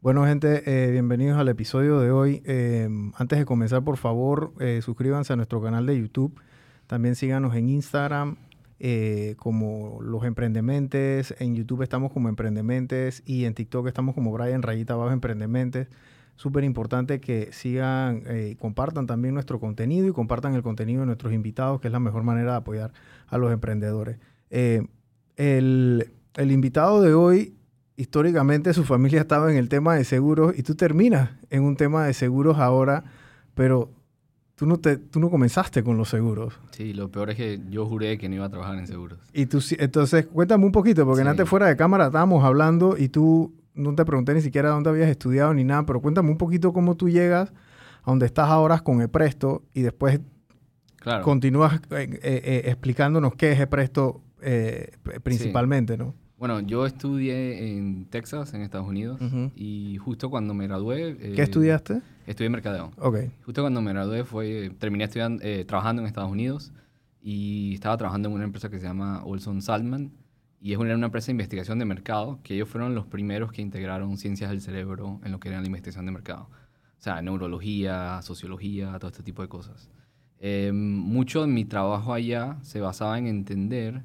[0.00, 2.40] Bueno, gente, eh, bienvenidos al episodio de hoy.
[2.44, 6.40] Eh, antes de comenzar, por favor, eh, suscríbanse a nuestro canal de YouTube.
[6.86, 8.36] También síganos en Instagram
[9.38, 11.34] como Los Emprendementes.
[11.40, 15.88] En YouTube estamos como Emprendementes y en TikTok estamos como Brian Rayita Abajo Emprendementes.
[16.36, 21.32] Súper importante que sigan y compartan también nuestro contenido y compartan el contenido de nuestros
[21.32, 22.92] invitados, que es la mejor manera de apoyar
[23.26, 24.18] a los emprendedores.
[24.48, 27.57] el invitado de hoy
[27.98, 32.06] históricamente su familia estaba en el tema de seguros y tú terminas en un tema
[32.06, 33.02] de seguros ahora,
[33.54, 33.90] pero
[34.54, 36.54] tú no, te, tú no comenzaste con los seguros.
[36.70, 39.18] Sí, lo peor es que yo juré que no iba a trabajar en seguros.
[39.32, 43.52] Y tú, entonces, cuéntame un poquito, porque antes fuera de cámara estábamos hablando y tú
[43.74, 46.96] no te pregunté ni siquiera dónde habías estudiado ni nada, pero cuéntame un poquito cómo
[46.96, 47.52] tú llegas
[48.04, 50.20] a donde estás ahora con Epresto y después
[51.24, 54.22] continúas eh, eh, eh, explicándonos qué es Epresto
[55.24, 56.14] principalmente, ¿no?
[56.38, 59.20] Bueno, yo estudié en Texas, en Estados Unidos,
[59.56, 61.16] y justo cuando me gradué...
[61.20, 62.00] Eh, ¿Qué estudiaste?
[62.28, 62.92] Estudié mercadeo.
[62.98, 63.18] Ok.
[63.44, 66.72] Justo cuando me gradué fue, terminé estudiando, eh, trabajando en Estados Unidos
[67.20, 70.12] y estaba trabajando en una empresa que se llama Olson Salman
[70.60, 73.60] y es una, una empresa de investigación de mercado que ellos fueron los primeros que
[73.60, 76.48] integraron ciencias del cerebro en lo que era la investigación de mercado.
[76.98, 79.90] O sea, neurología, sociología, todo este tipo de cosas.
[80.38, 84.04] Eh, mucho de mi trabajo allá se basaba en entender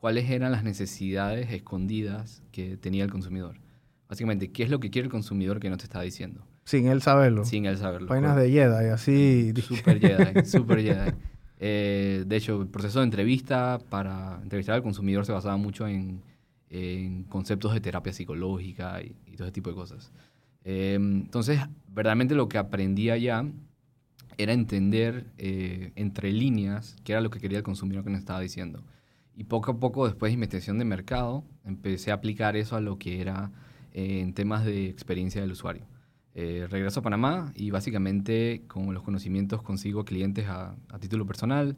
[0.00, 3.56] cuáles eran las necesidades escondidas que tenía el consumidor.
[4.08, 6.46] Básicamente, ¿qué es lo que quiere el consumidor que no te está diciendo?
[6.64, 7.44] Sin él saberlo.
[7.44, 8.08] Sin él saberlo.
[8.08, 9.52] Vainas de Jedi, así.
[9.60, 11.12] Super Jedi, super Jedi.
[11.60, 16.22] Eh, de hecho, el proceso de entrevista para entrevistar al consumidor se basaba mucho en,
[17.28, 20.12] conceptos de terapia psicológica y, todo ese tipo de cosas.
[20.64, 23.44] Eh, entonces, verdaderamente lo que aprendí allá
[24.36, 28.40] era entender eh, entre líneas qué era lo que quería el consumidor que nos estaba
[28.40, 28.84] diciendo.
[29.38, 32.98] Y poco a poco, después de investigación de mercado, empecé a aplicar eso a lo
[32.98, 33.52] que era
[33.92, 35.84] eh, en temas de experiencia del usuario.
[36.34, 41.76] Eh, regreso a Panamá y básicamente con los conocimientos consigo clientes a, título personal,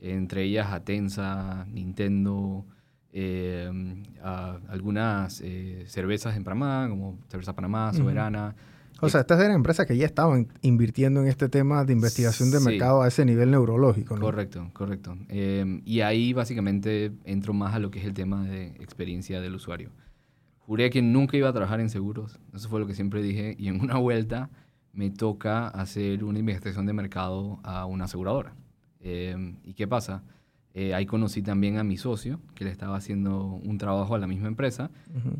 [0.00, 2.66] entre ellas Atenza, Nintendo,
[3.12, 3.68] eh,
[4.22, 5.42] algunas
[5.86, 8.54] cervezas en Panamá, como Cerveza Panamá, Soberana.
[9.04, 12.60] O sea, estas eran empresas que ya estaban invirtiendo en este tema de investigación de
[12.60, 14.22] mercado a ese nivel neurológico, ¿no?
[14.22, 15.16] Correcto, correcto.
[15.28, 19.56] Em, y ahí básicamente entro más a lo que es el tema de experiencia del
[19.56, 19.90] usuario.
[20.60, 23.66] Juré que nunca iba a trabajar en seguros, eso fue lo que siempre dije, y
[23.66, 24.50] en una vuelta
[24.92, 28.54] me toca hacer una investigación de mercado a una aseguradora.
[29.00, 30.22] Em, ¿Y qué pasa?
[30.74, 34.26] Eh, ahí conocí también a mi socio, que le estaba haciendo un trabajo a la
[34.26, 34.90] misma empresa,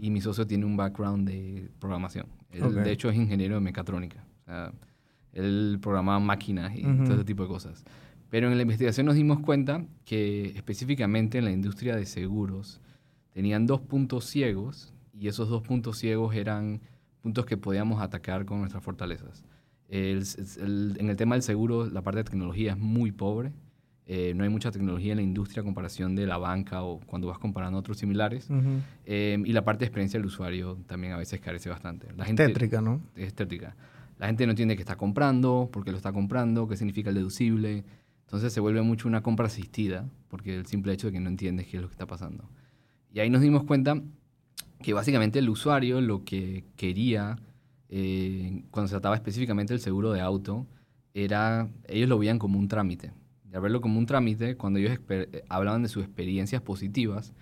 [0.00, 2.26] y mi socio tiene un background de programación.
[2.50, 4.24] Él, de hecho, es ingeniero de mecatrónica.
[4.42, 4.72] O sea,
[5.32, 7.84] él programaba máquinas y todo ese tipo de cosas.
[8.28, 12.80] Pero en la investigación nos dimos cuenta que específicamente en la industria de seguros
[13.30, 16.80] tenían dos puntos ciegos, y esos dos puntos ciegos eran
[17.22, 19.44] puntos que podíamos atacar con nuestras fortalezas.
[19.88, 23.52] en el tema del seguro, la parte de tecnología es muy pobre
[24.06, 27.28] eh, no hay mucha tecnología en la industria a comparación de la banca o cuando
[27.28, 28.48] vas comparando otros similares.
[29.06, 32.08] Eh, y la parte de experiencia del usuario también a veces carece bastante.
[32.16, 33.00] La gente, tétrica, ¿no?
[33.14, 33.76] Es tétrica.
[34.18, 37.16] La gente no entiende qué está comprando, por qué lo está comprando, qué significa el
[37.16, 37.84] deducible.
[38.26, 41.66] Entonces se vuelve mucho una compra asistida, porque el simple hecho de que no entiendes
[41.68, 42.48] qué es lo que está pasando.
[43.12, 44.00] Y ahí nos dimos cuenta
[44.80, 47.36] que básicamente el usuario lo que quería,
[47.88, 50.66] eh, cuando se trataba específicamente del seguro de auto,
[51.14, 53.12] era, ellos lo veían como un trámite
[53.52, 57.34] de verlo como un trámite, cuando ellos eh, hablaban de sus experiencias positivas,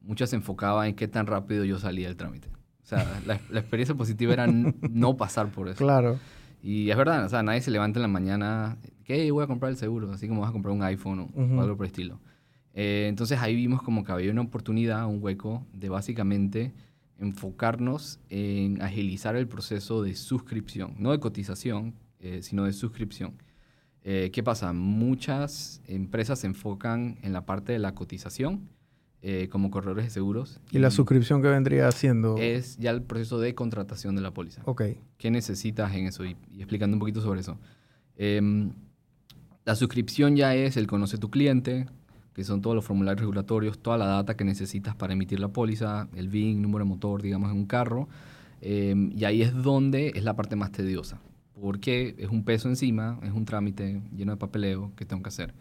[0.00, 2.48] muchas se enfocaban en qué tan rápido yo salía del trámite.
[2.48, 5.78] O sea, la, experiencia positiva era no pasar por eso.
[5.78, 6.18] Claro.
[6.62, 9.70] Y es verdad, o sea, nadie se levanta en la mañana, que voy a comprar
[9.70, 12.20] el seguro, así como vas a comprar un iPhone o, algo por el estilo.
[12.74, 16.72] Eh, entonces ahí vimos como que había una oportunidad, un hueco de básicamente
[17.18, 23.34] enfocarnos en agilizar el proceso de suscripción, no de cotización, eh, sino de suscripción.
[24.10, 24.72] Eh, ¿Qué pasa?
[24.72, 28.70] Muchas empresas se enfocan en la parte de la cotización
[29.20, 30.62] eh, como corredores de seguros.
[30.70, 32.38] ¿Y, la suscripción que vendría haciendo?
[32.38, 34.62] Es ya el proceso de contratación de la póliza.
[34.64, 34.82] Ok.
[35.18, 36.24] ¿Qué necesitas en eso?
[36.24, 37.58] Y, explicando un poquito sobre eso.
[38.16, 38.70] Em,
[39.66, 41.84] la suscripción ya es el conoce tu cliente,
[42.32, 46.08] que son todos los formularios regulatorios, toda la data que necesitas para emitir la póliza,
[46.16, 48.08] el VIN, número de motor, digamos, en un carro.
[48.62, 51.20] Em, y ahí es donde es la parte más tediosa
[51.60, 55.54] porque es un peso encima, es un trámite lleno de papeleo que tengo que hacer.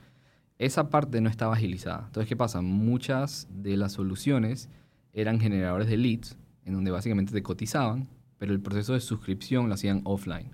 [0.60, 2.04] Esa parte no estaba agilizada.
[2.08, 2.62] Entonces, ¿qué pasa?
[2.62, 4.70] Muchas de las soluciones
[5.14, 8.08] eran generadores de leads, en donde básicamente te cotizaban,
[8.38, 10.52] pero el proceso de suscripción lo hacían offline.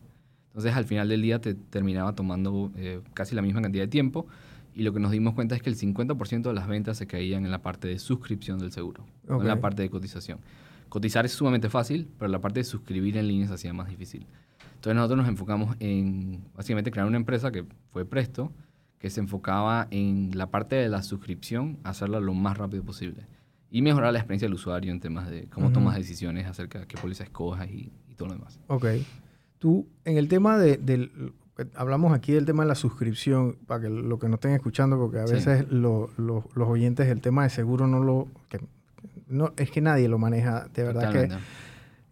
[0.48, 4.28] Entonces, al final del día te terminaba tomando eh, casi la misma cantidad de tiempo
[4.76, 7.46] y lo que nos dimos cuenta es que el 50% de las ventas se caían
[7.46, 10.40] en la parte de suscripción del seguro, no en la parte de cotización.
[10.90, 14.28] Cotizar es sumamente fácil, pero la parte de suscribir en línea se hacía más difícil.
[14.84, 17.64] Entonces nosotros nos enfocamos en básicamente crear una empresa que
[17.94, 18.52] fue Presto,
[19.00, 23.26] que se enfocaba en la parte de la suscripción, hacerla lo más rápido posible
[23.72, 26.98] y mejorar la experiencia del usuario en temas de cómo tomas decisiones acerca de qué
[26.98, 28.60] póliza escojas y, todo lo demás.
[28.68, 28.88] Ok.
[29.58, 31.32] Tú, en el tema de, del...
[31.76, 35.20] Hablamos aquí del tema de la suscripción, para que lo que no estén escuchando, porque
[35.20, 36.12] a veces los
[36.58, 38.28] oyentes el tema de seguro no lo...
[39.28, 41.30] no, es que nadie lo maneja, de verdad que...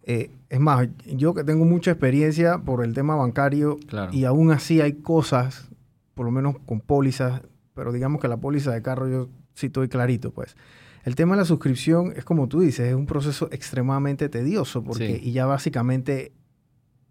[0.04, 3.78] Eh, es más, yo que tengo mucha experiencia por el tema bancario
[4.10, 5.68] y aún así hay cosas,
[6.14, 7.42] por lo menos con pólizas,
[7.74, 10.56] pero digamos que la póliza de carro yo sí estoy clarito, pues.
[11.04, 15.20] El tema de la suscripción es como tú dices, es un proceso extremadamente tedioso porque
[15.22, 16.32] y ya básicamente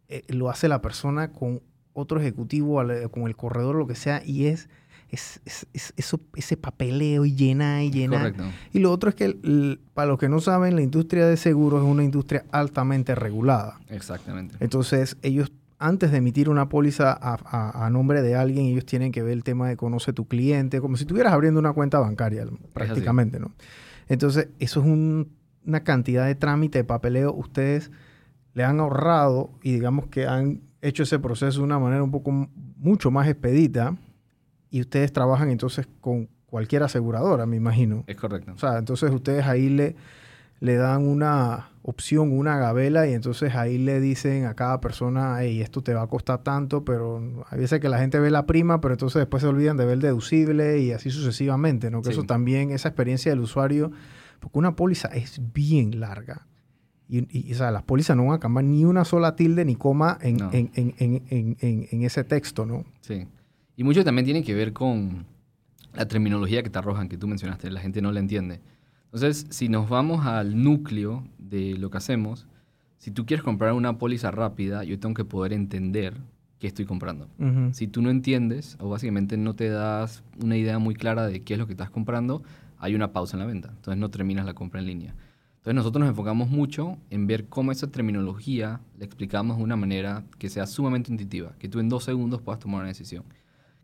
[0.07, 1.61] eh, lo hace la persona con
[1.93, 4.69] otro ejecutivo, con el corredor, lo que sea, y es,
[5.11, 5.41] es,
[5.97, 8.33] eso, ese papeleo y llena y llena.
[8.71, 11.89] Y lo otro es que, para los que no saben, la industria de seguros es
[11.89, 13.79] una industria altamente regulada.
[13.89, 14.55] Exactamente.
[14.59, 19.33] Entonces, ellos antes de emitir una póliza a, nombre de alguien, ellos tienen que ver
[19.33, 23.51] el tema de conoce tu cliente, como si estuvieras abriendo una cuenta bancaria, prácticamente, ¿no?
[24.07, 27.33] Entonces, eso es una cantidad de trámite, de papeleo.
[27.33, 27.89] Ustedes
[28.53, 32.31] le han ahorrado y digamos que han hecho ese proceso de una manera un poco
[32.77, 33.95] mucho más expedita
[34.71, 38.03] y ustedes trabajan entonces con cualquier aseguradora, me imagino.
[38.07, 38.53] Es correcto.
[38.53, 39.95] O sea, entonces ustedes ahí le,
[40.59, 45.61] le dan una opción, una gabela, y entonces ahí le dicen a cada persona, hey,
[45.61, 48.79] esto te va a costar tanto, pero hay veces que la gente ve la prima,
[48.79, 52.01] pero entonces después se olvidan de ver el deducible y así sucesivamente, ¿no?
[52.01, 53.91] Que eso también, esa experiencia del usuario,
[54.39, 56.47] porque una póliza es bien larga.
[57.09, 60.17] Y, o sea, las pólizas no van a cambiar ni una sola tilde ni coma
[60.21, 62.85] en, en, en, en, ese texto, ¿no?
[63.01, 63.27] Sí.
[63.81, 65.25] Y mucho también tiene que ver con
[65.95, 68.61] la terminología que te arrojan, que tú mencionaste, la gente no la entiende.
[69.05, 72.45] Entonces, si nos vamos al núcleo de lo que hacemos,
[72.99, 76.13] si tú quieres comprar una póliza rápida, yo tengo que poder entender
[76.59, 77.27] qué estoy comprando.
[77.71, 81.53] Si tú no entiendes o básicamente no te das una idea muy clara de qué
[81.55, 82.43] es lo que estás comprando,
[82.77, 83.69] hay una pausa en la venta.
[83.69, 85.15] Entonces no terminas la compra en línea.
[85.53, 90.23] Entonces nosotros nos enfocamos mucho en ver cómo esa terminología la explicamos de una manera
[90.37, 93.23] que sea sumamente intuitiva, que tú en dos segundos puedas tomar una decisión.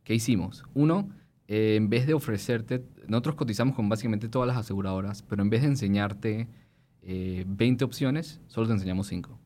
[0.08, 0.64] ¿Qué hicimos?
[0.74, 1.10] Uno,
[1.50, 5.64] eh, en vez de ofrecerte, nosotros cotizamos con básicamente todas las aseguradoras, pero en vez
[5.64, 6.48] de enseñarte
[7.02, 9.38] 20 eh, opciones, solo te enseñamos 5.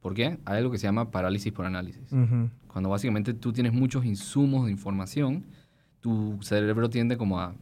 [0.00, 0.38] ¿Por qué?
[0.44, 2.10] Hay algo que se llama parálisis por análisis.
[2.70, 5.46] Cuando básicamente tú tienes muchos insumos de información,
[6.00, 7.54] tu cerebro tiende como a...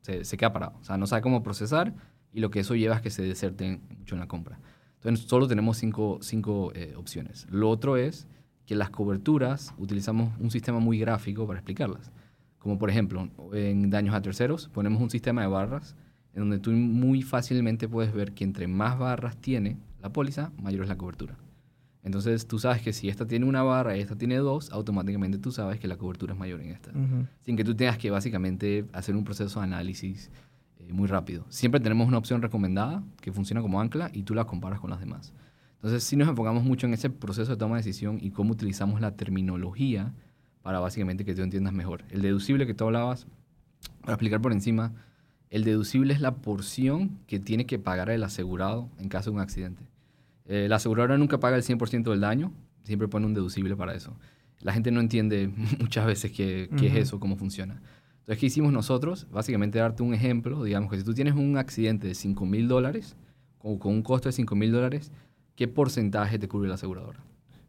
[0.00, 0.72] Se, se, queda parado.
[0.80, 1.92] O sea, no sabe cómo procesar
[2.32, 4.58] y lo que eso lleva es que se deserte mucho en la compra.
[4.94, 7.46] Entonces, solo tenemos cinco, cinco eh, opciones.
[7.50, 8.26] Lo otro es
[8.68, 12.12] que las coberturas utilizamos un sistema muy gráfico para explicarlas.
[12.58, 15.96] Como por ejemplo, en daños a terceros ponemos un sistema de barras
[16.34, 20.82] en donde tú muy fácilmente puedes ver que entre más barras tiene la póliza, mayor
[20.82, 21.38] es la cobertura.
[22.02, 25.50] Entonces tú sabes que si esta tiene una barra y esta tiene dos, automáticamente tú
[25.50, 26.92] sabes que la cobertura es mayor en esta.
[27.40, 30.30] Sin que tú tengas que básicamente hacer un proceso de análisis
[30.76, 31.46] eh, muy rápido.
[31.48, 35.00] Siempre tenemos una opción recomendada que funciona como ancla y tú la comparas con las
[35.00, 35.32] demás.
[35.78, 39.00] Entonces sí nos enfocamos mucho en ese proceso de toma de decisión y cómo utilizamos
[39.00, 40.12] la terminología
[40.62, 42.04] para básicamente que tú entiendas mejor.
[42.10, 43.26] El deducible que tú hablabas,
[44.00, 44.92] para explicar por encima,
[45.50, 49.40] el deducible es la porción que tiene que pagar el asegurado en caso de un
[49.40, 49.82] accidente.
[50.46, 52.52] Eh, la aseguradora nunca paga el 100% del daño,
[52.82, 54.16] siempre pone un deducible para eso.
[54.60, 55.48] La gente no entiende
[55.78, 57.80] muchas veces qué, qué es eso, cómo funciona.
[58.20, 59.26] Entonces, ¿qué hicimos nosotros?
[59.30, 63.16] Básicamente darte un ejemplo, digamos que si tú tienes un accidente de 5 mil dólares,
[63.60, 65.12] o con un costo de 5 mil dólares,
[65.58, 67.18] ¿qué porcentaje te cubre la aseguradora?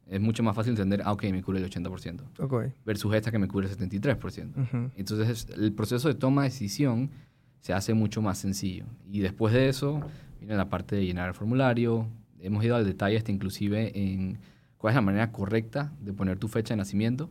[0.06, 2.22] es mucho más fácil entender, ah, ok, me cubre el 80%.
[2.40, 2.74] Okay.
[2.86, 4.92] Versus esta que me cubre el 73%.
[4.96, 7.12] Entonces, el proceso de toma de decisión
[7.60, 8.86] se hace mucho más sencillo.
[9.12, 10.02] Y después de eso,
[10.40, 12.08] viene la parte de llenar el formulario.
[12.40, 14.40] Hemos ido al detalle hasta inclusive en
[14.78, 17.30] cuál es la manera correcta de poner tu fecha de nacimiento.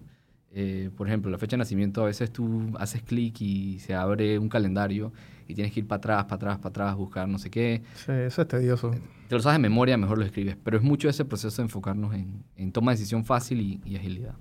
[0.53, 4.39] Eh, por ejemplo, la fecha de nacimiento a veces tú haces clic y se abre
[4.39, 5.13] un calendario
[5.49, 7.83] y tienes que ir para atrás, para atrás, para atrás, buscar no sé qué.
[7.95, 8.91] Sí, eso es tedioso.
[9.29, 10.57] Te lo sabes de memoria, mejor lo escribes.
[10.63, 14.35] Pero es mucho ese proceso de enfocarnos en, en toma de decisión fácil y, agilidad.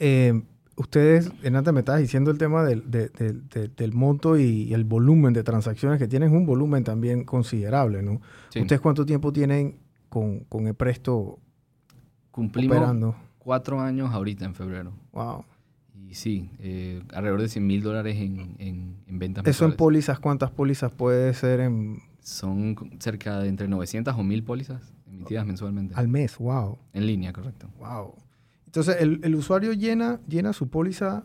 [0.00, 0.42] Eh,
[0.74, 6.00] ustedes, antes me estabas diciendo el tema del, del monto y, el volumen de transacciones
[6.00, 8.20] que tienen, un volumen también considerable, ¿no?
[8.48, 11.38] ¿Ustedes cuánto tiempo tienen con, con el presto
[12.32, 13.16] Cumplimos operando?
[13.38, 14.92] cuatro años ahorita en febrero.
[15.12, 15.44] Wow.
[16.12, 20.18] Y sí, eh, alrededor de 100 mil dólares en, en, en ventas ¿Eso en pólizas?
[20.18, 22.02] ¿Cuántas pólizas puede ser en...?
[22.20, 25.94] Son cerca de entre 900 o 1000 pólizas emitidas mensualmente.
[25.96, 26.76] Al mes, wow.
[26.92, 27.70] En línea, correcto.
[27.78, 28.14] Wow.
[28.66, 31.24] Entonces, el, el usuario llena, llena su póliza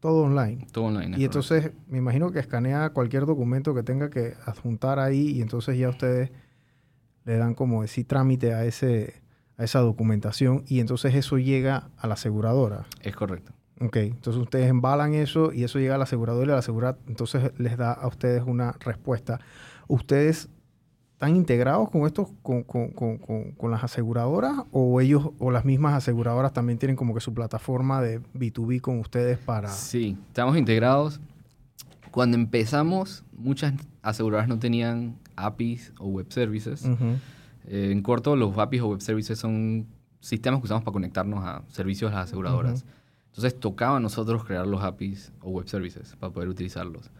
[0.00, 0.66] todo online.
[0.70, 1.16] Todo online.
[1.18, 5.78] Y entonces, me imagino que escanea cualquier documento que tenga que adjuntar ahí y entonces
[5.78, 6.30] ya ustedes
[7.24, 9.22] le dan como decir trámite a, ese,
[9.56, 12.86] a esa documentación y entonces eso llega a la aseguradora.
[13.00, 13.52] Es correcto.
[13.80, 17.52] Ok, entonces ustedes embalan eso y eso llega a la aseguradora y la aseguradora entonces
[17.58, 19.40] les da a ustedes una respuesta.
[19.88, 20.48] ¿Ustedes
[21.14, 25.94] están integrados con estos, con, con, con, con, las aseguradoras o ellos o las mismas
[25.94, 29.68] aseguradoras también tienen como que su plataforma de B2B con ustedes para...
[29.68, 31.20] Sí, estamos integrados.
[32.10, 36.84] Cuando empezamos, muchas aseguradoras no tenían APIs o web services.
[37.66, 39.86] Eh, en corto, los APIs o web services son
[40.20, 42.84] sistemas que usamos para conectarnos a servicios de las aseguradoras.
[43.26, 47.10] Entonces tocaba a nosotros crear los APIs o web services para poder utilizarlos.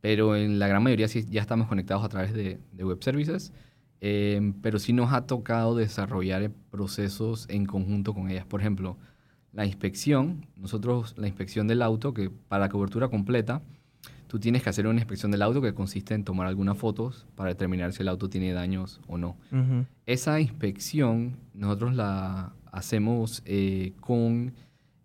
[0.00, 3.52] Pero en la gran mayoría sí ya estamos conectados a través de, web services.
[4.00, 8.44] Eh, pero sí nos ha tocado desarrollar procesos en conjunto con ellas.
[8.44, 8.98] Por ejemplo,
[9.52, 13.62] la inspección, nosotros la inspección del auto, que para la cobertura completa,
[14.26, 17.50] tú tienes que hacer una inspección del auto que consiste en tomar algunas fotos para
[17.50, 19.36] determinar si el auto tiene daños o no.
[20.06, 24.52] Esa inspección nosotros la hacemos eh, con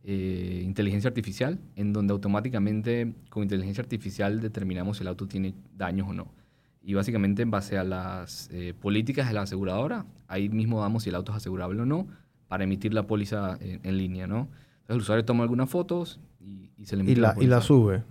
[0.04, 6.08] eh, inteligencia artificial, en donde automáticamente con inteligencia artificial determinamos si el auto tiene daños
[6.10, 6.34] o no.
[6.82, 11.10] Y básicamente en base a las eh, políticas de la aseguradora, ahí mismo damos si
[11.10, 12.08] el auto es asegurable o no
[12.48, 14.48] para emitir la póliza en, línea, ¿no?
[14.82, 18.02] Entonces el usuario toma algunas fotos y, se le emite ¿Y la, ¿Y la sube?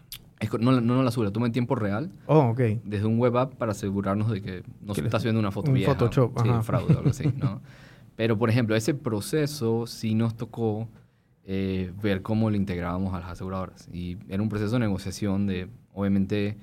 [0.61, 2.11] No, no, la sube, la toma en tiempo real.
[2.27, 2.61] Oh, ok.
[2.85, 5.81] Desde un web app para asegurarnos de que no se está subiendo una foto un
[5.81, 6.41] Photoshop.
[6.43, 7.61] Sí, fraude o algo así, ¿no?
[8.17, 10.89] Pero, por ejemplo, ese proceso sí nos tocó
[11.45, 13.89] eh, ver cómo lo integrábamos a las aseguradoras.
[13.93, 16.57] Y era un proceso de negociación de, obviamente,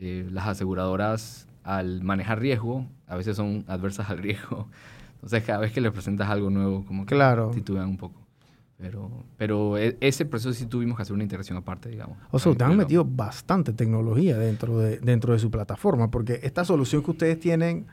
[0.00, 4.68] eh, las aseguradoras al manejar riesgo, a veces son adversas al riesgo.
[5.16, 7.50] Entonces, cada vez que les presentas algo nuevo, como que claro.
[7.50, 8.25] titubean un poco.
[8.78, 12.18] Pero, pero e, ese proceso sí tuvimos que hacer una integración aparte, digamos.
[12.30, 16.64] O sea, ustedes han metido bastante tecnología dentro de, dentro de su plataforma, porque esta
[16.64, 17.86] solución que ustedes tienen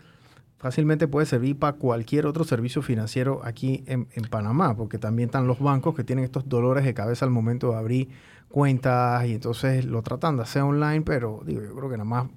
[0.63, 5.60] fácilmente puede servir para cualquier otro servicio financiero aquí en, Panamá, porque también están los
[5.60, 8.10] bancos que tienen estos dolores de cabeza al momento de abrir
[8.48, 12.28] cuentas y entonces lo tratan de hacer online, pero digo, yo creo que nada más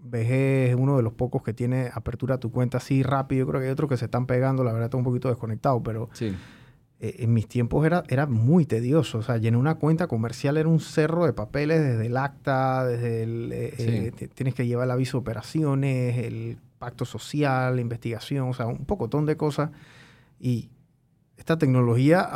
[0.00, 3.46] VG es uno de los pocos que tiene apertura a tu cuenta así rápido.
[3.46, 5.82] Yo creo que hay otros que se están pegando, la verdad está un poquito desconectado,
[5.82, 6.10] pero
[7.02, 9.18] eh, en mis tiempos era, era muy tedioso.
[9.18, 13.24] O sea, llenar una cuenta comercial era un cerro de papeles desde el acta, desde
[13.24, 13.50] el...
[13.52, 13.74] Eh,
[14.20, 18.68] eh, tienes que llevar el aviso de operaciones, el pacto social, la investigación, o sea,
[18.68, 19.70] un pocotón de cosas.
[20.38, 20.70] Y
[21.36, 22.30] esta tecnología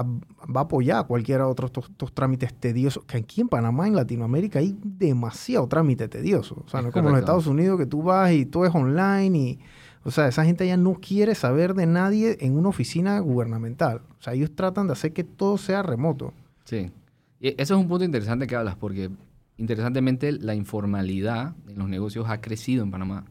[0.44, 4.58] va a apoyar cualquiera de otros estos, trámites tediosos, que aquí en Panamá, en Latinoamérica,
[4.58, 6.64] hay demasiado trámite tedioso.
[6.66, 8.74] O sea, no es como en los Estados Unidos que tú vas y todo es
[8.74, 9.58] online y...
[10.06, 14.02] O sea, esa gente ya no quiere saber de nadie en una oficina gubernamental.
[14.20, 16.32] O sea, ellos tratan de hacer que todo sea remoto.
[16.62, 16.92] Sí.
[17.40, 19.10] Y eso es un punto interesante que hablas, porque
[19.56, 23.24] interesantemente la informalidad en los negocios ha crecido en Panamá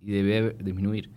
[0.00, 1.10] y debe disminuir.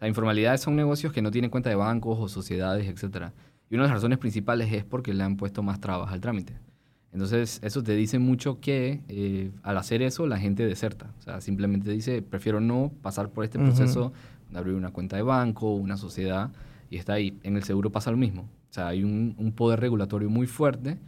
[0.00, 3.26] La informalidad son negocios que no tienen cuenta de bancos o sociedades, etc.
[3.68, 6.54] Y una de las razones principales es porque le han puesto más trabas al trámite.
[7.12, 11.10] Entonces, eso te dice mucho que eh, al hacer eso la gente deserta.
[11.18, 14.14] O sea, simplemente dice, prefiero no pasar por este proceso
[14.54, 16.50] abrir una cuenta de banco, una sociedad,
[16.90, 17.38] y está ahí.
[17.42, 18.42] En el seguro pasa lo mismo.
[18.70, 20.98] O sea, hay un, un poder regulatorio muy fuerte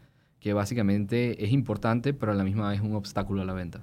[0.40, 3.80] que básicamente es importante, pero a la misma vez es un obstáculo a la venta.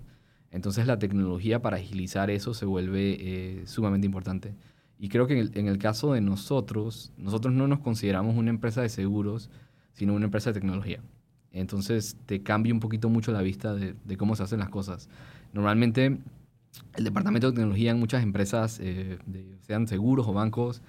[0.51, 4.53] Entonces la tecnología para agilizar eso se vuelve eh, sumamente importante.
[4.99, 8.89] Y creo que en el, caso de nosotros, nosotros no nos consideramos una empresa de
[8.89, 9.49] seguros,
[9.93, 11.01] sino una empresa de tecnología.
[11.51, 15.09] Entonces te cambia un poquito mucho la vista de, cómo se hacen las cosas.
[15.53, 16.19] Normalmente
[16.95, 19.17] el departamento de tecnología en muchas empresas, eh,
[19.61, 20.81] sean seguros o bancos,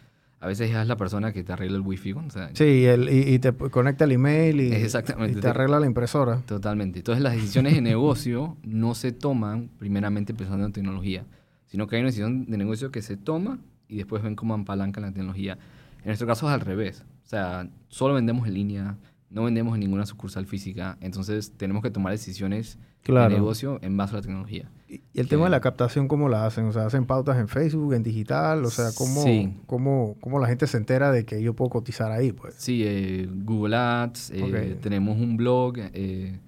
[0.42, 2.14] a veces es la persona que te arregla el wifi.
[2.54, 6.38] sí, y, te conecta el email y, y te arregla la impresora.
[6.38, 6.98] Totalmente.
[6.98, 11.24] Entonces las decisiones de negocio no se toman primeramente pensando en tecnología,
[11.66, 15.04] sino que hay una decisión de negocio que se toma y después ven cómo apalancan
[15.04, 15.58] la tecnología.
[16.00, 17.04] En nuestro caso es al revés.
[17.24, 18.96] O sea, solo vendemos en línea,
[19.30, 24.14] no vendemos en ninguna sucursal física, entonces tenemos que tomar decisiones de negocio en base
[24.14, 24.68] a la tecnología.
[24.92, 26.66] Y, el tema de la captación, ¿cómo la hacen?
[26.66, 28.64] O sea, ¿hacen pautas en Facebook, en digital?
[28.64, 29.24] O sea, ¿cómo,
[29.66, 32.32] cómo, cómo la gente se entera de que yo puedo cotizar ahí?
[32.32, 32.54] Pues?
[32.58, 36.38] Sí, eh, Google Ads, eh, tenemos un blog eh,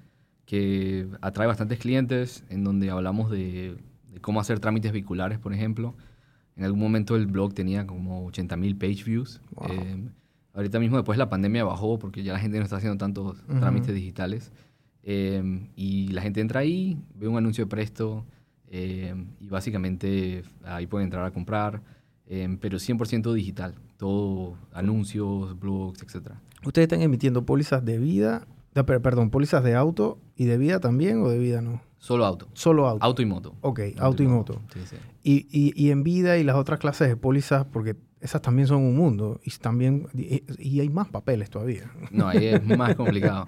[0.44, 3.78] que atrae bastantes clientes en donde hablamos de,
[4.20, 5.94] cómo hacer trámites vehiculares, por ejemplo.
[6.56, 9.40] En algún momento el blog tenía como 80.000 page views.
[10.52, 13.94] Ahorita mismo después la pandemia bajó porque ya la gente no está haciendo tantos trámites
[13.94, 14.52] digitales.
[15.02, 18.24] Y la gente entra ahí, ve un anuncio de presto
[18.74, 21.82] em, y básicamente ahí puede entrar a comprar,
[22.26, 23.74] em, pero 100% digital.
[23.96, 26.32] Todo anuncios, blogs, etc.
[26.64, 31.28] ¿Ustedes están emitiendo pólizas de vida, perdón, pólizas de auto y de vida también o
[31.28, 31.80] de vida no?
[31.98, 32.48] Solo auto.
[32.52, 33.04] Solo auto.
[33.04, 33.54] Auto y moto.
[33.60, 34.60] Ok, auto, y moto.
[35.22, 38.82] Y, y, y en vida y las otras clases de pólizas, porque esas también son
[38.82, 41.90] un mundo y también y, hay más papeles todavía.
[42.10, 43.46] No, ahí es más complicado.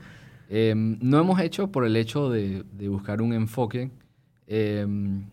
[0.49, 3.90] Em, no hemos hecho por el hecho de, buscar un enfoque.
[4.47, 5.25] Em,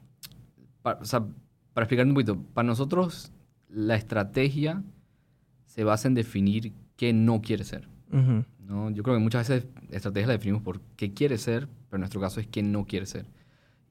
[0.81, 1.25] para, o sea,
[1.73, 3.31] para explicar un poquito, para nosotros
[3.69, 4.83] la estrategia
[5.65, 7.87] se basa en definir qué no quiere ser.
[8.59, 8.91] ¿no?
[8.91, 12.21] Yo creo que muchas veces estrategias la definimos por qué quiere ser, pero en nuestro
[12.21, 13.25] caso es qué no quiere ser.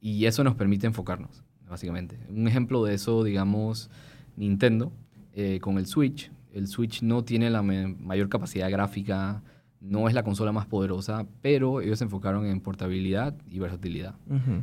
[0.00, 2.18] Y eso nos permite enfocarnos, básicamente.
[2.28, 3.90] Un ejemplo de eso, digamos,
[4.36, 4.92] Nintendo,
[5.32, 6.30] eh, con el Switch.
[6.52, 9.42] El Switch no tiene la mayor capacidad gráfica,
[9.82, 14.14] no es la consola más poderosa, pero ellos se enfocaron en portabilidad y versatilidad.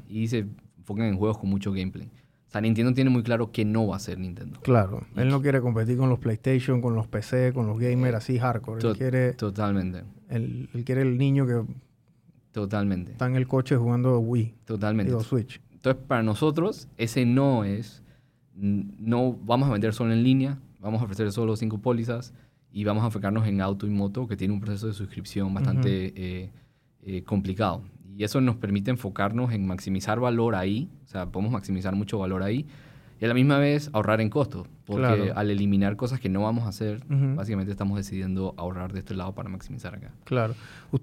[0.07, 0.47] Y se
[0.77, 2.09] enfocan en juegos con mucho gameplay.
[2.47, 4.59] O sea, Nintendo tiene muy claro que no va a ser Nintendo.
[4.61, 5.05] Claro.
[5.15, 8.87] él no quiere competir con los PlayStation, con los PC, con los gamers así hardcore.
[8.87, 10.03] él quiere, totalmente.
[10.29, 11.63] Él, quiere el niño que
[12.51, 13.11] Totalmente.
[13.11, 14.55] Está en el coche jugando Wii.
[14.65, 15.13] Totalmente.
[15.13, 15.61] o Switch.
[15.71, 18.01] Entonces, para nosotros, ese no es.
[18.55, 22.33] No vamos a vender solo en línea, vamos a ofrecer solo cinco pólizas
[22.71, 26.13] y vamos a enfocarnos en auto y moto, que tiene un proceso de suscripción bastante
[26.15, 26.51] eh,
[27.03, 27.83] eh, complicado.
[28.15, 32.43] Y eso nos permite enfocarnos en maximizar valor ahí, o sea, podemos maximizar mucho valor
[32.43, 32.67] ahí
[33.21, 36.63] y a la misma vez ahorrar en costos, porque al eliminar cosas que no vamos
[36.65, 40.11] a hacer, básicamente estamos decidiendo ahorrar de este lado para maximizar acá.
[40.23, 40.55] Claro.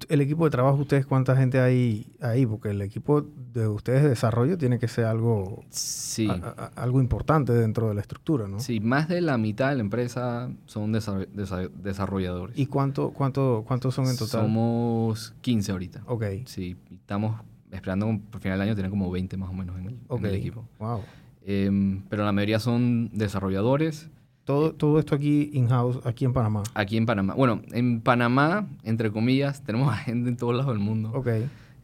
[0.09, 2.47] el equipo de trabajo, ¿ustedes cuánta gente hay ahí?
[2.47, 6.29] Porque el equipo de ustedes de desarrollo tiene que ser algo, sí.
[6.75, 8.61] algo importante dentro de la estructura, ¿no?
[8.61, 12.59] Sí, más de la mitad de la empresa son desarrolladores.
[12.59, 14.43] ¿Y cuánto, cuánto, cuántos son en total?
[14.43, 16.03] Somos 15 ahorita.
[16.07, 16.25] Ok.
[16.47, 19.99] Sí, estamos esperando por final del año tener como 20 más o menos en el,
[20.09, 20.65] en el equipo.
[20.79, 21.03] Wow.
[21.49, 24.11] Em, pero la mayoría son desarrolladores.
[24.45, 26.65] Todo, todo esto aquí in-house, aquí en Panamá.
[26.75, 27.35] Aquí en Panamá.
[27.35, 31.13] Bueno, en Panamá, entre comillas, tenemos a gente en todos lados del mundo.
[31.15, 31.29] Ok.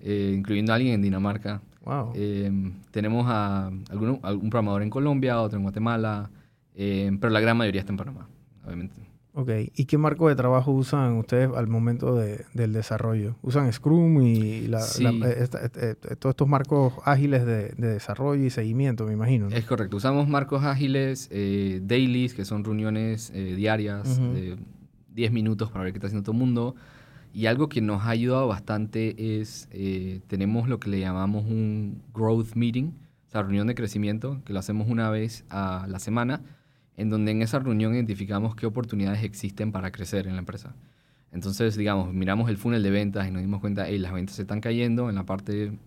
[0.00, 1.62] Eh, incluyendo a alguien en Dinamarca.
[1.84, 2.12] Wow.
[2.14, 6.28] Em, tenemos a algún, algún programador en Colombia, otro en Guatemala,
[6.74, 8.26] em, pero la gran mayoría está en Panamá,
[8.64, 9.11] obviamente.
[9.34, 13.36] Ok, ¿y qué marco de trabajo usan ustedes al momento de, del desarrollo?
[13.40, 19.06] ¿Usan Scrum y la, eh, eh, eh, todos estos marcos ágiles de, desarrollo y seguimiento,
[19.06, 19.48] me imagino?
[19.48, 24.58] Es correcto, usamos marcos ágiles, dailies, que son reuniones diarias de
[25.14, 26.74] 10 minutos para ver qué está haciendo todo el mundo.
[27.32, 29.66] Y algo que nos ha ayudado bastante es,
[30.26, 32.92] tenemos lo que le llamamos un growth meeting,
[33.28, 36.42] o sea, reunión de crecimiento, que lo hacemos una vez a la semana
[36.96, 40.74] en donde en esa reunión identificamos qué oportunidades existen para crecer en la empresa.
[41.32, 44.42] Entonces, digamos, miramos el funnel de ventas y nos dimos cuenta, que las ventas se
[44.42, 45.78] están cayendo en la parte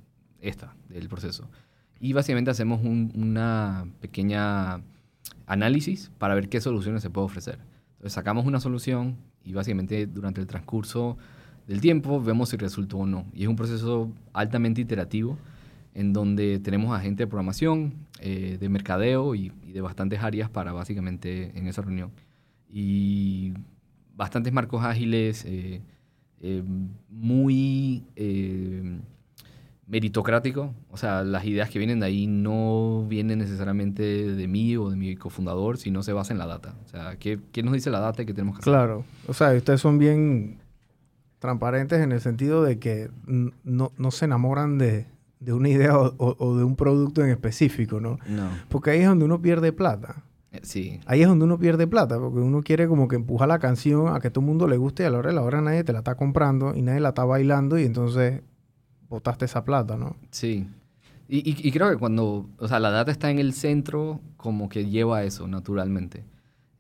[0.42, 1.48] esta del proceso.
[2.00, 4.82] Y básicamente hacemos un, una pequeña
[5.46, 7.60] análisis para ver qué soluciones se puede ofrecer.
[7.94, 11.18] Entonces, sacamos una solución y básicamente durante el transcurso
[11.68, 13.26] del tiempo vemos si resultó o no.
[13.34, 15.38] Y es un proceso altamente iterativo
[15.96, 20.72] en donde tenemos a gente de programación, eh, de mercadeo y, de bastantes áreas para
[20.74, 22.12] básicamente en esa reunión.
[22.70, 23.54] Y
[24.16, 25.82] bastantes marcos ágiles, eh,
[26.42, 26.64] eh,
[27.10, 28.04] muy
[29.88, 30.74] meritocrático.
[30.92, 34.98] O sea, las ideas que vienen de ahí no vienen necesariamente de mí o de
[34.98, 36.76] mi cofundador, sino se basan en la data.
[36.86, 38.74] O sea, ¿qué, qué nos dice la data y qué tenemos que hacer?
[38.74, 39.06] Claro.
[39.28, 40.58] O sea, ustedes son bien
[41.40, 45.06] transparentes en el sentido de que no, no se enamoran de,
[45.40, 48.18] de una idea o, de un producto en específico, ¿no?
[48.28, 48.50] No.
[48.70, 50.24] Porque ahí es donde uno pierde plata.
[50.52, 51.00] Eh, sí.
[51.06, 54.20] Ahí es donde uno pierde plata, porque uno quiere como que empujar la canción a
[54.20, 55.94] que todo el mundo le guste y a la hora de la hora nadie te
[55.94, 58.42] la está comprando y nadie la está bailando y entonces
[59.10, 60.16] botaste esa plata, ¿no?
[60.32, 60.68] Sí.
[61.28, 65.18] Y, creo que cuando, o sea, la data está en el centro, como que lleva
[65.18, 66.24] a eso naturalmente.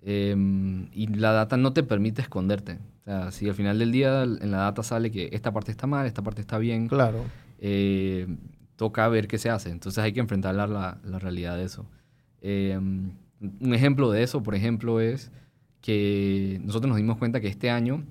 [0.03, 2.77] Em, y la data no te permite esconderte.
[3.01, 5.87] O sea, si al final del día en la data sale que esta parte está
[5.87, 6.87] mal, esta parte está bien.
[6.87, 7.23] Claro.
[7.67, 8.27] Eh,
[8.75, 9.71] toca ver qué se hace.
[9.71, 11.87] Entonces hay que enfrentar la, la, realidad de eso.
[12.41, 15.31] Eh, un ejemplo de eso, por ejemplo, es
[15.81, 18.03] que nosotros nos dimos cuenta que este año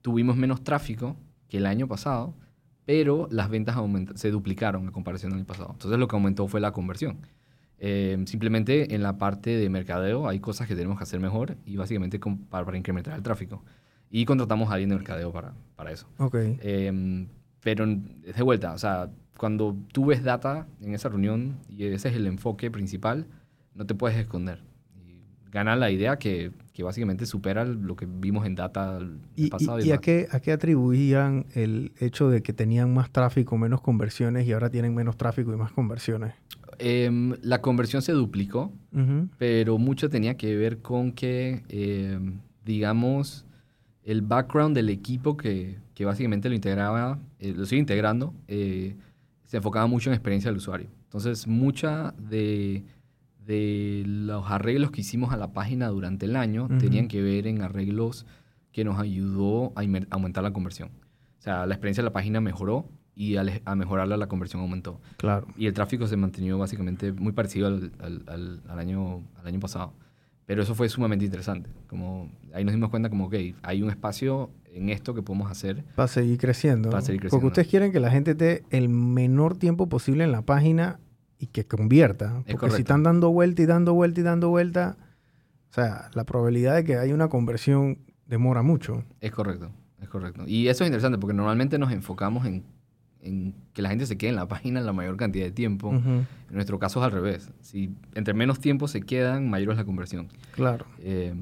[0.00, 1.14] tuvimos menos tráfico
[1.46, 2.34] que el año pasado,
[2.86, 3.76] pero las ventas
[4.14, 5.70] se duplicaron en comparación al año pasado.
[5.72, 7.18] Entonces lo que aumentó fue la conversión.
[7.78, 11.76] Eh, simplemente en la parte de mercadeo hay cosas que tenemos que hacer mejor y
[11.76, 13.62] básicamente para, para, incrementar el tráfico.
[14.10, 16.06] Y contratamos a alguien de mercadeo para, para eso.
[16.16, 16.58] Okay.
[16.62, 17.26] Eh,
[17.64, 22.14] pero de vuelta, o sea, cuando tú ves data en esa reunión y ese es
[22.14, 23.26] el enfoque principal,
[23.74, 24.60] no te puedes esconder.
[25.04, 29.00] Y gana la idea que, que básicamente supera lo que vimos en data
[29.34, 29.80] ¿Y, pasado.
[29.80, 33.80] ¿Y, y a, qué, a qué atribuían el hecho de que tenían más tráfico, menos
[33.80, 36.34] conversiones y ahora tienen menos tráfico y más conversiones?
[36.78, 38.72] Em, la conversión se duplicó,
[39.38, 43.46] pero mucho tenía que ver con que, em, digamos,
[44.04, 48.96] el background del equipo que, que básicamente lo integraba, eh, lo sigue integrando, eh,
[49.44, 50.88] se enfocaba mucho en experiencia del usuario.
[51.04, 52.84] Entonces, mucha de,
[53.46, 57.62] de los arreglos que hicimos a la página durante el año tenían que ver en
[57.62, 58.26] arreglos
[58.72, 60.90] que nos ayudó a aumentar la conversión.
[61.38, 65.00] O sea, la experiencia de la página mejoró y al, a mejorarla la conversión aumentó.
[65.18, 65.46] Claro.
[65.56, 69.92] Y el tráfico se mantenió básicamente muy parecido al, al, al, año, al año pasado.
[70.46, 71.70] Pero eso fue sumamente interesante.
[71.86, 75.84] Como, ahí nos dimos cuenta como, ok, hay un espacio en esto que podemos hacer.
[75.94, 76.90] Para seguir creciendo.
[76.90, 77.40] Para seguir creciendo.
[77.40, 81.00] Porque ustedes quieren que la gente esté el menor tiempo posible en la página
[81.38, 82.42] y que convierta.
[82.50, 84.96] Porque si están dando vuelta y dando vuelta y dando vuelta,
[85.70, 89.04] o sea, la probabilidad de que haya una conversión demora mucho.
[89.20, 90.44] Es correcto, es correcto.
[90.46, 92.64] Y eso es interesante porque normalmente nos enfocamos en,
[93.20, 95.92] en que la gente se quede en la página la mayor cantidad de tiempo.
[95.92, 97.50] En nuestro caso es al revés.
[97.60, 100.28] Si entre menos tiempo se quedan, mayor es la conversión.
[100.52, 100.86] Claro.
[100.98, 101.32] Eh,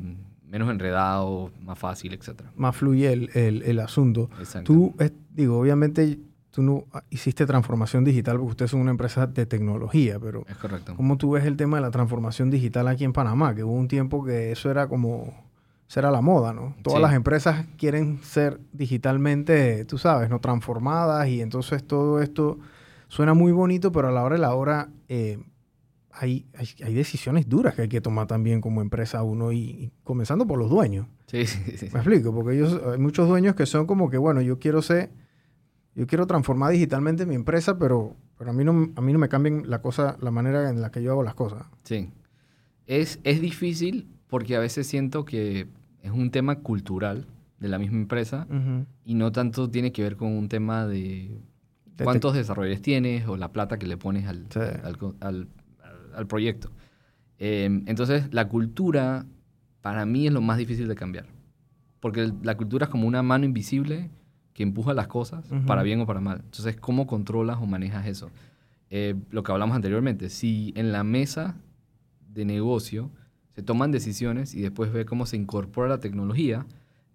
[0.52, 2.42] menos enredado, más fácil, etc.
[2.56, 4.28] Más fluye el, el, el asunto.
[4.64, 4.94] Tú,
[5.30, 10.44] digo, obviamente tú no hiciste transformación digital porque ustedes son una empresa de tecnología, pero
[10.46, 10.94] es correcto.
[10.94, 13.54] ¿cómo tú ves el tema de la transformación digital aquí en Panamá?
[13.54, 15.32] Que hubo un tiempo que eso era como,
[15.88, 16.76] eso era la moda, ¿no?
[16.82, 22.58] Todas las empresas quieren ser digitalmente, tú sabes, no transformadas y entonces todo esto
[23.08, 25.38] suena muy bonito, pero a la hora de la hora eh,
[26.12, 30.58] hay, hay, decisiones duras que hay que tomar también como empresa uno y, comenzando por
[30.58, 31.06] los dueños.
[31.26, 31.88] Sí, sí, sí.
[31.92, 35.10] Me explico, porque ellos, hay muchos dueños que son como que, bueno, yo quiero ser
[35.94, 39.28] yo quiero transformar digitalmente mi empresa, pero, pero a, mí no, a mí no me
[39.28, 41.66] cambien la cosa, la manera en la que yo hago las cosas.
[41.82, 42.10] Sí.
[42.86, 45.68] Es, es difícil porque a veces siento que
[46.02, 47.26] es un tema cultural
[47.58, 48.46] de la misma empresa
[49.04, 51.42] y no tanto tiene que ver con un tema de,
[52.02, 54.48] cuántos desarrolladores tienes o la plata que le pones al,
[54.82, 55.48] al, al,
[56.26, 56.70] proyecto.
[57.38, 59.26] Em, entonces, la cultura
[59.80, 61.26] para mí es lo más difícil de cambiar.
[62.00, 64.10] Porque la cultura es como una mano invisible
[64.54, 66.42] que empuja las cosas, para bien o para mal.
[66.44, 68.30] Entonces, ¿cómo controlas o manejas eso?
[68.90, 71.56] Eh, lo que hablamos anteriormente, si en la mesa
[72.28, 73.10] de negocio
[73.54, 76.66] se toman decisiones y después ve cómo se incorpora la tecnología,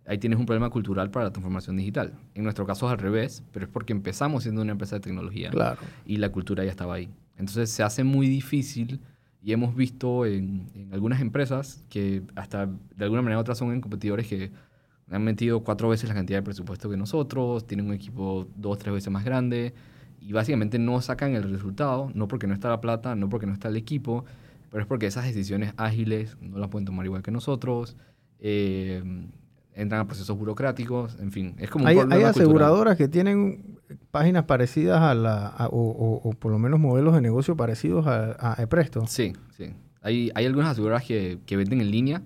[0.07, 2.13] ahí tienes un problema cultural para la transformación digital.
[2.33, 5.49] En nuestro caso es al revés, pero es porque empezamos siendo una empresa de tecnología
[5.51, 5.79] claro.
[6.05, 7.09] y la cultura ya estaba ahí.
[7.37, 8.99] Entonces se hace muy difícil
[9.41, 13.71] y hemos visto en, en algunas empresas que hasta de alguna manera u otra son
[13.71, 14.51] en competidores que
[15.09, 18.93] han metido cuatro veces la cantidad de presupuesto que nosotros, tienen un equipo dos, tres
[18.93, 19.73] veces más grande
[20.19, 23.53] y básicamente no sacan el resultado, no porque no está la plata, no porque no
[23.53, 24.25] está el equipo,
[24.69, 27.95] pero es porque esas decisiones ágiles no las pueden tomar igual que nosotros,
[28.39, 29.01] eh,
[29.73, 33.76] entran a procesos burocráticos, en fin, es como un Hay, hay aseguradoras que tienen
[34.11, 39.05] páginas parecidas a la, o, por lo menos modelos de negocio parecidos a, a ePresto.
[39.07, 39.73] Sí, sí.
[40.01, 42.21] Hay, hay algunas aseguradoras que, que venden en línea.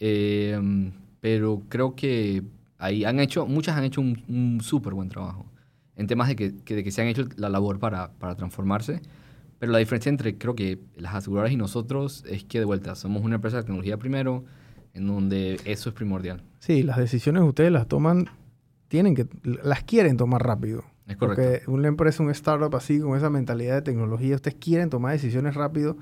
[0.00, 0.60] Eh,
[1.20, 2.42] pero creo que
[2.76, 5.46] ahí han hecho, muchas han hecho un, súper buen trabajo
[5.96, 9.00] en temas de que, de que se han hecho la labor para, para transformarse.
[9.58, 13.22] Pero la diferencia entre, creo que las aseguradoras y nosotros es que, de vuelta, somos
[13.22, 14.44] una empresa de tecnología primero,
[14.92, 16.42] en donde eso es primordial.
[16.58, 18.28] Sí, las decisiones ustedes las toman,
[18.88, 20.84] tienen que, las quieren tomar rápido.
[21.06, 21.42] Es correcto.
[21.42, 25.54] Porque una empresa, un startup así, con esa mentalidad de tecnología, ustedes quieren tomar decisiones
[25.54, 25.96] rápido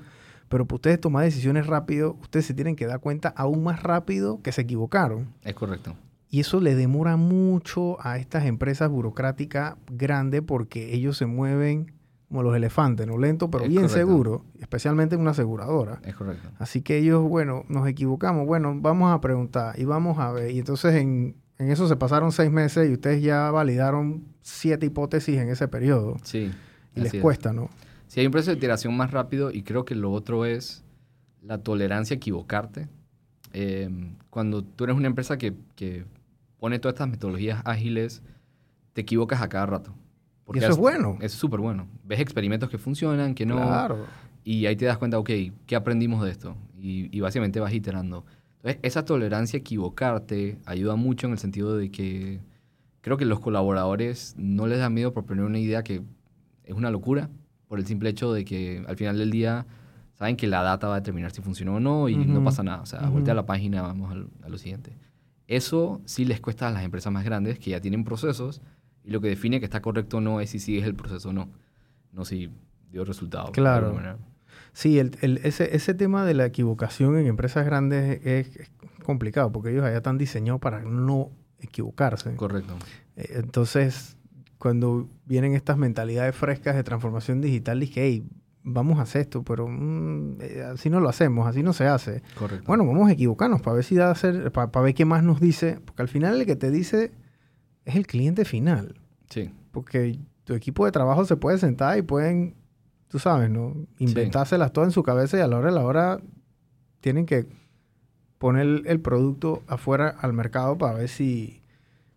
[0.53, 4.39] pero para ustedes tomar decisiones rápido, ustedes se tienen que dar cuenta aún más rápido
[4.43, 5.33] que se equivocaron.
[5.43, 5.95] Es correcto.
[6.29, 11.93] Y eso le demora mucho a estas empresas burocráticas grandes porque ellos se mueven
[12.27, 13.17] como los elefantes, ¿no?
[13.17, 16.01] Lento, pero bien seguro, especialmente en una aseguradora.
[16.03, 16.49] Es correcto.
[16.59, 20.51] Así que ellos, bueno, nos equivocamos, bueno, vamos a preguntar y vamos a ver.
[20.51, 25.37] Y entonces en, en eso se pasaron seis meses y ustedes ya validaron siete hipótesis
[25.37, 26.17] en ese periodo.
[26.23, 26.51] Sí.
[26.95, 27.69] Y les cuesta, ¿no?
[28.07, 30.83] Sí, hay un proceso de iteración más rápido y creo que lo otro es
[31.41, 32.87] la tolerancia a equivocarte.
[33.53, 33.89] Eh,
[34.29, 36.05] cuando tú eres una empresa que, que,
[36.59, 38.21] pone todas estas metodologías ágiles,
[38.93, 39.93] te equivocas a cada rato.
[40.53, 41.17] y eso es bueno.
[41.21, 41.87] Es súper bueno.
[42.05, 43.57] Ves experimentos que funcionan, que no.
[43.57, 44.05] Claro.
[44.45, 45.29] Y ahí te das cuenta, ok,
[45.65, 46.55] ¿qué aprendimos de esto?
[46.79, 48.25] Y, y básicamente vas iterando.
[48.63, 52.39] Entonces, esa tolerancia a equivocarte ayuda mucho en el sentido de que
[53.01, 56.01] creo que los colaboradores no les da miedo proponer una idea que
[56.63, 57.29] es una locura
[57.67, 59.65] por el simple hecho de que al final del día
[60.13, 62.81] saben que la data va a determinar si funcionó o no y no pasa nada.
[62.81, 64.95] O sea, uh a la página, vamos a lo siguiente.
[65.47, 68.61] Eso sí les cuesta a las empresas más grandes que ya tienen procesos
[69.03, 71.33] y lo que define que está correcto o no es si sigues el proceso o
[71.33, 71.49] no,
[72.13, 72.49] no si
[72.89, 73.51] dio resultado.
[73.51, 73.99] Claro.
[74.73, 78.49] Sí, el, el, ese, ese tema de la equivocación en empresas grandes es,
[79.03, 82.35] complicado porque ellos allá están diseñados para no equivocarse.
[82.35, 82.77] Correcto.
[83.15, 84.17] Eh, entonces,
[84.57, 88.27] cuando vienen estas mentalidades frescas de transformación digital, dije, hey,
[88.63, 92.23] vamos a hacer esto, pero mm, eh, así no lo hacemos, así no se hace.
[92.37, 92.65] Correcto.
[92.65, 95.79] Bueno, vamos a equivocarnos para ver si da hacer, para, ver qué más nos dice,
[95.85, 97.11] porque al final el que te dice
[97.85, 98.95] es el cliente final.
[99.29, 99.51] Sí.
[99.71, 102.55] Porque tu equipo de trabajo se puede sentar y pueden,
[103.13, 103.75] tú sabes, ¿no?
[103.99, 106.19] Inventárselas todas en su cabeza y a la hora de la hora
[106.99, 107.45] tienen que
[108.39, 111.61] poner el producto afuera al mercado para ver si,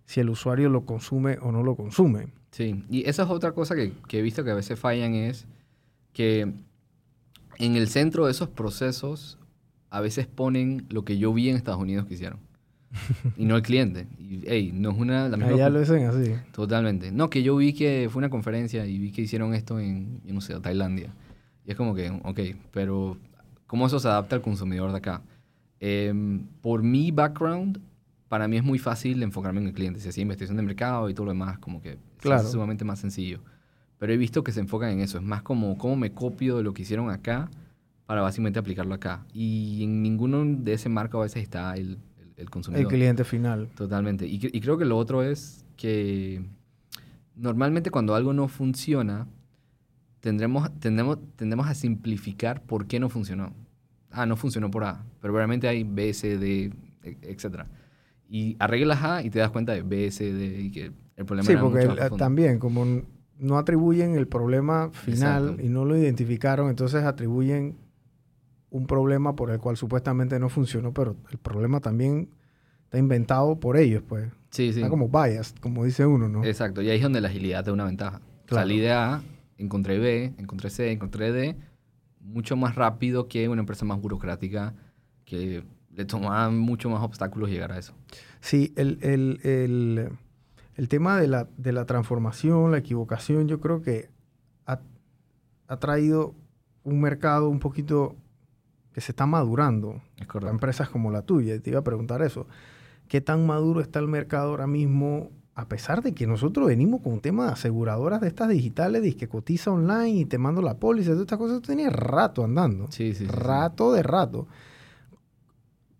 [0.06, 2.28] si el usuario lo consume o no lo consume.
[2.50, 5.46] Sí, y esa es otra cosa que, que he visto que a veces fallan es
[6.14, 6.50] que
[7.58, 9.38] en el centro de esos procesos
[9.90, 12.38] a veces ponen lo que yo vi en Estados Unidos que hicieron.
[13.36, 14.06] Y no el cliente.
[14.18, 15.28] Y, hey, no es una...
[15.28, 16.34] La misma lo dicen así.
[16.52, 17.12] Totalmente.
[17.12, 20.34] No, que yo vi que fue una conferencia y vi que hicieron esto en, yo
[20.34, 21.10] no sé, Tailandia.
[21.64, 22.40] Y es como que, ok,
[22.72, 23.16] pero
[23.66, 25.22] ¿cómo eso se adapta al consumidor de acá?
[25.80, 27.80] Em, por mi background,
[28.28, 30.00] para mí es muy fácil enfocarme en el cliente.
[30.00, 33.40] Si hacía investigación de mercado y todo lo demás, como que es sumamente más sencillo.
[33.98, 35.18] Pero he visto que se enfocan en eso.
[35.18, 37.50] Es más como cómo me copio de lo que hicieron acá
[38.06, 39.24] para básicamente aplicarlo acá.
[39.32, 41.98] Y en ninguno de ese marco a veces está el,
[42.36, 42.82] el, consumidor.
[42.82, 43.68] El cliente final.
[43.74, 44.26] Totalmente.
[44.26, 46.44] Y, y, creo que lo otro es que
[47.34, 49.26] normalmente cuando algo no funciona,
[50.20, 53.52] tendremos, tendemos, tendemos a simplificar por qué no funcionó.
[54.10, 56.72] Ah, no funcionó por A, pero realmente hay B, C, D,
[57.02, 57.64] etc.
[58.28, 61.46] Y arreglas A y te das cuenta de B, C, D y que el problema
[61.46, 63.02] sí, porque también como
[63.38, 67.76] no atribuyen el problema final y no lo identificaron, entonces atribuyen
[68.76, 72.28] un problema por el cual supuestamente no funcionó, pero el problema también
[72.84, 74.30] está inventado por ellos, pues.
[74.50, 74.80] Sí, sí.
[74.80, 76.44] Está como bias, como dice uno, ¿no?
[76.44, 78.20] Exacto, y ahí es donde la agilidad te da una ventaja.
[78.48, 79.22] Salí de A,
[79.58, 81.56] encontré B, encontré C, encontré D,
[82.20, 84.74] mucho más rápido que una empresa más burocrática
[85.24, 87.94] que le toma mucho más obstáculos llegar a eso.
[88.40, 90.10] Sí, el, el, el
[90.76, 94.10] el tema de la, de la transformación, la equivocación, yo creo que
[95.68, 96.32] ha, traído
[96.84, 98.14] un mercado un poquito
[98.96, 101.60] que se está madurando es para empresas como la tuya.
[101.60, 102.46] Te iba a preguntar eso.
[103.08, 105.32] ¿Qué tan maduro está el mercado ahora mismo?
[105.54, 109.14] A pesar de que nosotros venimos con un tema de aseguradoras de estas digitales, de
[109.14, 112.86] que cotiza online y te mando la póliza, todas estas cosas, tenía rato andando.
[112.90, 113.26] Sí, sí.
[113.26, 114.46] Rato de rato.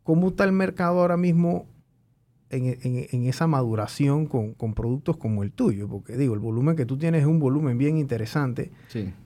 [0.03, 1.67] ¿Cómo está el mercado ahora mismo
[2.49, 7.21] en, esa maduración con, productos como el tuyo, porque digo, el volumen que tú tienes
[7.21, 8.73] es un volumen bien interesante,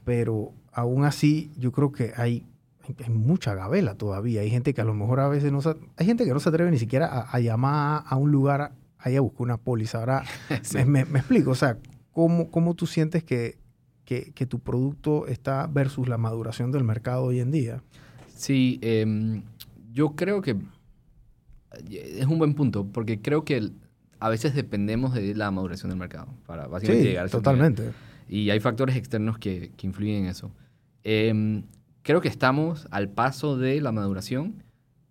[0.04, 2.49] pero aún así yo creo que hay,
[2.98, 4.40] hay, mucha gabela todavía.
[4.40, 6.48] Hay gente que a lo mejor a veces no se, hay gente que no se
[6.48, 9.98] atreve ni siquiera a, llamar a un lugar ahí a buscar una póliza.
[9.98, 10.24] Ahora,
[10.86, 11.78] me, explico, o sea,
[12.12, 13.58] ¿cómo, cómo tú sientes que,
[14.04, 17.82] que, que, tu producto está versus la maduración del mercado hoy en día?
[18.34, 19.42] Sí, em,
[19.92, 20.56] yo creo que
[21.90, 23.70] es un buen punto, porque creo que
[24.18, 27.90] a veces dependemos de la maduración del mercado para básicamente llegar a totalmente.
[28.28, 30.52] Y hay factores externos que, que influyen en eso.
[31.02, 31.64] Em,
[32.02, 34.62] creo que estamos al paso de la maduración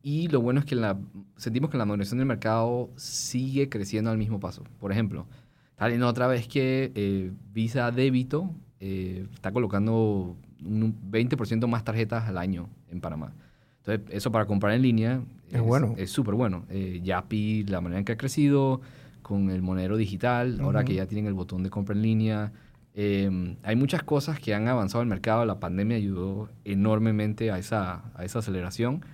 [0.02, 0.97] y lo bueno es que la,
[1.36, 4.63] sentimos que la maduración del mercado sigue creciendo al mismo paso.
[4.80, 5.28] Por ejemplo,
[5.71, 8.49] está otra vez que eh, Visa Débito
[8.80, 13.34] eh, está colocando un 20% más tarjetas al año en Panamá.
[13.80, 15.21] Entonces, eso para comprar en línea
[15.52, 15.95] es, bueno.
[15.97, 16.65] Es súper bueno.
[16.69, 18.82] Eh, Yapi, la manera en que ha crecido,
[19.21, 22.52] con el monero digital, ahora que ya tienen el botón de compra en línea.
[23.01, 25.45] Em, hay muchas cosas que han avanzado el mercado.
[25.45, 29.05] La pandemia ayudó enormemente a esa, a esa aceleración,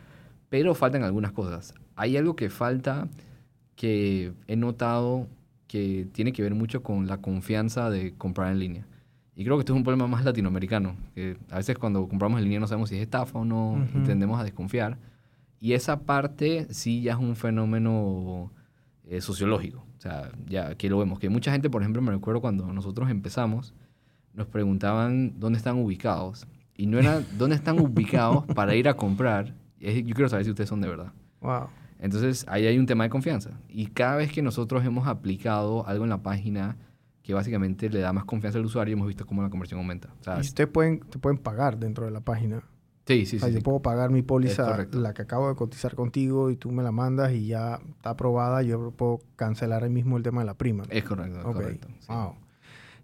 [0.49, 1.75] pero faltan algunas cosas.
[1.95, 3.07] Hay algo que falta
[3.75, 5.27] que he notado
[5.67, 8.87] que tiene que ver mucho con la confianza de comprar en línea.
[9.35, 12.45] Y creo que esto es un problema más latinoamericano, que a veces cuando compramos en
[12.45, 14.97] línea no sabemos si es estafa o no, tendemos a desconfiar.
[15.59, 18.51] Y esa parte sí ya es un fenómeno
[19.07, 19.85] eh, sociológico.
[19.97, 21.19] O sea, ya aquí lo vemos.
[21.19, 23.73] Que mucha gente, por ejemplo, me recuerdo cuando nosotros empezamos,
[24.33, 26.47] nos preguntaban dónde están ubicados.
[26.75, 29.53] Y no era dónde están ubicados para ir a comprar.
[29.79, 31.11] Yo quiero saber si ustedes son de verdad.
[31.41, 31.67] Wow.
[31.99, 33.51] Entonces, ahí hay un tema de confianza.
[33.69, 36.77] Y cada vez que nosotros hemos aplicado algo en la página
[37.25, 40.09] que básicamente le da más confianza al usuario, hemos visto cómo la conversión aumenta.
[40.37, 42.61] y ustedes pueden, te pueden pagar dentro de la página.
[43.05, 43.53] Sí, sí, sí.
[43.53, 46.91] Yo puedo pagar mi póliza, la que acabo de cotizar contigo, y tú me la
[46.91, 48.63] mandas y ya está aprobada.
[48.63, 50.83] Yo puedo cancelar ahí mismo el tema de la prima.
[50.89, 51.87] Es correcto, es correcto.
[52.07, 52.35] Wow.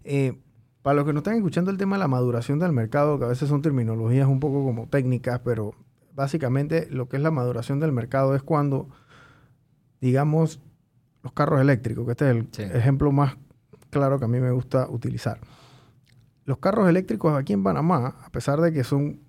[0.04, 0.38] Eh,
[0.82, 3.28] para los que no están escuchando el tema de la maduración del mercado, que a
[3.28, 5.74] veces son terminologías un poco como técnicas, pero
[6.14, 8.88] básicamente lo que es la maduración del mercado es cuando,
[10.00, 10.60] digamos,
[11.22, 13.36] los carros eléctricos, que este es el ejemplo más
[13.90, 15.38] claro que a mí me gusta utilizar.
[16.44, 19.20] Los carros eléctricos aquí en Panamá, a pesar de que son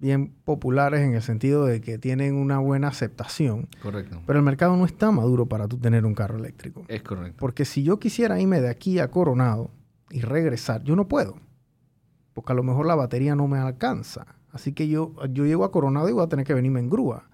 [0.00, 3.68] bien populares en el sentido de que tienen una buena aceptación.
[3.82, 4.20] Correcto.
[4.26, 6.84] Pero el mercado no está maduro para tú tener un carro eléctrico.
[6.88, 7.36] Es correcto.
[7.38, 9.70] Porque si yo quisiera irme de aquí a Coronado
[10.10, 11.36] y regresar, yo no puedo.
[12.32, 14.26] Porque a lo mejor la batería no me alcanza.
[14.50, 17.28] Así que yo, yo llego a Coronado y voy a tener que venirme en grúa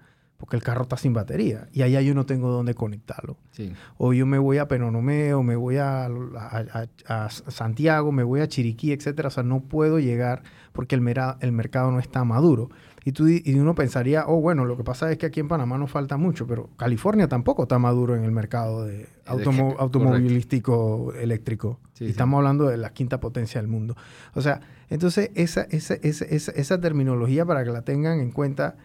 [0.45, 3.35] porque el carro está sin batería y allá yo no tengo dónde conectarlo.
[3.51, 3.73] Sí.
[3.97, 8.21] O yo me voy a Penonomé o me voy a, a- a- a Santiago, me
[8.23, 9.29] voy a Chiriquí, etcétera.
[9.29, 12.69] O sea, no puedo llegar porque el, mera- el mercado no está maduro.
[13.07, 15.77] Y, tú, y uno pensaría, oh, bueno, lo que pasa es que aquí en Panamá
[15.77, 19.81] no falta mucho, pero California tampoco está maduro en el mercado de automo- correcto.
[19.83, 21.79] automovilístico eléctrico.
[21.93, 22.11] Sí, y sí.
[22.11, 23.95] estamos hablando de la quinta potencia del mundo.
[24.33, 28.75] O sea, entonces esa, esa, esa, esa terminología para que la tengan en cuenta,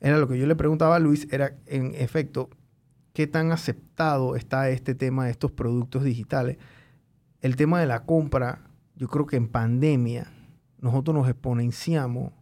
[0.00, 2.50] era lo que yo le preguntaba a Luis, era en efecto,
[3.12, 6.58] ¿qué tan aceptado está este tema de estos productos digitales?
[7.40, 8.60] El tema de la compra,
[8.96, 10.26] yo creo que en pandemia
[10.80, 12.32] nosotros nos exponenciamos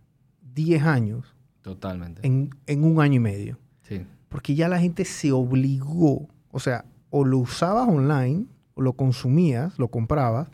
[0.55, 2.27] 10 años Totalmente.
[2.27, 3.59] en, en un año y medio.
[3.83, 4.07] Sí.
[4.29, 9.79] Porque ya la gente se obligó, o sea, o lo usabas online, o lo consumías,
[9.79, 10.49] lo comprabas,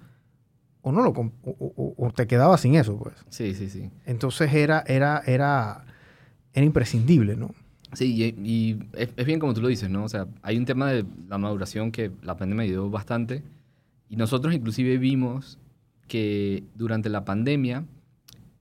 [0.83, 3.15] o no lo o, o- o te quedabas sin eso, pues.
[3.29, 3.91] Sí, sí, sí.
[4.07, 5.85] Entonces era, era, era,
[6.55, 7.55] era imprescindible, ¿no?
[7.93, 10.05] Sí, y, y es, es bien como tú lo dices, ¿no?
[10.05, 13.43] O sea, hay un tema de la maduración que la pandemia ayudó bastante.
[14.09, 15.59] Y nosotros inclusive vimos
[16.09, 17.85] que durante la pandemia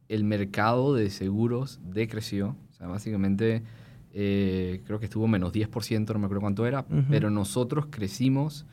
[0.07, 2.55] el mercado de seguros decreció.
[2.71, 3.63] O sea, básicamente
[4.13, 6.81] eh, creo que estuvo menos 10%, no me acuerdo cuánto era.
[6.81, 7.03] Ujú.
[7.09, 8.65] Pero nosotros crecimos,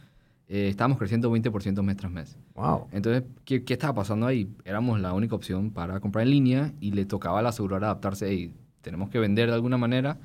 [0.49, 2.37] eh, estábamos creciendo 20% mes tras mes.
[2.55, 2.89] Wow.
[2.93, 4.49] Entonces, ¿qué, ¿qué estaba pasando ahí?
[4.65, 8.33] Éramos la única opción para comprar en línea y le tocaba a la aseguradora adaptarse
[8.35, 8.53] y
[8.87, 10.17] tenemos que vender de alguna manera.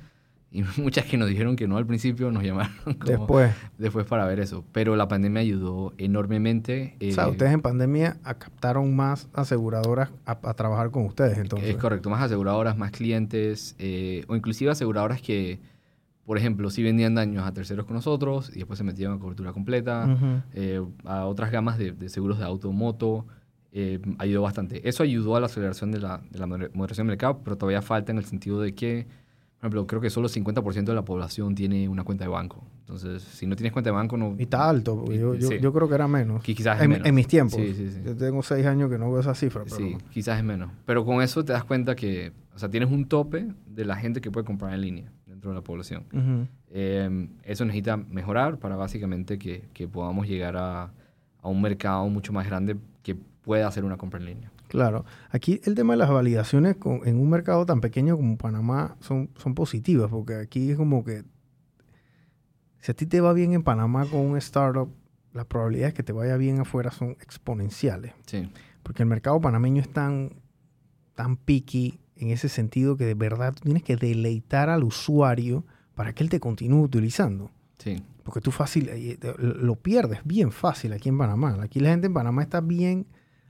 [0.52, 4.24] Y muchas que nos dijeron que no al principio nos llamaron como Después, después para
[4.24, 4.64] ver eso.
[4.70, 6.96] Pero la pandemia ayudó enormemente.
[7.00, 11.70] o sea, eh, ustedes en pandemia captaron más aseguradoras a, a trabajar con ustedes, entonces.
[11.70, 15.58] Es correcto, más aseguradoras, más clientes, eh, o inclusive aseguradoras que,
[16.24, 19.52] por ejemplo, sí vendían daños a terceros con nosotros y después se metían a cobertura
[19.52, 20.16] completa.
[20.54, 23.26] Eh, a otras gamas de, de seguros de auto, moto,
[23.72, 24.86] eh, ayudó bastante.
[24.88, 27.82] Eso ayudó a la aceleración de la, de la moder- moderación del mercado, pero todavía
[27.82, 29.06] falta en el sentido de que,
[29.58, 32.64] por ejemplo, creo que solo 50% de la población tiene una cuenta de banco.
[32.80, 34.34] Entonces, si no tienes cuenta de banco, no...
[34.38, 35.58] Y está alto, yo, yo, Sí.
[35.60, 36.42] yo creo que era menos.
[36.42, 37.06] qui- Quizás es En, menos.
[37.06, 37.54] en mis tiempos.
[37.60, 38.00] Sí, sí, sí.
[38.04, 40.70] Yo tengo seis años que no veo esa cifra, pero Sí, quizás es menos.
[40.84, 44.20] Pero con eso te das cuenta que, o sea, tienes un tope de la gente
[44.20, 46.04] que puede comprar en línea dentro de la población.
[46.12, 46.46] Ujú.
[46.70, 50.90] Eh, eso necesita mejorar para básicamente que, que podamos llegar a,
[51.40, 54.50] a un mercado mucho más grande que pueda hacer una compra en línea.
[54.68, 55.04] Claro.
[55.30, 59.30] Aquí el tema de las validaciones con- en un mercado tan pequeño como Panamá son,
[59.36, 61.24] son positivas, porque aquí es como que
[62.80, 64.88] si a ti te va bien en Panamá con un startup,
[65.32, 68.12] las probabilidades que te vaya bien afuera son exponenciales.
[68.26, 68.50] Sí,
[68.82, 70.32] Porque el mercado panameño es tan,
[71.14, 76.12] tan picky en ese sentido que de verdad tú tienes que deleitar al usuario para
[76.14, 77.50] que él te continúe utilizando.
[77.78, 81.56] sí, Porque tú fácil, eh, te- lo pierdes bien fácil aquí en Panamá.
[81.62, 83.06] Aquí la gente en Panamá está bien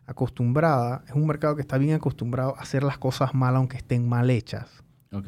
[0.06, 4.08] acostumbrada, es un mercado que está bien acostumbrado a hacer las cosas mal aunque estén
[4.08, 4.66] mal hechas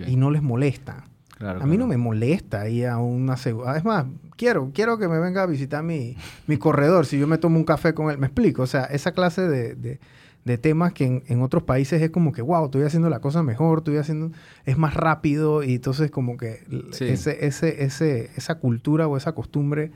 [0.06, 1.04] y no les molesta.
[1.36, 3.76] Claro, A mí no me molesta ir a una segura.
[3.76, 4.06] Es más,
[4.36, 7.64] quiero, quiero que me venga a visitar mi, mi corredor si yo me tomo un
[7.64, 8.18] café con él.
[8.18, 8.62] Me explico.
[8.62, 10.00] O sea, esa clase de, de-
[10.44, 13.42] de temas que en, en otros países es como que, wow, estoy haciendo la cosa
[13.42, 14.30] mejor, estoy haciendo.
[14.66, 17.06] Es más rápido y entonces, como que Sí.
[17.06, 19.90] ese, ese, ese, esa cultura o esa costumbre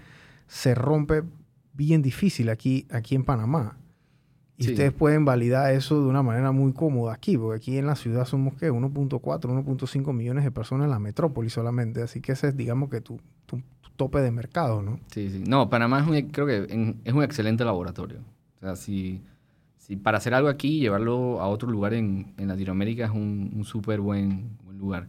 [0.49, 1.23] se rompe
[1.75, 3.77] bien difícil aquí, aquí en Panamá.
[4.61, 4.71] Y Sí.
[4.73, 8.25] ustedes pueden validar eso de una manera muy cómoda aquí, porque aquí en la ciudad
[8.25, 8.71] somos, ¿qué?
[8.73, 12.03] 1.4, 1.5 millones de personas en la metrópoli solamente.
[12.03, 14.99] Así que ese es, digamos, que tu, tu- tu tope de mercado, ¿no?
[15.13, 15.45] Sí, sí.
[15.47, 18.19] No, Panamá es un, creo que en- es un excelente laboratorio.
[18.57, 19.23] O sea, si,
[19.77, 23.53] si para hacer algo aquí y llevarlo a otro lugar en, en Latinoamérica es un,
[23.55, 25.07] un súper buen, buen lugar.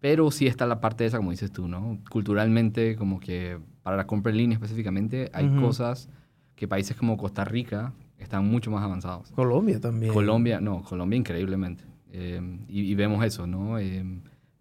[0.00, 1.98] Pero sí está la parte esa, como dices tú, ¿no?
[2.10, 5.60] Culturalmente, como que para la compra en línea específicamente, hay Ujú.
[5.60, 6.08] cosas
[6.56, 9.30] que países como Costa Rica están mucho más avanzados.
[9.32, 10.12] Colombia también.
[10.12, 11.84] Colombia, no, Colombia increíblemente.
[12.12, 13.78] Eh, y, y vemos eso, ¿no?
[13.78, 14.04] Eh,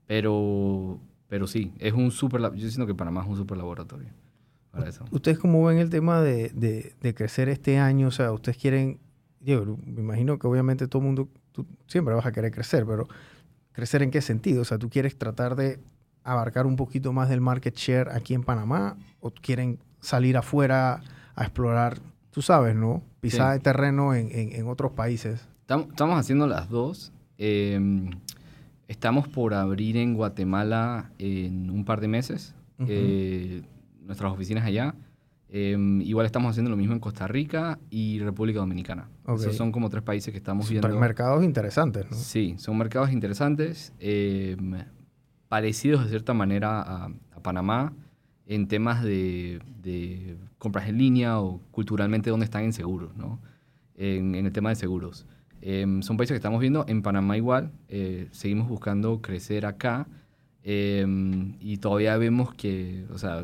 [0.08, 4.10] pero, pero sí, es un super, yo siento que Panamá es un super laboratorio
[4.72, 5.06] para eso.
[5.12, 8.08] ¿Ustedes cómo ven el tema de, de- de crecer este año?
[8.08, 9.00] O sea, ustedes quieren,
[9.40, 13.08] yo me imagino que obviamente todo el mundo, tú siempre vas a querer crecer, pero
[13.72, 14.62] ¿crecer en qué sentido?
[14.62, 15.80] O sea, ¿tú quieres tratar de
[16.24, 21.02] abarcar un poquito más del market share aquí en Panamá o quieren salir afuera
[21.36, 22.00] a explorar,
[22.40, 23.04] tú sabes, ¿no?
[23.20, 23.58] Pisar Sí.
[23.58, 25.46] el terreno en, en- en otros países.
[25.68, 27.12] Tam- Estamos haciendo las dos.
[27.38, 27.78] Eh,
[28.88, 32.56] estamos por abrir en Guatemala en un par de meses.
[32.88, 33.62] Eh,
[34.06, 34.96] nuestras oficinas allá.
[35.50, 39.10] Eh, igual estamos haciendo lo mismo en Costa Rica y República Dominicana.
[39.26, 39.42] Ok.
[39.42, 40.88] Esos son como tres países que estamos viendo.
[40.98, 42.16] mercados interesantes, ¿no?
[42.16, 44.56] Sí, son mercados interesantes, eh,
[45.50, 47.06] parecidos de cierta manera a,
[47.36, 47.92] a Panamá
[48.50, 53.40] en temas de, de compras en línea o culturalmente donde están en seguros, ¿no?
[53.96, 55.26] En, en el tema de seguros.
[55.62, 60.08] Eh, son países que estamos viendo, en Panamá igual, eh, seguimos buscando crecer acá
[60.64, 63.44] Em, y todavía vemos que, o sea,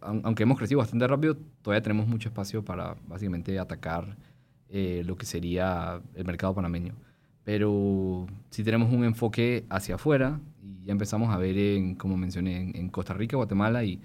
[0.00, 4.16] aunque hemos crecido bastante rápido, todavía tenemos mucho espacio para básicamente atacar
[4.68, 6.94] eh, lo que sería el mercado panameño.
[7.44, 12.72] Pero si tenemos un enfoque hacia afuera y ya empezamos a ver, en, como mencioné,
[12.74, 14.00] en, Costa Rica, Guatemala y,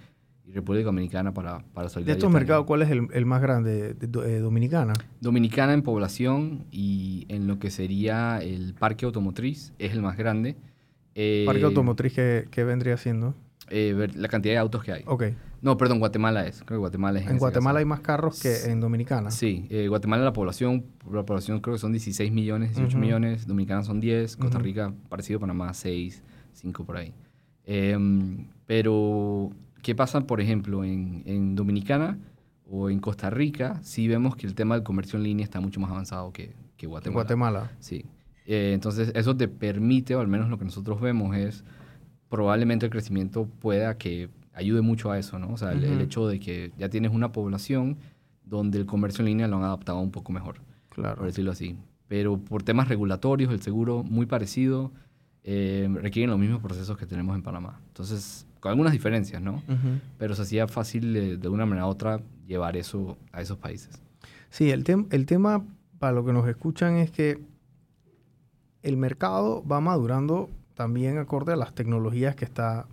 [0.53, 3.93] República Dominicana para, para salir de estos mercados, ¿cuál es el, más grande?
[3.93, 4.93] De, Dominicana.
[5.19, 10.53] Dominicana en población y en lo que sería el parque automotriz es el más grande.
[10.53, 13.33] ¿Parque eh, automotriz qué, vendría siendo?
[13.69, 15.03] Eh, la cantidad de autos que hay.
[15.07, 15.23] Ok.
[15.61, 16.57] No, perdón, Guatemala es.
[16.57, 17.27] Creo que Guatemala es.
[17.27, 19.31] En, Guatemala hay más carros que en Dominicana.
[19.31, 23.81] Sí, eh, Guatemala la población, la población creo que son 16 millones, 18 millones, Dominicana
[23.81, 26.21] son 10, Costa Rica parecido, Panamá 6,
[26.53, 27.15] 5 por ahí.
[27.65, 29.49] Em, pero,
[29.85, 32.17] ¿qué pasa, por ejemplo, en, en, Dominicana
[32.67, 33.79] o en Costa Rica?
[33.83, 36.87] Sí vemos que el tema del comercio en línea está mucho más avanzado que, que
[36.87, 37.13] Guatemala.
[37.13, 37.71] Guatemala.
[37.77, 38.03] Sí.
[38.47, 41.63] Eh, entonces, eso te permite, o al menos lo que nosotros vemos es,
[42.29, 45.53] probablemente el crecimiento pueda que ayude mucho a eso, ¿no?
[45.53, 47.97] O sea, el, hecho de que ya tienes una población
[48.43, 51.17] donde el comercio en línea lo han adaptado un poco mejor, claro.
[51.17, 51.77] por decirlo así.
[52.07, 54.91] Pero por temas regulatorios, el seguro muy parecido,
[55.43, 57.79] eh, requieren los mismos procesos que tenemos en Panamá.
[57.89, 59.61] Entonces, con algunas diferencias, ¿no?
[60.17, 64.01] Pero se hacía fácil de, de, una manera u otra llevar eso a esos países.
[64.49, 65.63] Sí, el, el tema
[65.99, 67.39] para lo que nos escuchan es que
[68.81, 72.87] el mercado va madurando también acorde a las tecnologías que, está,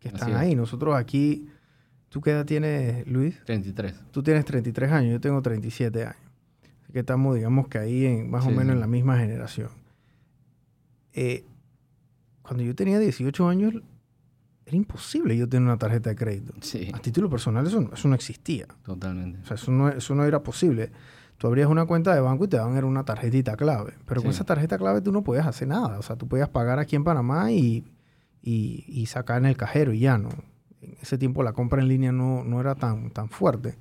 [0.00, 0.54] que están ahí.
[0.54, 1.50] Nosotros aquí,
[2.08, 3.38] ¿tú qué edad tienes, Luis?
[3.44, 4.06] 33.
[4.10, 6.16] Tú tienes 33 años, yo tengo 37 años.
[6.82, 9.68] Así que estamos, digamos que ahí en, más o menos en la misma generación.
[11.12, 11.44] Eh,
[12.40, 13.74] cuando yo tenía 18 años,
[14.66, 16.54] era imposible yo tener una tarjeta de crédito.
[16.60, 16.90] Sí.
[16.94, 18.66] A título personal eso, eso no existía.
[18.84, 19.40] Totalmente.
[19.40, 20.90] O sea, eso no, eso no era posible
[21.38, 23.94] tú abrías una cuenta de banco y te daban una tarjetita clave.
[24.06, 25.98] Pero con esa tarjeta clave tú no podías hacer nada.
[25.98, 27.84] O sea, tú podías pagar aquí en Panamá y,
[28.42, 30.30] y, sacar en el cajero y ya no.
[30.80, 33.76] En ese tiempo la compra en línea no, no era tan, tan fuerte,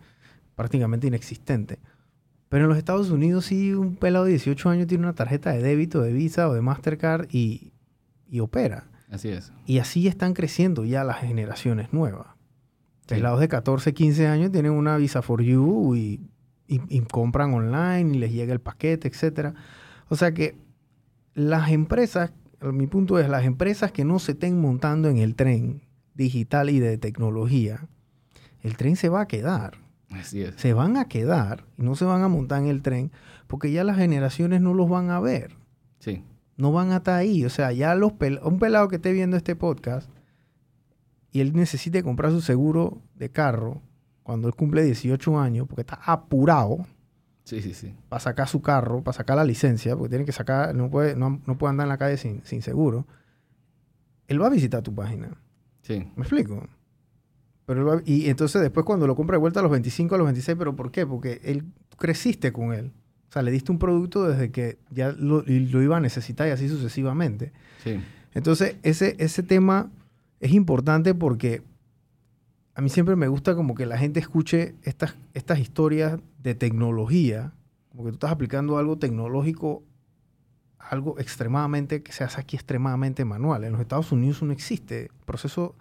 [0.55, 1.79] prácticamente inexistente.
[2.49, 5.61] Pero en los Estados Unidos sí un pelado de 18 años tiene una tarjeta de
[5.61, 7.73] débito, de Visa o de Mastercard y,
[8.29, 8.85] y opera.
[9.13, 9.53] Así es.
[9.65, 12.27] Y así están creciendo ya las generaciones nuevas.
[13.07, 16.21] Pelados de 14, 15 años tienen una Visa for You y
[16.67, 19.53] y, compran online y les llega el paquete, etc.
[20.09, 20.55] O sea que
[21.33, 25.81] las empresas, mi punto es, las empresas que no se estén montando en el tren
[26.13, 27.87] digital y de tecnología,
[28.61, 29.77] el tren se va a quedar.
[30.09, 30.55] Así es.
[30.55, 33.11] Se van a quedar y no se van a montar en el tren
[33.47, 35.55] porque ya las generaciones no los van a ver.
[35.99, 36.23] Sí.
[36.57, 37.45] No van a estar ahí.
[37.45, 40.09] O sea, ya los un pelado que esté viendo este podcast
[41.31, 43.81] y él necesite comprar su seguro de carro,
[44.21, 46.85] cuando él cumple 18 años, porque está apurado
[47.43, 47.93] sí, sí, sí.
[48.07, 51.41] para sacar su carro, para sacar la licencia, porque tiene que sacar, no puede, no,
[51.57, 53.07] puede andar en la calle sin, sin, seguro,
[54.27, 55.29] él va a visitar tu página.
[55.81, 56.07] Sí.
[56.15, 56.67] ¿Me explico?
[57.65, 60.57] Pero y entonces después cuando lo compra de vuelta a los 25, a los 26,
[60.57, 61.07] ¿pero por qué?
[61.07, 61.65] Porque él
[61.97, 62.91] creciste con él.
[63.33, 66.51] O sea, le diste un producto desde que ya lo, lo iba a necesitar y
[66.51, 67.51] así sucesivamente.
[67.83, 67.99] Sí.
[68.35, 69.89] Entonces, ese, ese tema
[70.39, 71.63] es importante porque
[72.75, 77.53] a mí siempre me gusta como que la gente escuche estas, estas historias de tecnología,
[77.89, 79.81] como que tú estás aplicando algo tecnológico,
[80.77, 83.63] algo extremadamente, que se hace aquí extremadamente manual.
[83.63, 85.75] En los Estados Unidos no existe el proceso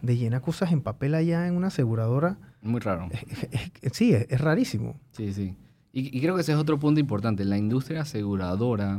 [0.00, 2.38] de llenar cosas en papel allá en una aseguradora.
[2.62, 3.08] Muy raro.
[3.92, 5.00] sí, es, rarísimo.
[5.10, 5.56] Sí, sí.
[5.94, 7.44] Y, y creo que ese es otro punto importante.
[7.44, 8.98] La industria aseguradora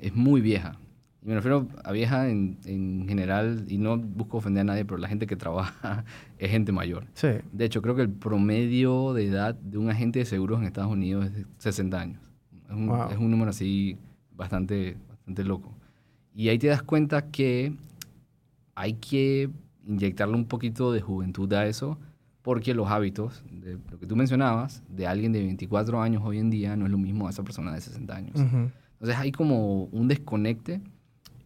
[0.00, 0.78] es muy vieja.
[1.22, 4.96] Y me refiero a vieja en, en, general, y no busco ofender a nadie, pero
[4.96, 6.04] la gente que trabaja
[6.38, 7.06] es gente mayor.
[7.12, 7.28] Sí.
[7.52, 10.90] De hecho, creo que el promedio de edad de un agente de seguros en Estados
[10.90, 12.20] Unidos es de 60 años.
[12.68, 13.98] Es un, es un número así
[14.34, 15.74] bastante, bastante loco.
[16.34, 17.74] Y ahí te das cuenta que
[18.74, 19.50] hay que
[19.86, 21.98] inyectarle un poquito de juventud a eso,
[22.44, 26.50] porque los hábitos, de lo que tú mencionabas, de alguien de 24 años hoy en
[26.50, 28.34] día no es lo mismo a esa persona de 60 años.
[28.36, 30.82] Entonces hay como un desconecte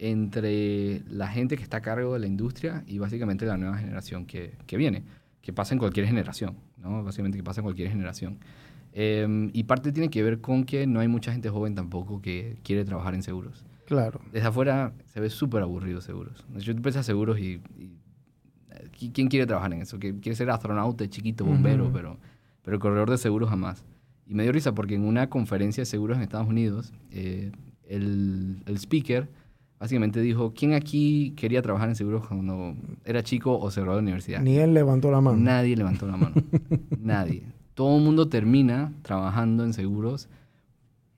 [0.01, 4.27] entre la gente que está a cargo de la industria y básicamente la nueva generación
[4.27, 5.05] que, que viene,
[5.41, 7.05] que pasa en cualquier generación, ¿no?
[7.05, 8.39] Básicamente que pasa en cualquier generación.
[8.93, 12.59] Em, y parte tiene que ver con que no hay mucha gente joven tampoco que
[12.65, 13.65] quiere trabajar en seguros.
[13.87, 14.21] Claro.
[14.33, 16.45] Desde afuera se ve súper aburrido seguros.
[16.57, 17.61] Yo empecé a seguros y,
[19.13, 19.99] ¿quién quiere trabajar en eso?
[19.99, 22.19] Quiere ser astronauta, chiquito, bombero, pero,
[22.63, 23.85] pero el corredor de seguros jamás.
[24.27, 27.53] Y me dio risa porque en una conferencia de seguros en Estados Unidos, eh,
[27.85, 29.29] el, el speaker
[29.79, 32.75] básicamente dijo, ¿quién aquí quería trabajar en seguros cuando
[33.05, 34.41] era chico o de la universidad?
[34.41, 35.39] Ni él levantó la mano.
[35.39, 36.35] Nadie levantó la mano.
[37.01, 37.45] Nadie.
[37.75, 40.29] Todo el mundo termina trabajando en seguros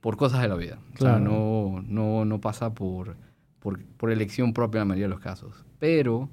[0.00, 0.78] por cosas de la vida.
[0.94, 3.16] O sea, no, no, no pasa por,
[3.60, 5.64] por, por elección propia en la mayoría de los casos.
[5.78, 6.28] Pero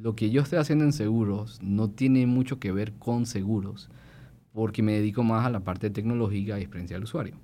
[0.00, 3.90] lo que yo estoy haciendo en seguros no tiene mucho que ver con seguros,
[4.52, 7.36] porque me dedico más a la parte tecnológica y experiencia del usuario.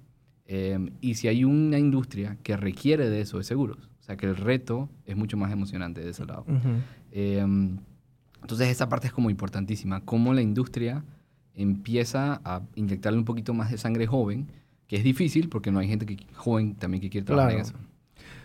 [0.46, 3.90] Em, y si hay una industria que requiere de eso, de seguros.
[4.00, 6.44] O sea, que el reto es mucho más emocionante de ese lado.
[7.10, 7.78] Em,
[8.40, 10.00] entonces, esa parte es como importantísima.
[10.04, 11.04] Cómo la industria
[11.54, 14.48] empieza a inyectarle un poquito más de sangre joven,
[14.88, 17.74] que es difícil porque no hay gente que, joven también que quiere trabajar en eso.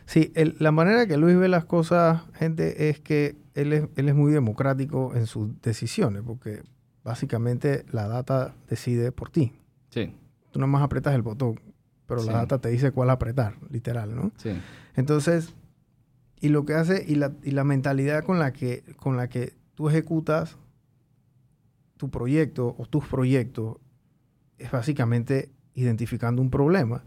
[0.06, 4.16] Sí, la manera que Luis ve las cosas, gente, es que él es, él es
[4.16, 6.64] muy democrático en sus decisiones, porque
[7.04, 9.54] básicamente la data decide por ti.
[9.90, 10.16] Sí.
[10.52, 11.60] Tú nomás apretas el botón
[12.08, 14.32] pero la data te dice cuál apretar, literal, ¿no?
[14.38, 14.52] Sí.
[14.96, 15.54] Entonces,
[16.40, 19.54] y lo que hace, y la, y la mentalidad con la, que, con la que
[19.76, 20.58] tú ejecutas
[21.98, 23.78] tu proyecto o tus proyectos
[24.58, 27.04] es básicamente identificando un problema.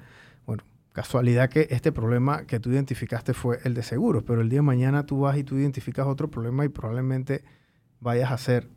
[1.01, 4.65] Casualidad que este problema que tú identificaste fue el de seguros, pero el día de
[4.65, 7.43] mañana tú vas y tú identificas otro problema y probablemente
[8.01, 8.69] vayas a hacer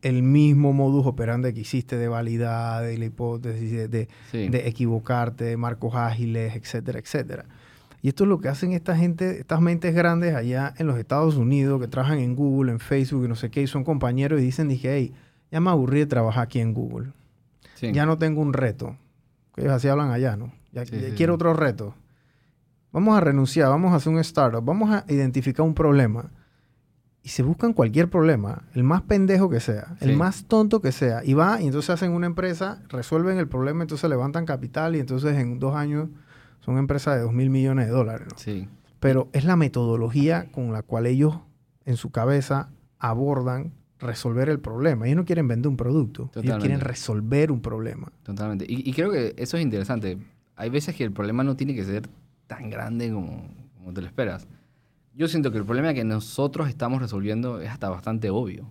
[0.00, 5.94] el mismo modus operandi que hiciste de validar, de la hipótesis, de, equivocarte, de marcos
[5.94, 7.44] ágiles, etcétera, etcétera.
[8.00, 11.36] Y esto es lo que hacen esta gente, estas mentes grandes allá en los Estados
[11.36, 14.44] Unidos que trabajan en Google, en Facebook y no sé qué, y son compañeros y
[14.44, 15.12] dicen, dije, hey,
[15.50, 17.12] ya me aburrí de trabajar aquí en Google.
[17.82, 18.96] Ya no tengo un reto.
[19.54, 20.50] Ellos así hablan allá, ¿no?
[20.72, 21.94] Ya, quiero otro reto.
[22.90, 26.30] Vamos a renunciar, vamos a hacer un startup, vamos a identificar un problema
[27.22, 31.22] y se buscan cualquier problema, el más pendejo que sea, el más tonto que sea,
[31.24, 35.38] y va y entonces hacen una empresa, resuelven el problema, entonces levantan capital y entonces
[35.38, 36.08] en dos años
[36.60, 38.28] son empresas de dos mil millones de dólares.
[38.36, 38.68] Sí.
[38.98, 41.38] Pero es la metodología con la cual ellos
[41.84, 45.06] en su cabeza abordan resolver el problema.
[45.06, 48.10] Ellos no quieren vender un producto, ellos quieren resolver un problema.
[48.24, 48.64] Totalmente.
[48.68, 50.18] Y, y, creo que eso es interesante.
[50.62, 52.08] Hay veces que el problema no tiene que ser
[52.46, 54.46] tan grande como, como te lo esperas.
[55.12, 58.70] Yo siento que el problema que nosotros estamos resolviendo es hasta bastante obvio.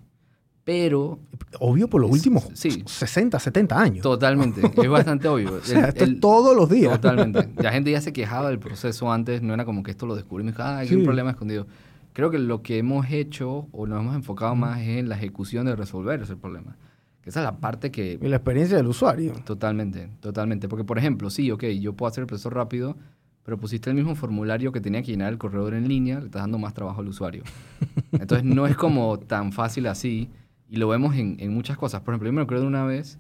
[0.64, 1.20] Pero.
[1.60, 4.04] Obvio por los últimos 60, 70 años.
[4.04, 4.62] Totalmente.
[4.66, 5.58] es bastante obvio.
[5.58, 6.94] esto es todos los días.
[6.94, 7.50] Totalmente.
[7.62, 9.42] La gente ya se quejaba del proceso antes.
[9.42, 10.54] No era como que esto lo descubrimos.
[10.60, 11.68] Ah, hay un problema escondido.
[12.14, 15.66] Creo que lo que hemos hecho o nos hemos enfocado más es en la ejecución
[15.66, 16.78] de resolver ese problema.
[17.26, 18.18] Esa es la parte que...
[18.22, 19.34] Y la experiencia del usuario.
[19.46, 20.68] Totalmente, totalmente.
[20.68, 22.98] Porque, por ejemplo, sí, ok, yo puedo hacer el proceso rápido,
[23.44, 26.42] pero pusiste el mismo formulario que tenía que llenar el corredor en línea, le estás
[26.42, 27.44] dando más trabajo al usuario.
[28.12, 30.30] Entonces no es como tan fácil así
[30.68, 32.02] y lo vemos en, en muchas cosas.
[32.02, 33.20] Por ejemplo, yo me acuerdo una vez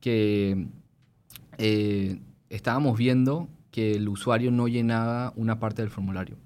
[0.00, 0.66] que
[1.58, 6.36] eh, estábamos viendo que el usuario no llenaba una parte del formulario.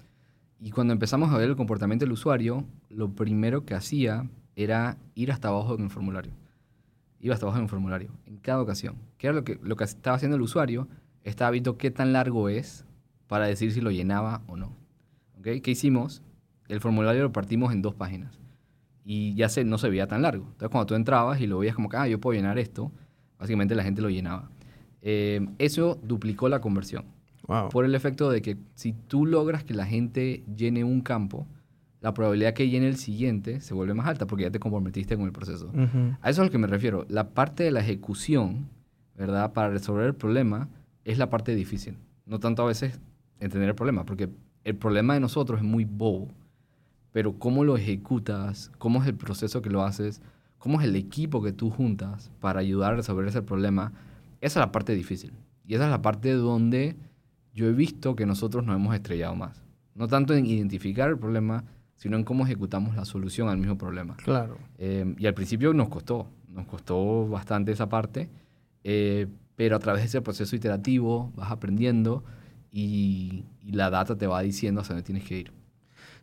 [0.59, 5.31] Y cuando empezamos a ver el comportamiento del usuario, lo primero que hacía era ir
[5.31, 6.31] hasta abajo en el formulario.
[7.19, 8.95] Iba hasta abajo en el formulario, en cada ocasión.
[9.17, 10.87] ¿Qué era lo que, lo que estaba haciendo el usuario?
[11.23, 12.85] Estaba viendo qué tan largo es
[13.27, 14.71] para decir si lo llenaba o no.
[15.39, 15.61] ¿Okay?
[15.61, 16.21] ¿Qué hicimos?
[16.67, 18.39] El formulario lo partimos en dos páginas
[19.09, 20.43] y ya se, no se veía tan largo.
[20.43, 22.91] Entonces cuando tú entrabas y lo veías como que, ah, yo puedo llenar esto,
[23.39, 24.49] básicamente la gente lo llenaba.
[25.01, 27.05] Eh, eso duplicó la conversión.
[27.71, 31.47] Por el efecto de que si tú logras que la gente llene un campo,
[32.01, 35.25] la probabilidad que llene el siguiente se vuelve más alta porque ya te comprometiste con
[35.25, 35.71] el proceso.
[36.21, 37.05] A eso es a lo que me refiero.
[37.09, 38.69] La parte de la ejecución,
[39.15, 39.53] ¿verdad?
[39.53, 40.69] Para resolver el problema
[41.03, 41.97] es la parte difícil.
[42.25, 42.99] No tanto a veces
[43.39, 44.29] entender el problema, porque
[44.63, 46.27] el problema de nosotros es muy bobo,
[47.11, 50.21] pero cómo lo ejecutas, cómo es el proceso que lo haces,
[50.57, 53.93] cómo es el equipo que tú juntas para ayudar a resolver ese problema,
[54.41, 55.31] esa es la parte difícil.
[55.65, 56.95] Y esa es la parte donde
[57.53, 59.63] yo he visto que nosotros nos hemos estrellado más.
[59.95, 61.63] No tanto en identificar el problema,
[61.97, 64.15] sino en cómo ejecutamos la solución al mismo problema.
[64.17, 64.57] Claro.
[64.77, 68.29] Eh, y al principio nos costó, nos costó bastante esa parte,
[68.83, 72.23] eh, pero a través de ese proceso iterativo vas aprendiendo
[72.71, 75.51] y, la data te va diciendo hacia dónde tienes que ir.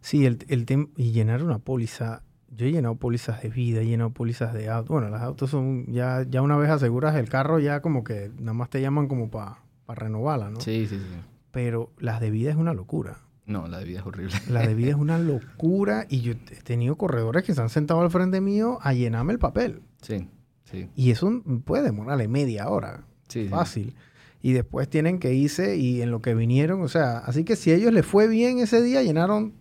[0.00, 0.64] Sí, el, el
[0.96, 2.22] y llenar una póliza.
[2.48, 4.94] Yo he llenado pólizas de vida, he llenado pólizas de auto.
[4.94, 8.54] Bueno, las autos son, ya, ya una vez aseguras el carro, ya como que nada
[8.54, 9.58] más te llaman como para
[9.88, 10.60] renovarla, ¿no?
[10.60, 11.04] Sí, sí, sí.
[11.50, 13.23] Pero las de vida es una locura.
[13.46, 14.34] No, la de vida es horrible.
[14.48, 18.00] La de vida es una locura y yo he tenido corredores que se han sentado
[18.00, 19.82] al frente mío a llenarme el papel.
[20.00, 20.28] Sí,
[20.64, 20.88] sí.
[20.94, 23.04] Y eso puede demorarle media hora.
[23.28, 23.94] Sí, Fácil
[24.44, 27.70] y después tienen que irse y en lo que vinieron, o sea, así que si
[27.70, 29.54] a ellos les fue bien ese día, llenaron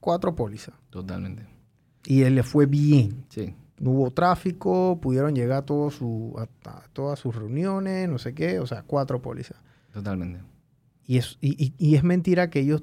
[0.00, 0.74] cuatro pólizas.
[0.88, 1.46] Totalmente.
[2.06, 3.26] Y él les fue bien.
[3.28, 3.54] Sí.
[3.78, 6.34] No hubo tráfico, pudieron llegar a, todo su,
[6.94, 9.58] todas sus reuniones, no sé qué, o sea, cuatro pólizas.
[9.92, 10.40] Totalmente.
[11.06, 12.82] Y es, y, es mentira que ellos,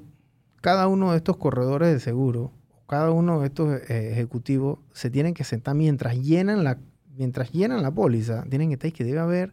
[0.60, 2.52] cada uno de estos corredores de seguro,
[2.88, 6.78] cada uno de estos eh, ejecutivos, se tienen que sentar mientras llenan la,
[7.16, 9.52] mientras llenan la póliza, tienen que estar que debe haber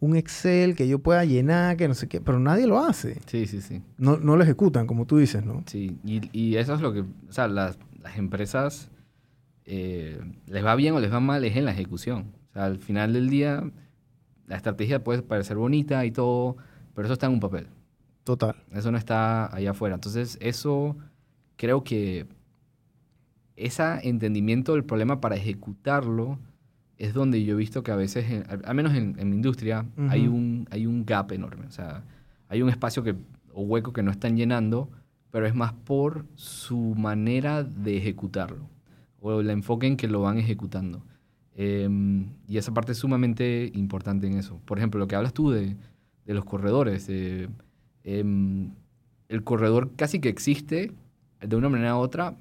[0.00, 3.20] un Excel que yo pueda llenar, que no sé qué, pero nadie lo hace.
[3.26, 3.82] Sí, sí, sí.
[3.96, 5.62] No, no lo ejecutan, como tú dices, ¿no?
[5.66, 8.90] Sí, y, y eso es lo que, o sea, las, las empresas
[9.64, 12.32] eh, les va bien o les va mal es en la ejecución.
[12.50, 13.64] O sea, al final del día,
[14.46, 16.56] la estrategia puede parecer bonita y todo,
[16.94, 17.68] pero eso está en un papel.
[18.24, 18.56] Total.
[18.72, 19.94] Eso no está allá afuera.
[19.96, 20.96] Entonces, eso
[21.56, 22.26] creo que
[23.56, 26.38] ese entendimiento del problema para ejecutarlo
[26.98, 29.84] es donde yo he visto que a veces, en- al menos en, en mi industria,
[30.10, 31.66] hay, un, hay un gap enorme.
[31.66, 32.02] O sea,
[32.48, 33.14] hay un espacio que,
[33.52, 34.88] o hueco que no están llenando,
[35.30, 38.68] pero es más por su manera de ejecutarlo
[39.20, 41.02] o el enfoque en que lo van ejecutando.
[41.56, 44.60] Em, y esa parte es sumamente importante en eso.
[44.64, 45.76] Por ejemplo, lo que hablas tú de,
[46.26, 47.08] de los corredores.
[48.04, 48.70] Em,
[49.28, 50.92] el corredor casi que existe
[51.40, 52.36] de una manera u otra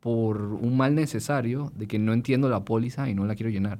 [0.00, 3.78] por un mal necesario de que no entiendo la póliza y no la quiero llenar.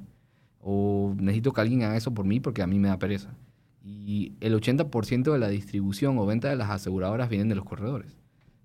[0.61, 3.33] O necesito que alguien haga eso por mí porque a mí me da pereza.
[3.83, 8.17] Y el 80% de la distribución o venta de las aseguradoras vienen de los corredores,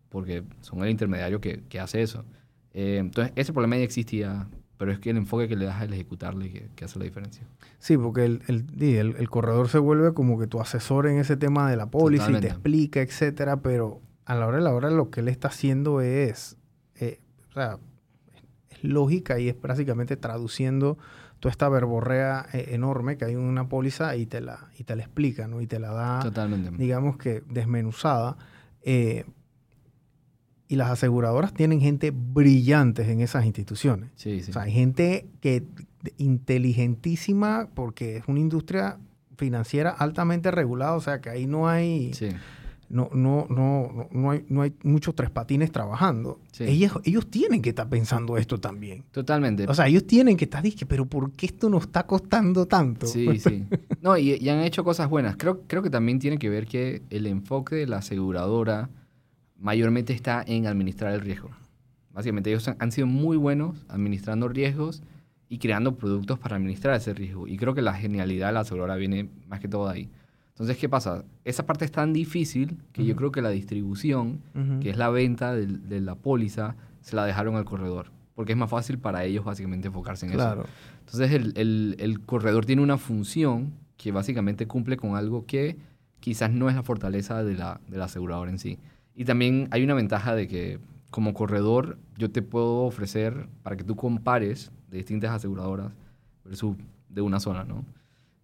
[0.08, 2.24] porque son el intermediario que, que hace eso.
[2.72, 4.48] Eh, entonces, ese problema ya existía,
[4.78, 7.46] pero es que el enfoque que le das al ejecutarle que, que hace la diferencia.
[7.78, 11.36] Sí, porque el, el, el- el corredor se vuelve como que tu asesor en ese
[11.36, 14.90] tema de la póliza y te explica, etcétera, pero a la hora de la hora
[14.90, 16.56] lo que él está haciendo es,
[16.96, 17.20] eh,
[17.50, 17.78] o sea,
[18.70, 20.98] es lógica y es prácticamente traduciendo
[21.40, 24.96] toda esta verborrea eh, enorme que hay en una póliza y te la, y te
[24.96, 25.60] la explica, ¿no?
[25.60, 26.70] Y te la da, Totalmente.
[26.78, 28.36] digamos que desmenuzada.
[28.82, 29.24] eh,
[30.68, 34.10] y las aseguradoras tienen gente brillantes en esas instituciones.
[34.16, 34.50] Sí, sí.
[34.50, 35.64] O sea, hay gente que
[36.18, 38.98] inteligentísima porque es una industria
[39.36, 42.28] financiera altamente regulada, o sea que ahí no hay sí.
[42.88, 46.40] no, no, no, no, no hay, no hay muchos tres patines trabajando.
[46.60, 49.04] Ellos, ellos tienen que estar pensando esto también.
[49.10, 49.66] Totalmente.
[49.68, 53.06] O sea, ellos tienen que estar diciendo, pero ¿por qué esto nos está costando tanto?
[53.06, 53.64] Sí, sí.
[54.00, 55.36] No, y, y han hecho cosas buenas.
[55.36, 58.88] Creo, creo que también tiene que ver que el enfoque de la aseguradora
[59.64, 61.48] mayormente está en administrar el riesgo.
[62.12, 65.02] Básicamente ellos han, han sido muy buenos administrando riesgos
[65.48, 67.48] y creando productos para administrar ese riesgo.
[67.48, 70.08] Y creo que la genialidad de la aseguradora viene más que todo de ahí.
[70.50, 71.24] Entonces, ¿qué pasa?
[71.44, 73.18] Esa parte es tan difícil que yo Ujú.
[73.18, 74.80] creo que la distribución, Ujú.
[74.80, 78.12] que es la venta del- de, la póliza, se la dejaron al corredor.
[78.34, 80.38] Porque es más fácil para ellos básicamente enfocarse en eso.
[80.40, 80.66] Claro.
[81.00, 85.76] Entonces el, el- el corredor tiene una función que básicamente cumple con algo que
[86.20, 88.78] quizás no es la fortaleza de la, de la aseguradora en sí.
[89.14, 90.78] Y también hay una ventaja de que
[91.10, 95.92] como corredor yo te puedo ofrecer para que tú compares de distintas aseguradoras
[96.44, 96.76] versus
[97.08, 97.84] de una sola, ¿no?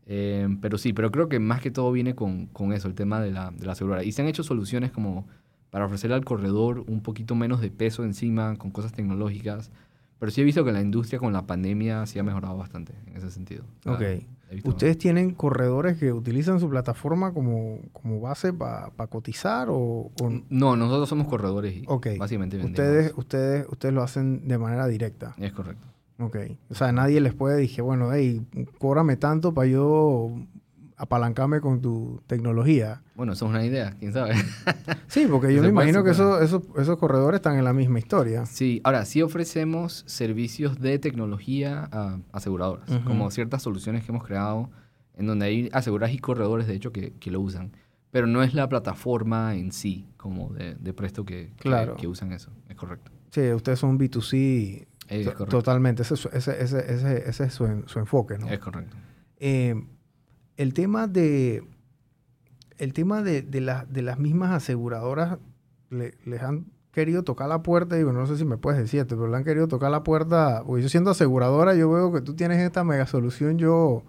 [0.06, 3.20] Eh, pero sí, pero creo que más que todo viene con, con eso, el tema
[3.20, 4.04] de la, de la aseguradora.
[4.04, 5.26] Y se han hecho soluciones como
[5.70, 9.70] para ofrecerle al corredor un poquito menos de peso encima con cosas tecnológicas.
[10.20, 13.16] Pero sí he visto que la industria con la pandemia sí ha mejorado bastante en
[13.16, 13.64] ese sentido.
[13.80, 14.24] O sea, Ok.
[14.64, 20.74] ¿Ustedes tienen corredores que utilizan su plataforma como, como base para cotizar o, o- No,
[20.76, 22.08] nosotros somos corredores y Ok.
[22.18, 22.78] básicamente vendemos.
[22.80, 25.34] ustedes, ustedes, ustedes lo hacen de manera directa?
[25.38, 25.86] Es correcto.
[26.18, 26.36] Ok.
[26.68, 28.44] O sea, nadie les puede decir, bueno, hey,
[28.78, 30.32] cóbrame tanto para yo
[31.01, 33.03] apalancarme con tu tecnología.
[33.14, 34.34] Bueno, eso es una idea, quién sabe.
[35.09, 38.46] Sí, porque yo me imagino que esos, esos, esos corredores están en la misma historia.
[38.46, 44.70] Sí, ahora sí ofrecemos servicios de tecnología a aseguradoras, como ciertas soluciones que hemos creado
[45.16, 47.72] en donde hay aseguradoras y corredores, de hecho, que, que lo usan.
[48.11, 51.96] Pero no es la plataforma en sí, como de, de presto que, que- Claro.
[51.96, 52.51] que usan eso.
[52.68, 53.11] Es correcto.
[53.30, 55.46] Sí, ustedes son B2C Es to- correcto.
[55.59, 56.03] totalmente.
[56.03, 58.48] Ese, es su- ese, ese, ese, ese es su, en- su enfoque, ¿no?
[58.48, 58.96] Es correcto.
[59.38, 59.74] Eh,
[60.57, 61.62] el tema de
[62.78, 65.38] el tema de, de, la- de las mismas aseguradoras
[65.90, 69.16] le- les han querido tocar la puerta, digo, no sé si me puedes decir esto,
[69.16, 72.34] pero le han querido tocar la puerta, porque yo siendo aseguradora, yo veo que tú
[72.34, 74.03] tienes esta mega solución, yo,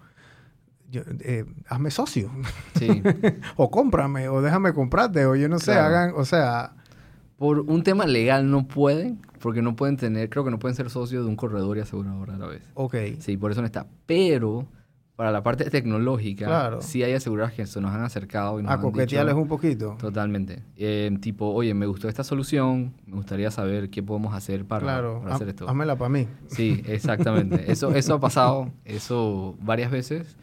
[0.90, 2.30] yo, eh, hazme socio,
[2.78, 3.02] Sí.
[3.56, 5.86] o cómprame, o déjame comprarte, o yo no sé, Claro.
[5.86, 6.74] hagan, o sea,
[7.36, 10.88] Por un tema legal no pueden, porque no pueden tener, creo que no pueden ser
[10.90, 12.62] socios de un corredor y aseguradora a la vez.
[12.74, 13.86] ok, Sí, por eso no está.
[14.06, 14.66] Pero
[15.22, 16.82] para la parte tecnológica, Claro.
[16.82, 19.46] sí hay aseguradoras que se nos han acercado y nos a han coquetearles dicho, un
[19.46, 19.96] poquito.
[19.96, 20.64] Totalmente.
[20.76, 25.20] Eh, tipo, oye, me gustó esta solución, me gustaría saber qué podemos hacer para, Claro,
[25.22, 25.68] para hacer esto.
[25.68, 26.26] házmela para mí.
[26.48, 27.54] Sí, exactamente.
[27.70, 30.36] Eso, eso ha pasado, eso varias veces,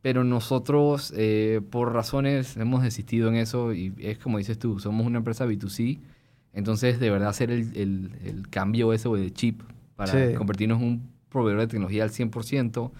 [0.00, 5.06] pero nosotros eh, por razones hemos desistido en eso y es como dices tú, somos
[5.06, 5.98] una empresa B2C,
[6.54, 9.60] entonces de verdad hacer el, el- el cambio ese o el chip
[9.96, 10.34] para Sí.
[10.34, 12.90] convertirnos en un proveedor de tecnología al 100%,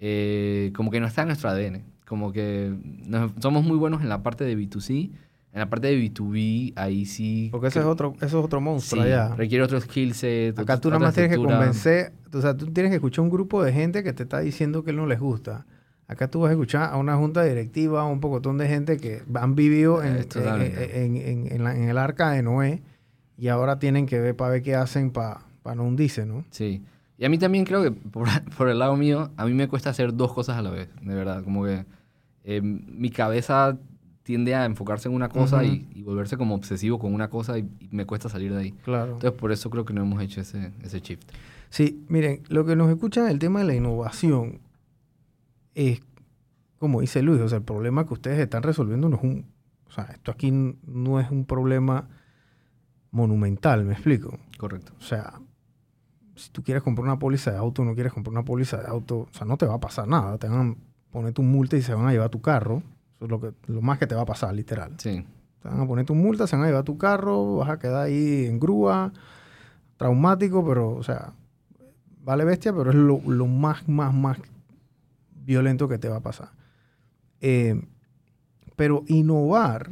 [0.00, 2.72] eh, como que no está en nuestro ADN, como que
[3.06, 5.10] nos- somos muy buenos en la parte de B2C,
[5.52, 7.48] en la parte de B2B ahí sí...
[7.52, 9.34] Porque ese es otro, eso es otro Sí, monstruo allá.
[9.36, 10.58] requiere otro skill set.
[10.58, 13.62] Acá tú nada más tienes que convencer, o sea, tú tienes que escuchar un grupo
[13.62, 15.64] de gente que te está diciendo que no les gusta.
[16.08, 19.22] Acá tú vas a escuchar a una junta directiva, a un pocotón de gente que
[19.34, 21.04] han vivido en, Eh, totalmente.
[21.06, 22.82] en- en- en la- en el arca de Noé
[23.38, 25.40] y ahora tienen que ver para ver qué hacen para
[25.74, 26.44] no hundirse, ¿no?
[26.50, 26.82] Sí.
[27.16, 29.90] Y a mí también creo que por, por el lado mío, a mí me cuesta
[29.90, 31.44] hacer dos cosas a la vez, de verdad.
[31.44, 31.84] Como que
[32.44, 33.78] eh, mi cabeza
[34.22, 37.68] tiende a enfocarse en una cosa y, y volverse como obsesivo con una cosa y,
[37.78, 38.72] y me cuesta salir de ahí.
[38.84, 39.12] Claro.
[39.12, 41.30] Entonces por eso creo que no hemos hecho ese, ese shift.
[41.68, 44.60] Sí, miren, lo que nos escuchan el tema de la innovación
[45.74, 46.00] es,
[46.78, 49.46] como dice Luis, o sea, el problema que ustedes están resolviendo no es un,
[49.88, 52.08] o sea, esto aquí no es un problema
[53.10, 54.38] monumental, ¿me explico?
[54.56, 54.92] Correcto.
[54.98, 55.40] O sea,
[56.36, 59.18] si tú quieres comprar una póliza de auto, no quieres comprar una póliza de auto,
[59.20, 61.82] o sea, no te va a pasar nada, te van a poner tu multa y
[61.82, 62.82] se van a llevar tu carro,
[63.16, 64.92] eso es lo, que, lo más que te va a pasar, literal.
[64.98, 65.24] Sí,
[65.62, 68.02] Te van a poner tu multa, se van a llevar tu carro, vas a quedar
[68.02, 69.12] ahí en grúa,
[69.96, 71.32] traumático, pero, o sea,
[72.22, 74.38] vale bestia, pero es lo, lo más, más, más
[75.44, 76.50] violento que te va a pasar.
[77.40, 77.80] Eh,
[78.76, 79.90] pero innovar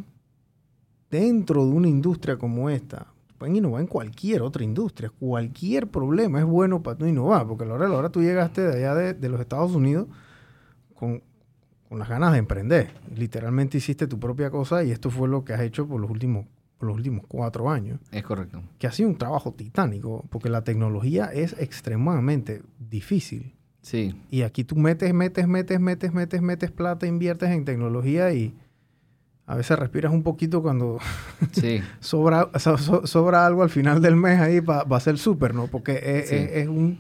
[1.11, 3.12] dentro de una industria como esta,
[3.43, 7.67] pueden innovar en cualquier otra industria, cualquier problema es bueno para tú innovar, porque a
[7.67, 10.07] la hora la hora tú llegaste de allá de, de los Estados Unidos
[10.95, 11.25] con,
[11.89, 12.93] con las ganas de emprender.
[13.17, 16.47] Literalmente hiciste tu propia cosa y esto fue lo que has hecho por los últimos,
[16.79, 18.63] por los últimos cuatro años, es correcto.
[18.79, 23.57] que ha sido un trabajo titánico, porque la tecnología es extremadamente difícil.
[23.81, 28.55] Sí, Y aquí tú metes, metes, metes, metes, metes, metes plata, inviertes en tecnología y
[29.47, 30.99] a veces respiras un poquito cuando
[31.53, 35.67] sí, sobra, so- so- sobra algo al final del mes ahí para hacer súper, ¿no?
[35.67, 36.37] Porque es, Sí.
[36.37, 36.99] es- es un,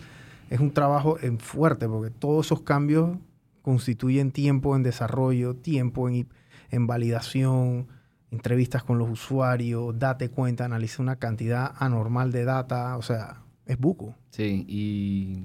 [0.50, 3.16] es un trabajo en fuerte, porque todos esos cambios
[3.62, 6.26] constituyen tiempo en desarrollo, tiempo en,
[6.70, 7.86] en validación,
[8.30, 13.78] entrevistas con los usuarios, date cuenta, analiza una cantidad anormal de data, o sea, es
[13.78, 14.14] buco.
[14.30, 14.64] sí.
[14.66, 15.44] Y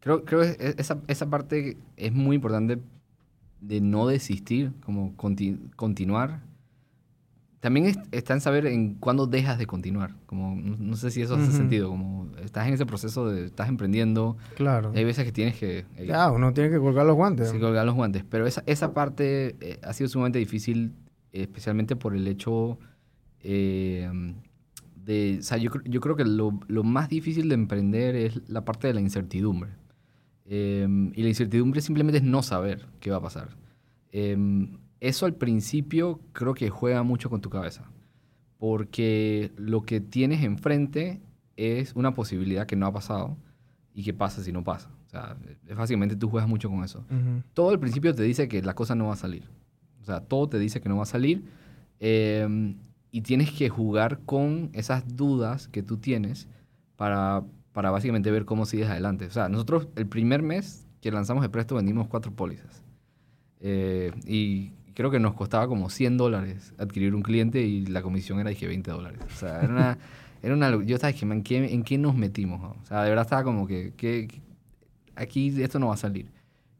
[0.00, 2.78] creo, creo que esa, esa parte es muy importante
[3.60, 6.40] de no desistir, como conti- continuar.
[7.60, 10.14] También es- está en saber en cuándo dejas de continuar.
[10.26, 11.56] Como, no, no sé si eso hace Ujú.
[11.58, 11.90] sentido.
[11.90, 14.38] Como estás en ese proceso de estás emprendiendo.
[14.56, 14.92] Claro.
[14.94, 17.50] y Hay veces que tienes que eh, Ya, uno tiene que colgar los guantes.
[17.50, 18.24] sí, colgar los guantes.
[18.28, 20.94] Pero esa, esa parte eh, ha sido sumamente difícil,
[21.32, 22.78] especialmente por el hecho
[23.42, 24.10] eh,
[25.04, 25.36] de...
[25.40, 28.86] O sea, yo, yo creo que lo, lo más difícil de emprender es la parte
[28.86, 29.70] de la incertidumbre.
[30.52, 33.56] Eh, y la incertidumbre simplemente es no saber qué va a pasar.
[34.10, 34.36] Eh,
[34.98, 37.88] eso al principio creo que juega mucho con tu cabeza.
[38.58, 41.20] Porque lo que tienes enfrente
[41.56, 43.36] es una posibilidad que no ha pasado
[43.94, 44.90] y que pasa si no pasa.
[45.06, 45.36] O sea,
[45.66, 47.04] es básicamente tú juegas mucho con eso.
[47.54, 49.44] Todo al principio te dice que la cosa no va a salir.
[50.02, 51.44] O sea, todo te dice que no va a salir.
[52.00, 52.74] eh,
[53.12, 56.48] y tienes que jugar con esas dudas que tú tienes
[56.96, 57.42] para,
[57.72, 59.26] para básicamente ver cómo sigues adelante.
[59.26, 62.82] O sea, nosotros el primer mes que lanzamos el presto vendimos cuatro pólizas.
[63.60, 68.40] Eh, y creo que nos costaba como 100 dólares adquirir un cliente y la comisión
[68.40, 69.20] era dije 20 dólares.
[69.26, 69.98] O sea, era una...
[70.42, 72.62] Era una yo estaba dije, ¿en qué, ¿en qué nos metimos?
[72.82, 74.40] O sea, de verdad estaba como que, que-
[75.14, 76.30] aquí esto no va a salir.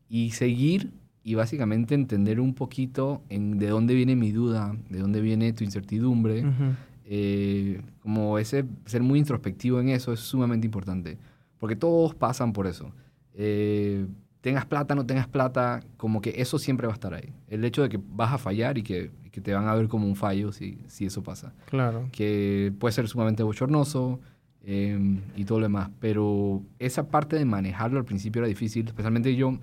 [0.09, 5.21] Y seguir y básicamente entender un poquito en de dónde viene mi duda, de dónde
[5.21, 6.41] viene tu incertidumbre.
[6.47, 6.75] Ujú.
[7.13, 11.19] Eh, como ese ser muy introspectivo en eso es sumamente importante.
[11.59, 12.93] Porque todos pasan por eso.
[13.35, 14.07] Eh,
[14.41, 17.33] tengas plata, no tengas plata, como que eso siempre va a estar ahí.
[17.49, 20.07] El hecho de que vas a fallar y que, que te van a ver como
[20.07, 21.53] un fallo si, si eso pasa.
[21.67, 22.09] Claro.
[22.13, 24.21] Que puede ser sumamente bochornoso
[24.63, 25.91] eh, y todo lo demás.
[25.99, 28.87] Pero esa parte de manejarlo al principio era difícil.
[28.87, 29.59] Especialmente yo,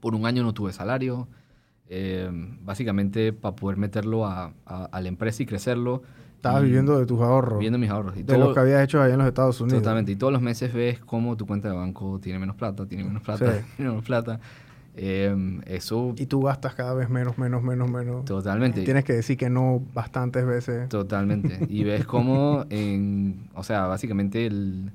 [0.00, 1.28] por un año no tuve salario.
[1.94, 2.30] eh,
[2.62, 6.02] básicamente para poder meterlo a, a- a la empresa y crecerlo.
[6.42, 7.58] Estabas y- viviendo de tus ahorros.
[7.60, 8.14] viendo mis ahorros.
[8.16, 9.80] Y de todo, lo que habías hecho allá en los Estados Unidos.
[9.82, 10.10] Totalmente.
[10.12, 13.22] Y todos los meses ves cómo tu cuenta de banco tiene menos plata, tiene menos
[13.22, 13.64] plata, Sí.
[13.76, 14.40] tiene menos plata.
[14.94, 18.24] Eh, eso, Y tú gastas cada vez menos, menos, menos, menos.
[18.26, 18.82] totalmente.
[18.82, 20.88] Tienes que decir que no bastantes veces.
[20.88, 21.60] Totalmente.
[21.68, 24.90] Y ves cómo, en, o sea, básicamente el,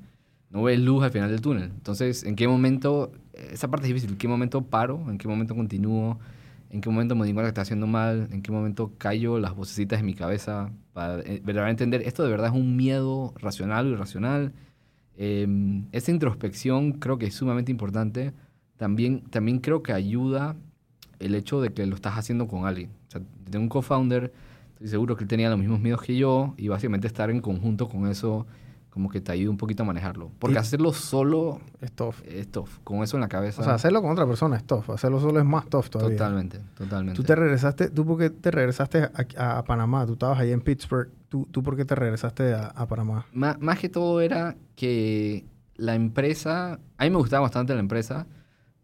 [0.52, 1.72] no ves luz al final del túnel.
[1.74, 3.12] Entonces, ¿en qué momento,
[3.52, 5.00] esa parte es difícil, ¿en qué momento paro?
[5.10, 6.20] ¿En qué momento continúo?
[6.70, 8.28] ¿En qué momento me digo que está haciendo mal?
[8.32, 12.02] ¿En qué momento callo las vocecitas en mi cabeza para eh, entender?
[12.02, 14.54] Esto de verdad es un miedo racional o irracional.
[15.16, 15.48] Eh,
[15.92, 18.34] esa introspección creo que es sumamente importante.
[18.78, 20.56] También, también creo que ayuda
[21.20, 22.92] el hecho de que lo estás haciendo con alguien.
[23.08, 24.34] O sea, tengo un co-founder,
[24.74, 27.88] estoy seguro que él tenía los mismos miedos que yo y básicamente estar en conjunto
[27.88, 28.46] con eso
[28.98, 30.32] como que te ayuda un poquito a manejarlo.
[30.40, 32.16] Porque Y- hacerlo solo Es tough.
[32.26, 32.70] es tough.
[32.84, 33.62] Con eso en la cabeza.
[33.62, 34.90] O sea, hacerlo con otra persona es tough.
[34.90, 36.18] Hacerlo solo es más tough todavía.
[36.18, 37.16] totalmente, totalmente.
[37.16, 39.04] Tú te regresaste, ¿tú por qué te regresaste
[39.38, 40.06] a, a- Panamá?
[40.08, 41.10] Tú estabas ahí en Pittsburgh.
[41.30, 43.26] ¿Tú, tú por qué te regresaste a, a Panamá?
[43.34, 45.46] Má- más que todo era que
[45.76, 48.26] la empresa, a mí me gustaba bastante la empresa,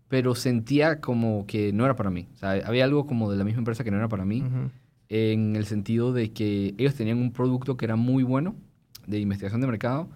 [0.09, 2.28] pero sentía como que no era para mí.
[2.36, 4.70] O sea, había algo como de la misma empresa que no era para mí, Ujú.
[5.09, 8.55] en el sentido de que ellos tenían un producto que era muy bueno
[9.08, 10.10] de investigación de mercado,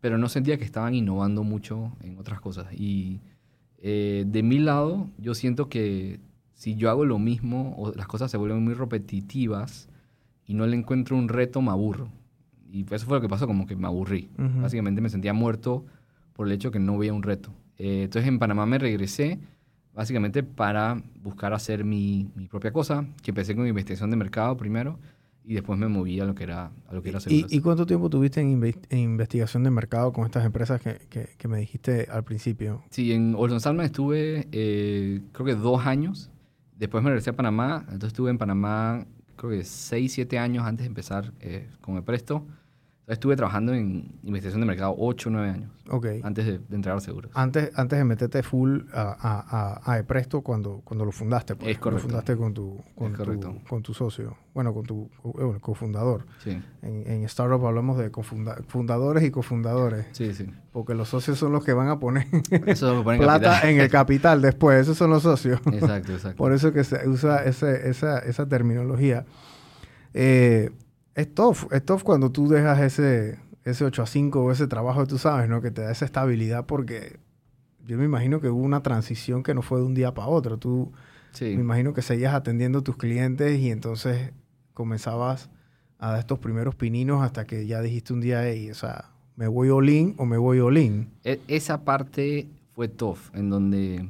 [0.00, 2.66] pero no sentía que estaban innovando mucho en otras cosas.
[2.72, 3.20] Y
[3.78, 6.20] eh, de mi lado, yo siento que
[6.52, 9.88] si yo hago lo mismo o las cosas se vuelven muy repetitivas
[10.46, 12.08] y no le encuentro un reto, me aburro.
[12.70, 14.30] Y eso fue lo que pasó, como que me aburrí.
[14.60, 15.84] Básicamente me sentía muerto
[16.32, 17.50] por el hecho que no veía un reto.
[17.78, 19.38] Eh, entonces en Panamá me regresé
[19.94, 24.98] básicamente para buscar hacer mi, mi propia cosa, que empecé con investigación de mercado primero
[25.44, 27.84] y después me moví a lo que era, a lo que era ¿Y, y cuánto
[27.86, 31.58] tiempo tuviste en, inve- en investigación de mercado con estas empresas que, que- que me
[31.58, 32.82] dijiste al principio?
[32.90, 36.30] Sí, en Olson Salman estuve eh, creo que dos años.
[36.78, 37.80] Después me regresé a Panamá.
[37.86, 42.02] Entonces estuve en Panamá creo que seis, siete años antes de empezar eh, con el
[42.04, 42.46] Presto.
[43.06, 46.06] Estuve trabajando en investigación de mercado ocho, nueve años Ok.
[46.22, 47.30] antes de, de entrar a seguros.
[47.34, 51.54] Antes, antes de meterte full a, a, a, a Epresto cuando, cuando lo fundaste.
[51.54, 52.04] pues, Es correcto.
[52.04, 53.58] Lo fundaste con tu, con, tu, correcto.
[53.68, 54.38] con tu socio.
[54.54, 56.24] Bueno, con tu eh, bueno, cofundador.
[56.42, 58.10] Sí, En, en Startup hablamos de
[58.68, 60.06] fundadores y cofundadores.
[60.12, 60.46] sí, sí.
[60.72, 62.26] Porque los socios son los que van a poner
[62.66, 63.68] Eso ponen plata capital.
[63.70, 64.80] en el capital después.
[64.80, 65.60] Esos son los socios.
[65.72, 66.36] Exacto, exacto.
[66.38, 69.26] Por eso que se usa ese- esa, esa terminología.
[70.14, 70.70] Eh,
[71.14, 75.00] es tough, es tough cuando tú dejas ese, ese 8 a 5 o ese trabajo
[75.02, 75.60] que tú sabes, ¿no?
[75.62, 77.18] Que te da esa estabilidad porque
[77.86, 80.58] yo me imagino que hubo una transición que no fue de un día para otro.
[80.58, 80.92] Tú
[81.32, 81.46] Sí.
[81.56, 84.32] me imagino que seguías atendiendo a tus clientes y entonces
[84.72, 85.50] comenzabas
[85.98, 89.46] a dar estos primeros pininos hasta que ya dijiste un día, "Ey, o sea, me
[89.48, 91.08] voy all in o me voy all in.
[91.24, 94.08] E- esa parte fue tough, en donde,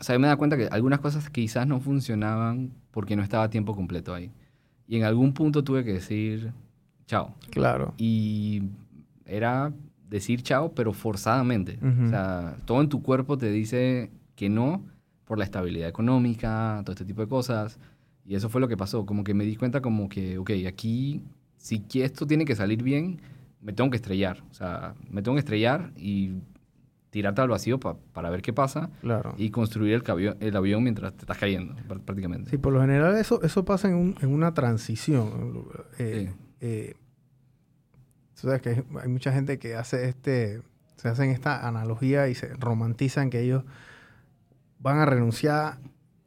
[0.00, 3.44] o sea, yo me da cuenta que algunas cosas quizás no funcionaban porque no estaba
[3.44, 4.30] a tiempo completo ahí.
[4.86, 6.52] Y en algún punto tuve que decir
[7.06, 7.34] chao.
[7.50, 7.94] Claro.
[7.96, 8.62] Y
[9.24, 9.72] era
[10.08, 11.78] decir chao, pero forzadamente.
[12.04, 14.84] O sea, todo en tu cuerpo te dice que no
[15.24, 17.78] por la estabilidad económica, todo este tipo de cosas.
[18.24, 19.06] Y eso fue lo que pasó.
[19.06, 21.22] Como que me di cuenta como que, ok, aquí,
[21.56, 23.20] si esto tiene que salir bien,
[23.60, 24.42] me tengo que estrellar.
[24.50, 26.32] O sea, me tengo que estrellar y
[27.12, 29.34] tirarte al vacío pa- para ver qué pasa Claro.
[29.36, 32.50] y construir el, cabio- el avión mientras te estás cayendo, pr- prácticamente.
[32.50, 35.66] Sí, por lo general eso, eso pasa en, un- en una transición.
[35.98, 36.36] Eh, Sí.
[36.62, 36.94] eh,
[38.34, 40.62] tú sabes que hay, mucha gente que hace este,
[40.96, 43.62] se hacen esta analogía y se romantizan que ellos
[44.78, 45.78] van a renunciar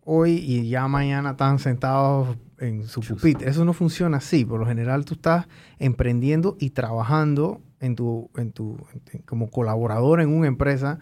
[0.04, 3.50] hoy y ya mañana están sentados en su pupitre.
[3.50, 4.46] Eso no funciona así.
[4.46, 5.48] Por lo general tú estás
[5.80, 8.78] emprendiendo y trabajando en tu, en tu,
[9.14, 11.00] en- como colaborador en una empresa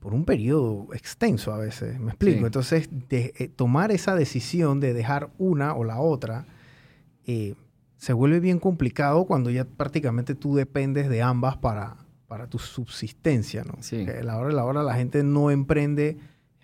[0.00, 1.98] por un periodo extenso a veces.
[1.98, 2.40] ¿Me explico?
[2.40, 2.44] Sí.
[2.44, 6.46] Entonces, de- eh, tomar esa decisión de dejar una o la otra
[7.26, 7.54] eh,
[7.96, 11.96] se vuelve bien complicado cuando ya prácticamente tú dependes de ambas para,
[12.28, 13.74] para tu subsistencia, ¿no?
[13.80, 14.04] Sí.
[14.04, 16.18] Que a la hora de la hora la gente no emprende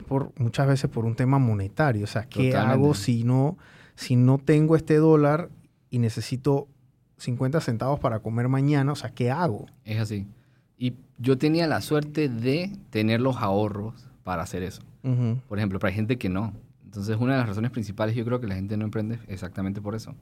[0.06, 2.04] por, muchas veces por un tema monetario.
[2.04, 2.74] O sea, ¿qué Totalmente.
[2.74, 3.56] hago si no,
[3.94, 5.48] si no tengo este dólar
[5.88, 6.68] y necesito
[7.20, 8.92] 50 centavos para comer mañana?
[8.92, 9.66] O sea, ¿qué hago?
[9.84, 10.26] Es así.
[10.78, 14.82] Y yo tenía la suerte de tener los ahorros para hacer eso.
[15.48, 16.52] Por ejemplo, hay gente que no.
[16.84, 19.94] Entonces, una de las razones principales yo creo que la gente no emprende exactamente por
[19.94, 20.14] eso.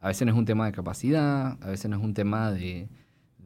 [0.00, 2.88] A veces no es un tema de capacidad, a veces no es un tema de,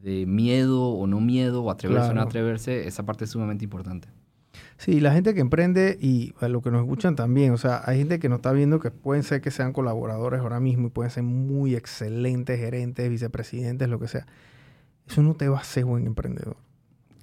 [0.01, 2.87] de miedo o no miedo, o atreverse o no atreverse.
[2.87, 4.07] Esa parte es sumamente importante.
[4.77, 7.99] Sí, la gente que emprende y a lo que nos escuchan también, o sea, hay
[7.99, 11.11] gente que nos está viendo que pueden ser que sean colaboradores ahora mismo y pueden
[11.11, 14.25] ser muy excelentes gerentes, vicepresidentes, lo que sea.
[15.07, 16.57] Eso no te va a hacer buen emprendedor.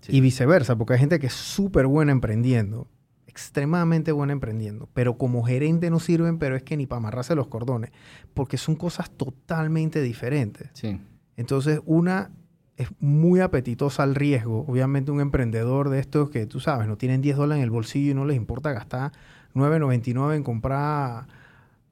[0.01, 0.17] Sí.
[0.17, 2.89] Y viceversa, porque hay gente que es súper buena emprendiendo,
[3.27, 7.49] extremadamente buena emprendiendo, pero como gerente no sirven, pero es que ni para amarrarse los
[7.49, 7.91] cordones,
[8.35, 10.71] porque son cosas totalmente diferentes.
[10.73, 10.99] Sí,
[11.37, 12.31] Entonces, una
[12.77, 14.65] es muy apetitosa al riesgo.
[14.67, 18.13] Obviamente, un emprendedor de estos que tú sabes, no tienen 10 dólares en el bolsillo
[18.13, 19.13] y no les importa gastar
[19.55, 21.27] 9.99 en comprar,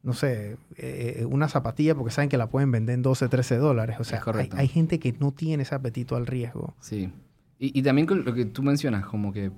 [0.02, 3.96] no sé, eh, una zapatilla porque saben que la pueden vender en 12, 13 dólares.
[4.00, 4.22] O sea,
[4.52, 6.74] hay, gente que no tiene ese apetito al riesgo.
[6.80, 7.10] sí.
[7.60, 9.50] Y, y también con lo que tú mencionas, como que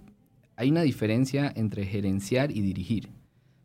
[0.61, 3.11] hay una diferencia entre gerenciar y dirigir,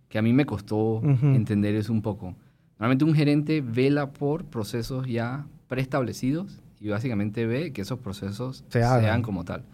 [0.08, 2.36] que a mí me costó entender eso un poco.
[2.80, 8.84] Normalmente un gerente vela por procesos ya preestablecidos y básicamente ve que esos procesos Se
[8.84, 9.24] hagan.
[9.24, 9.66] como tal.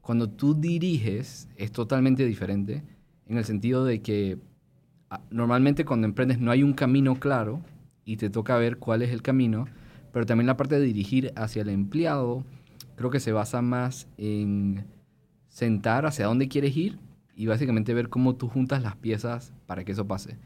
[0.00, 2.82] Cuando tú diriges es totalmente diferente
[3.28, 4.38] en el sentido de que
[5.08, 7.62] ah, normalmente cuando emprendes no hay un camino claro
[8.04, 9.66] y te toca ver cuál es el camino,
[10.12, 12.44] pero también la parte de dirigir hacia el empleado
[12.96, 14.84] creo que se basa más en
[15.46, 16.98] sentar hacia dónde quieres ir
[17.36, 20.38] y básicamente ver cómo tú juntas las piezas para que eso pase.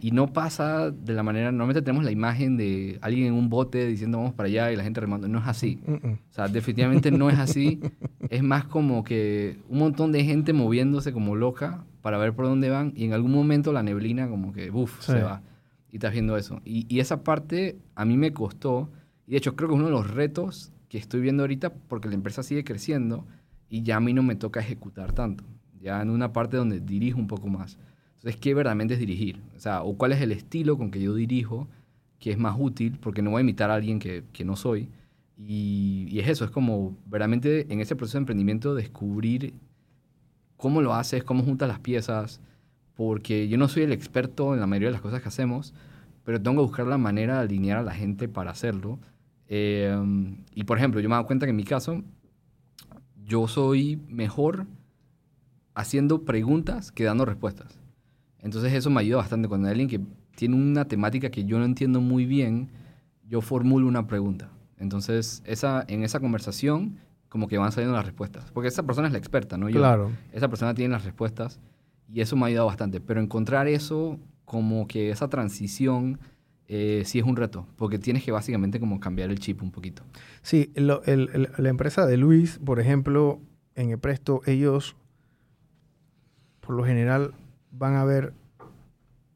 [0.00, 3.86] Y no pasa de la manera, normalmente tenemos la imagen de alguien en un bote
[3.86, 5.26] diciendo vamos para allá y la gente remando.
[5.28, 5.80] No es así.
[5.86, 6.12] Mm, mm.
[6.12, 7.80] O sea, definitivamente no es así.
[8.30, 12.68] Es más como que un montón de gente moviéndose como loca para ver por dónde
[12.68, 15.12] van y en algún momento la neblina como que, uff, Sí.
[15.12, 15.40] se va.
[15.90, 16.60] Y estás viendo eso.
[16.64, 18.90] Y, y esa parte a mí me costó,
[19.26, 22.08] y de hecho creo que es uno de los retos que estoy viendo ahorita porque
[22.08, 23.24] la empresa sigue creciendo
[23.70, 25.44] y ya a mí no me toca ejecutar tanto.
[25.80, 27.78] Ya en una parte donde dirijo un poco más.
[28.18, 29.40] Entonces, ¿qué verdaderamente es dirigir?
[29.56, 31.68] O sea, o cuál es el estilo con que yo dirijo
[32.18, 34.88] que es más útil, porque no voy a imitar a alguien que, que no soy.
[35.36, 39.54] Y, y es eso, es como verdaderamente en ese proceso de emprendimiento descubrir
[40.56, 42.40] cómo lo haces, cómo juntas las piezas,
[42.94, 45.72] porque yo no soy el experto en la mayoría de las cosas que hacemos,
[46.24, 48.98] pero tengo que buscar la manera de alinear a la gente para hacerlo.
[49.46, 49.96] Eh,
[50.54, 52.02] y por ejemplo, yo me he dado cuenta que en mi caso,
[53.24, 54.66] yo soy mejor
[55.74, 57.78] haciendo preguntas que dando respuestas.
[58.40, 59.48] Entonces eso me ayuda bastante.
[59.48, 60.00] Cuando hay alguien que
[60.36, 62.68] tiene una temática que yo no entiendo muy bien,
[63.28, 64.50] yo formulo una pregunta.
[64.78, 68.50] Entonces esa, en esa conversación como que van saliendo las respuestas.
[68.52, 69.68] Porque esa persona es la experta, ¿no?
[69.68, 69.80] Yo.
[69.80, 70.10] Claro.
[70.32, 71.60] Esa persona tiene las respuestas
[72.10, 73.00] y eso me ha ayudado bastante.
[73.00, 76.18] Pero encontrar eso, como que esa transición,
[76.68, 77.66] eh, sí es un reto.
[77.76, 80.04] Porque tienes que básicamente como cambiar el chip un poquito.
[80.42, 83.40] Sí, lo- el- el- la empresa de Luis, por ejemplo,
[83.74, 84.96] en Epresto, ellos,
[86.60, 87.32] por lo general,
[87.70, 88.32] van a ver,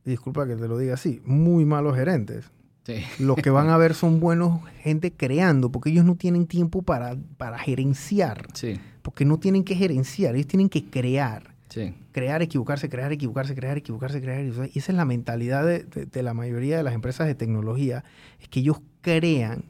[0.04, 2.50] disculpa que te lo diga así, muy malos gerentes.
[2.84, 2.96] Sí.
[3.20, 7.16] Los que van a ver son buenos gente creando, porque ellos no tienen tiempo para,
[7.36, 11.54] para gerenciar, Sí, porque no tienen que gerenciar, ellos tienen que crear.
[11.68, 14.44] sí, Crear, equivocarse, crear, equivocarse, crear, equivocarse, crear.
[14.44, 18.04] Y esa es la mentalidad de, de- de la mayoría de las empresas de tecnología,
[18.40, 19.64] es que ellos crean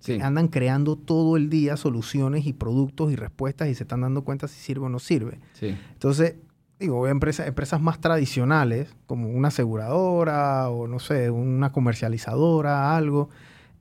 [0.00, 0.18] sí.
[0.20, 4.46] andan creando todo el día soluciones y productos y respuestas y se están dando cuenta
[4.48, 5.38] si sirve o no sirve.
[5.62, 6.34] Entonces,
[6.78, 13.30] digo, empresas, empresas más tradicionales, como una aseguradora o no sé, una comercializadora, algo,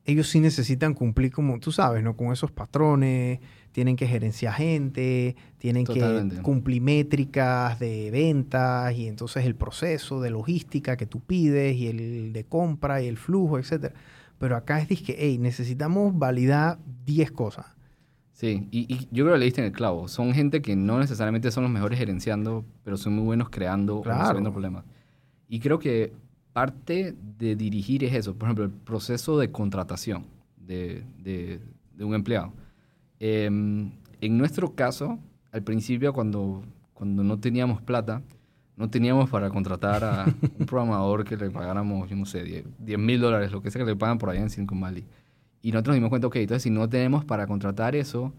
[0.06, 2.16] ellos sí necesitan cumplir como, tú sabes, ¿no?
[2.16, 3.40] Con esos patrones,
[3.72, 6.38] tienen que gerenciar gente, tienen Totalmente.
[6.38, 11.88] que cumplir métricas de ventas y entonces el proceso de logística que tú pides y
[11.88, 13.94] el de compra y el flujo, etcétera.
[14.38, 17.66] Pero acá es que, hey, necesitamos validar 10 cosas.
[18.36, 20.10] Sí, y, y yo creo que le diste en el clavo.
[20.10, 24.18] Son gente que no necesariamente son los mejores gerenciando, pero son muy buenos creando Claro.
[24.18, 24.84] o resolviendo problemas.
[25.48, 26.12] Y creo que
[26.52, 28.36] parte de dirigir es eso.
[28.36, 30.26] Por ejemplo, el proceso de contratación
[30.58, 31.62] de, de-
[31.96, 32.52] de un empleado.
[33.20, 35.18] Em, en nuestro caso,
[35.54, 36.62] al principio, cuando,
[36.94, 38.22] cuando no teníamos plata,
[38.76, 40.26] no teníamos para contratar a
[40.60, 43.92] un programador que le pagáramos, yo no sé, 10 mil dólares, lo que sea que
[43.92, 45.06] le pagan por allá en Silicon Valley.
[45.66, 48.32] Y nosotros nos dimos cuenta, ok, entonces si no tenemos para contratar eso,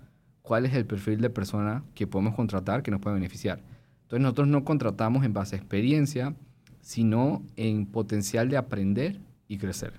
[0.42, 3.64] ¿cuál es el perfil de persona que podemos contratar que nos puede beneficiar?
[4.02, 6.36] Entonces nosotros no contratamos en base a experiencia,
[6.80, 9.18] sino en potencial de aprender
[9.48, 9.94] y crecer.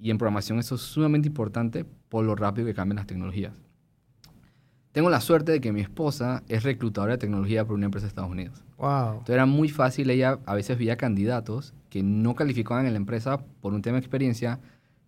[0.00, 3.52] Y en programación eso es sumamente importante por lo rápido que cambian las tecnologías.
[4.92, 8.08] Tengo la suerte de que mi esposa es reclutadora de tecnología por una empresa de
[8.08, 8.64] Estados Unidos.
[8.78, 9.08] Wow.
[9.08, 13.44] Entonces era muy fácil, ella a veces veía candidatos que no calificaban en la empresa
[13.60, 14.58] por un tema de experiencia,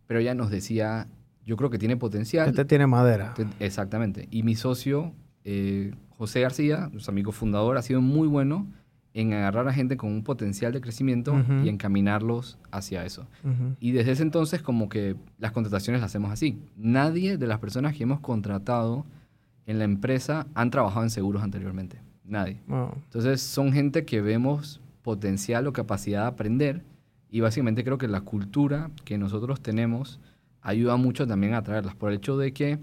[0.07, 1.09] pero ella nos decía,
[1.49, 2.47] yo creo que tiene potencial.
[2.49, 3.33] Este tiene madera.
[3.35, 4.29] Te- Exactamente.
[4.31, 5.13] Y mi socio,
[5.45, 8.67] eh, José García, nuestro amigo fundador, ha sido muy bueno
[9.15, 11.65] en agarrar a gente con un potencial de crecimiento Ujú.
[11.65, 13.23] y encaminarlos hacia eso.
[13.43, 13.75] Ujú.
[13.81, 16.59] Y desde ese entonces como que las contrataciones las hacemos así.
[16.77, 19.07] Nadie de las personas que hemos contratado
[19.67, 21.99] en la empresa han trabajado en seguros anteriormente.
[22.25, 22.61] Nadie.
[22.69, 22.91] Wow.
[23.05, 26.85] Entonces son gente que vemos potencial o capacidad de aprender
[27.31, 30.21] y básicamente creo que la cultura que nosotros tenemos
[30.63, 32.79] ayuda mucho también a atraerlas por el hecho de que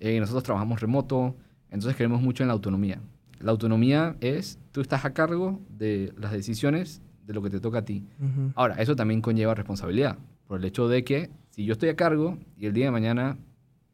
[0.00, 1.36] eh, nosotros trabajamos remoto,
[1.70, 3.00] entonces creemos mucho en la autonomía.
[3.40, 7.78] La autonomía es tú estás a cargo de las decisiones de lo que te toca
[7.78, 8.04] a ti.
[8.20, 8.52] Ujú.
[8.54, 12.38] Ahora, eso también conlleva responsabilidad, por el hecho de que si yo estoy a cargo
[12.56, 13.36] y el día de mañana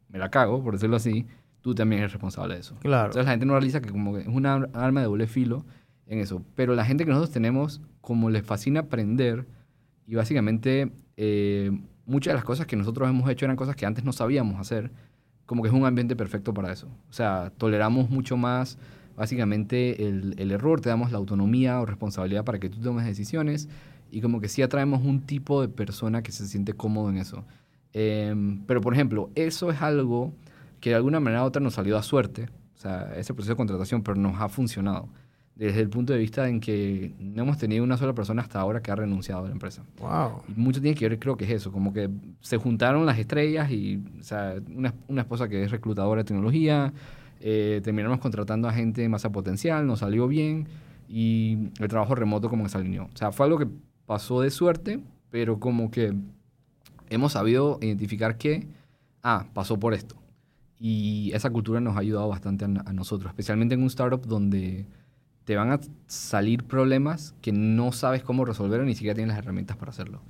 [0.09, 1.25] me la cago, por decirlo así,
[1.61, 2.75] tú también eres responsable de eso.
[2.81, 3.05] Claro.
[3.07, 5.65] Entonces la gente no realiza que como que es una ar- arma de doble filo
[6.05, 6.43] en eso.
[6.55, 9.45] Pero la gente que nosotros tenemos, como les fascina aprender,
[10.05, 11.71] y básicamente eh,
[12.05, 14.91] muchas de las cosas que nosotros hemos hecho eran cosas que antes no sabíamos hacer,
[15.45, 16.87] como que es un ambiente perfecto para eso.
[17.09, 18.77] O sea, toleramos mucho más
[19.15, 23.69] básicamente el, error, te damos la autonomía o responsabilidad para que tú tomes decisiones
[24.11, 27.45] y como que sí atraemos un tipo de persona que se siente cómodo en eso.
[27.93, 30.33] Em, pero por ejemplo, eso es algo
[30.79, 33.57] que de alguna manera u otra nos salió a suerte, o sea, ese proceso de
[33.57, 35.07] contratación, pero nos ha funcionado
[35.55, 38.81] desde el punto de vista en que no hemos tenido una sola persona hasta ahora
[38.81, 39.83] que ha renunciado a la empresa.
[39.99, 40.41] Wow.
[40.47, 42.09] Y mucho tiene que ver, creo que es eso, como que
[42.41, 46.91] se juntaron las estrellas y, o sea, una, una esposa que es reclutadora de tecnología,
[47.39, 50.67] eh, terminamos contratando a gente más a potencial, nos salió bien
[51.07, 53.03] y el trabajo remoto como que se alineó.
[53.13, 53.67] O sea, fue algo que
[54.07, 56.15] pasó de suerte, pero como que
[57.09, 58.65] hemos sabido identificar que,
[59.21, 60.15] ah, pasó por esto.
[60.79, 64.87] Y esa cultura nos ha ayudado bastante a, a nosotros, especialmente en un startup donde
[65.45, 69.43] te van a salir problemas que no sabes cómo resolver o ni siquiera tienes las
[69.43, 70.21] herramientas para hacerlo.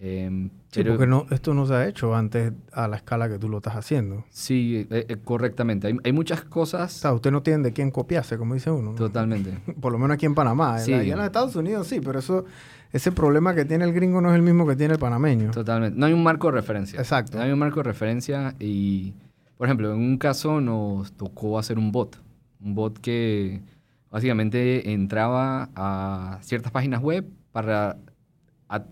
[0.00, 3.48] Em, sí, porque no, esto no se ha hecho antes a la escala que tú
[3.48, 4.24] lo estás haciendo.
[4.30, 5.92] Sí, eh, eh, correctamente.
[6.04, 6.96] Hay, muchas cosas...
[6.96, 8.94] O sea, usted no tiene de quién copiarse, como dice uno.
[8.94, 9.58] Totalmente.
[9.80, 10.78] Por lo menos aquí en Panamá.
[10.78, 10.92] Sí.
[10.92, 12.44] en los Estados Unidos sí, pero eso,
[12.92, 15.50] ese problema que tiene el gringo no es el mismo que tiene el panameño.
[15.50, 15.98] Totalmente.
[15.98, 17.00] No hay un marco de referencia.
[17.00, 17.36] Exacto.
[17.38, 19.14] No hay un marco de referencia y,
[19.56, 22.20] por ejemplo, en un caso nos tocó hacer un bot.
[22.60, 23.62] Un bot que
[24.10, 27.98] básicamente entraba a ciertas páginas web para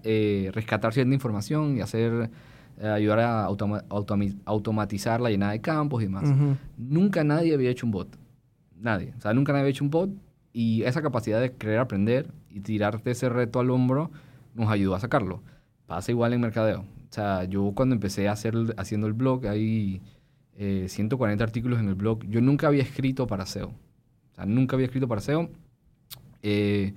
[0.02, 2.30] eh, rescatar cierta información y hacer,
[2.78, 6.24] eh, ayudar a automatizar la llenada de campos y demás.
[6.76, 8.16] Nunca nadie había hecho un bot.
[8.78, 9.14] Nadie.
[9.16, 10.10] O sea, nunca nadie había hecho un bot
[10.52, 14.10] y esa capacidad de querer aprender y tirarte ese reto al hombro
[14.54, 15.42] nos ayudó a sacarlo.
[15.86, 16.80] Pasa igual en mercadeo.
[16.80, 20.00] O sea, yo cuando empecé a hacer, haciendo el blog, hay
[20.56, 22.24] 140 eh, artículos en el blog.
[22.24, 23.74] Yo nunca había escrito para SEO.
[24.36, 25.48] O sea, nunca había escrito para SEO.
[26.42, 26.92] Eh,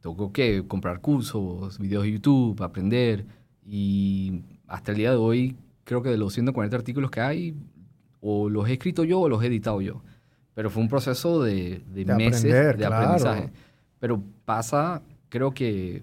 [0.00, 3.24] tocó que comprar cursos, videos de YouTube, aprender.
[3.64, 7.54] Y hasta el día de hoy, creo que de los 140 artículos que hay,
[8.20, 10.02] o los he escrito yo o los he editado yo.
[10.54, 13.50] Pero fue un proceso de, meses de aprendizaje.
[14.00, 16.02] Pero pasa, creo que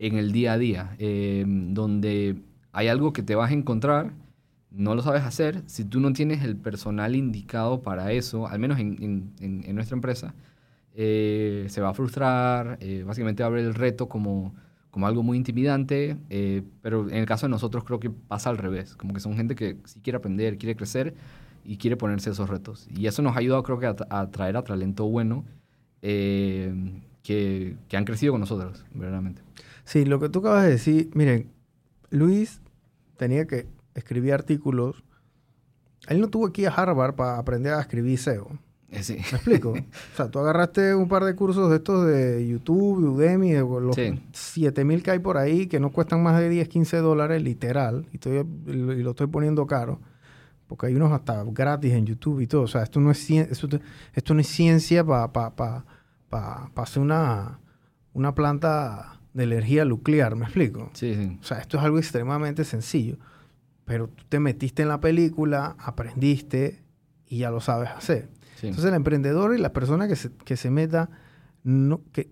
[0.00, 2.36] en el día a día, eh, donde
[2.72, 4.12] hay algo que te vas a encontrar,
[4.70, 8.78] no lo sabes hacer, si tú no tienes el personal indicado para eso, al menos
[8.78, 10.34] en, en, nuestra empresa,
[10.94, 14.54] eh, se va a frustrar, eh, básicamente va a ver el reto como,
[14.90, 18.58] como algo muy intimidante, eh, pero en el caso de nosotros creo que pasa al
[18.58, 21.14] revés, como que son gente que sí quiere aprender, quiere crecer
[21.64, 22.88] y quiere ponerse esos retos.
[22.94, 25.44] Y eso nos ha ayudado creo que a, atraer a talento bueno
[26.00, 29.42] que, que, han crecido con nosotros, verdaderamente.
[29.84, 31.50] Sí, lo que tú acabas de decir, miren,
[32.10, 32.62] Luis
[33.16, 35.02] tenía que escribir artículos.
[36.08, 38.58] Él no tuvo que ir a Harvard para aprender a escribir SEO.
[38.92, 39.70] Eh, ¿Me explico?
[39.72, 43.96] o sea, tú agarraste un par de cursos de estos de YouTube, Udemy, de los
[44.32, 48.16] 7000 que hay por ahí, que no cuestan más de 10, 15 dólares, literal, y,
[48.16, 48.72] estoy, y
[49.02, 50.00] lo estoy poniendo caro,
[50.66, 52.62] porque hay unos hasta gratis en YouTube y todo.
[52.62, 53.68] O sea, esto no es, esto,
[54.12, 55.84] esto no es ciencia para pa, pa,
[56.28, 57.60] pa, hacer una,
[58.12, 60.90] una planta de energía nuclear, ¿me explico?
[60.94, 61.38] Sí, sí.
[61.40, 63.18] O sea, esto es algo extremadamente sencillo.
[63.90, 66.80] Pero tú te metiste en la película, aprendiste
[67.26, 68.28] y ya lo sabes hacer.
[68.62, 71.10] Entonces el emprendedor y la persona que se, que se meta,
[71.64, 72.30] no, que,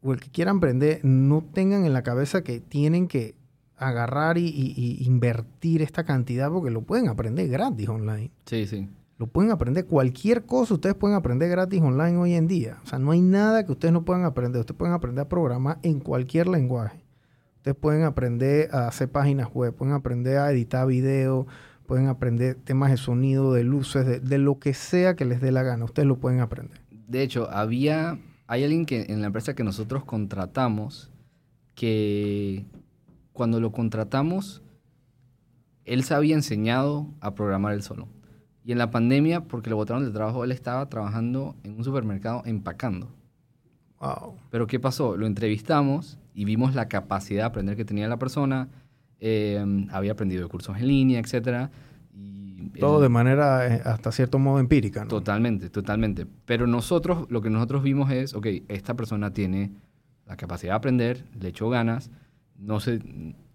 [0.00, 3.34] o el que quiera emprender, no tengan en la cabeza que tienen que
[3.76, 8.30] agarrar y, invertir esta cantidad porque lo pueden aprender gratis online.
[8.46, 8.88] Sí, sí.
[9.18, 12.78] Lo pueden aprender cualquier cosa, ustedes pueden aprender gratis online hoy en día.
[12.84, 14.60] O sea, no hay nada que ustedes no puedan aprender.
[14.60, 17.05] Ustedes pueden aprender a programar en cualquier lenguaje.
[17.66, 21.48] Ustedes pueden aprender a hacer páginas web, pueden aprender a editar video,
[21.84, 25.64] pueden aprender temas de sonido, de luces, de, lo que sea que les dé la
[25.64, 25.84] gana.
[25.84, 26.80] Ustedes lo pueden aprender.
[27.08, 31.10] De hecho, había, hay alguien que en la empresa que nosotros contratamos
[31.74, 32.66] que
[33.32, 34.62] cuando lo contratamos,
[35.84, 38.06] él se había enseñado a programar él solo.
[38.62, 42.42] Y en la pandemia, porque lo botaron del trabajo, él estaba trabajando en un supermercado
[42.44, 43.08] empacando.
[44.00, 44.34] Wow.
[44.50, 45.16] Pero ¿qué pasó?
[45.16, 48.68] Lo entrevistamos y vimos la capacidad de aprender que tenía la persona
[49.18, 51.70] Em, había aprendido de cursos en línea, etcétera.
[52.14, 55.08] Y Todo de manera eh, hasta cierto modo empírica, ¿no?
[55.08, 56.26] Totalmente, totalmente.
[56.44, 59.72] Pero nosotros, lo que nosotros vimos es, ok, esta persona tiene
[60.26, 62.10] la capacidad de aprender, le echó ganas,
[62.58, 63.00] no sé,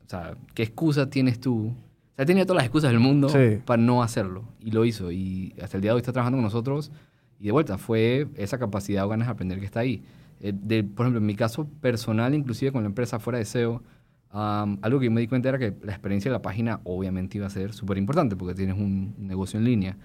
[0.05, 1.67] o sea, ¿qué excusa tienes tú?
[1.67, 3.31] O sea, tenía todas las excusas del mundo
[3.65, 5.11] para no hacerlo y lo hizo.
[5.11, 6.91] Y hasta el día de hoy está trabajando con nosotros
[7.39, 10.03] y de vuelta, fue esa capacidad o ganas de aprender que está ahí.
[10.41, 13.83] Eh, de, por ejemplo, en mi caso personal, inclusive con la empresa fuera de SEO,
[14.31, 17.49] algo que me di cuenta era que la experiencia de la página obviamente iba a
[17.49, 19.97] ser súper importante porque tienes un negocio en línea.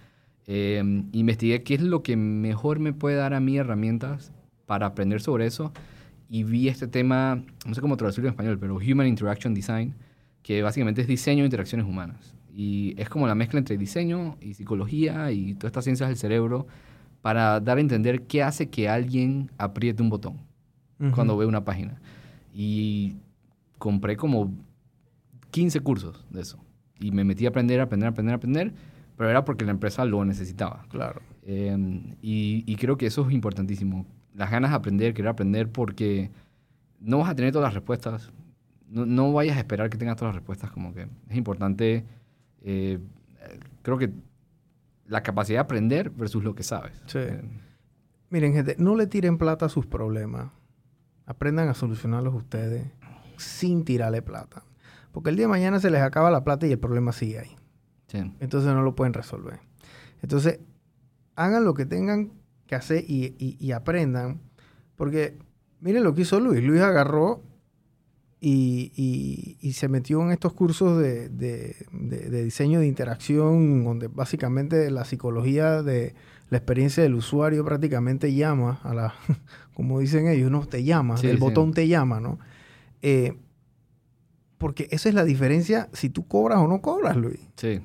[0.46, 4.32] Em, investigué qué es lo que mejor me puede dar a mí herramientas
[4.66, 5.72] para aprender sobre eso
[6.28, 9.94] y vi este tema, no sé cómo traducirlo en español, pero Human Interaction Design,
[10.42, 12.34] que básicamente es diseño de interacciones humanas.
[12.52, 16.66] Y es como la mezcla entre diseño y psicología y todas estas ciencias del cerebro
[17.26, 20.36] para dar a entender qué hace que alguien apriete un botón
[21.12, 22.00] cuando ve una página.
[22.54, 23.16] Y
[23.78, 24.54] compré como
[25.50, 26.56] 15 cursos de eso.
[27.00, 28.74] Y me metí a aprender, aprender, aprender, aprender,
[29.16, 30.84] pero era porque la empresa lo necesitaba.
[30.88, 31.20] Claro.
[31.42, 34.06] Em, y, creo que eso es importantísimo.
[34.32, 36.30] Las ganas de aprender, querer aprender, porque
[37.00, 38.30] no vas a tener todas las respuestas.
[38.88, 40.70] No, vayas a esperar que tengas todas las respuestas.
[40.70, 42.04] Como que es importante,
[42.62, 43.00] eh,
[43.82, 44.12] creo que
[45.08, 47.02] la capacidad de aprender versus lo que sabes.
[47.06, 47.18] Sí.
[47.18, 47.60] Em,
[48.28, 50.50] Miren, gente, no le tiren plata a sus problemas.
[51.26, 52.86] Aprendan a solucionarlos ustedes
[53.36, 54.64] sin tirarle plata.
[55.12, 57.56] Porque el día de mañana se les acaba la plata y el problema sigue ahí.
[58.40, 59.60] Entonces no lo pueden resolver.
[60.22, 60.60] Entonces,
[61.34, 62.32] hagan lo que tengan
[62.66, 64.40] que hacer y, aprendan.
[64.96, 65.38] Porque
[65.80, 66.62] miren lo que hizo Luis.
[66.64, 67.42] Luis agarró
[68.40, 73.82] y, y- y se metió en estos cursos de, de- de- de diseño de interacción,
[73.84, 76.14] donde básicamente la psicología de
[76.50, 79.14] la experiencia del usuario prácticamente llama a la,
[79.74, 81.40] como dicen ellos, no te llama, Sí, el sí.
[81.40, 82.38] botón te llama, ¿no?
[83.02, 83.36] Eh,
[84.58, 87.40] porque esa es la diferencia si tú cobras o no cobras, Luis.
[87.56, 87.80] Sí.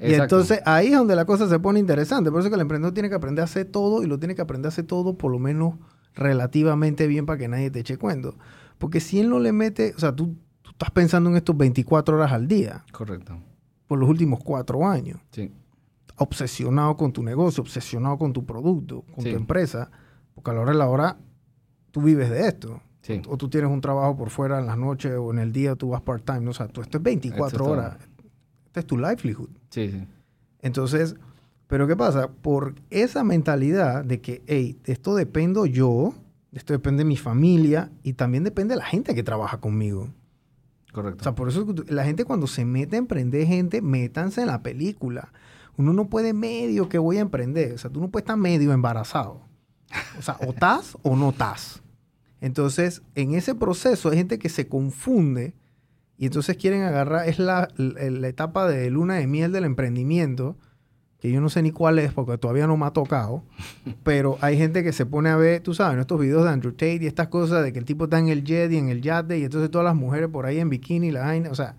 [0.00, 2.30] Y entonces ahí es donde la cosa se pone interesante.
[2.30, 4.42] Por eso que el emprendedor tiene que aprender a hacer todo y lo tiene que
[4.42, 5.74] aprender a hacer todo por lo menos
[6.14, 8.36] relativamente bien para que nadie te eche cuento.
[8.78, 12.16] Porque si él no le mete, o sea, tú, tú estás pensando en estos 24
[12.16, 13.36] horas al día Correcto.
[13.86, 15.50] por los últimos cuatro años, Sí.
[16.16, 19.30] obsesionado con tu negocio, obsesionado con tu producto, con Sí.
[19.30, 19.90] tu empresa,
[20.34, 21.16] porque a la hora de la hora
[21.90, 22.80] tú vives de esto.
[23.02, 23.20] Sí.
[23.28, 25.90] O tú tienes un trabajo por fuera en las noches o en el día tú
[25.90, 26.40] vas part-time.
[26.40, 26.50] ¿no?
[26.50, 27.72] O sea, tú, esto es 24 Esto es todo.
[27.72, 27.96] horas.
[28.66, 29.50] Este es tu livelihood.
[29.70, 30.06] Sí, sí.
[30.62, 31.14] Entonces,
[31.66, 32.28] pero ¿qué pasa?
[32.28, 36.14] Por esa mentalidad de que, hey, esto dependo yo,
[36.54, 40.08] esto depende de mi familia y también depende de la gente que trabaja conmigo.
[40.92, 41.20] Correcto.
[41.20, 44.62] O sea, por eso la gente cuando se mete a emprender gente, métanse en la
[44.62, 45.32] película.
[45.76, 47.72] Uno no puede medio que voy a emprender.
[47.72, 49.40] O sea, tú no puedes estar medio embarazado.
[50.18, 51.82] O sea, o estás o no estás.
[52.40, 55.54] Entonces, en ese proceso hay gente que se confunde
[56.16, 60.56] y entonces quieren agarrar, es la, la- la etapa de luna de miel del emprendimiento,
[61.24, 63.42] que yo no sé ni cuál es porque todavía no me ha tocado,
[64.04, 66.72] pero hay gente que se pone a ver, tú sabes, en estos videos de Andrew
[66.72, 69.00] Tate y estas cosas de que el tipo está en el jet y en el
[69.00, 71.76] yate y entonces todas las mujeres por ahí en bikini, la vaina, o sea,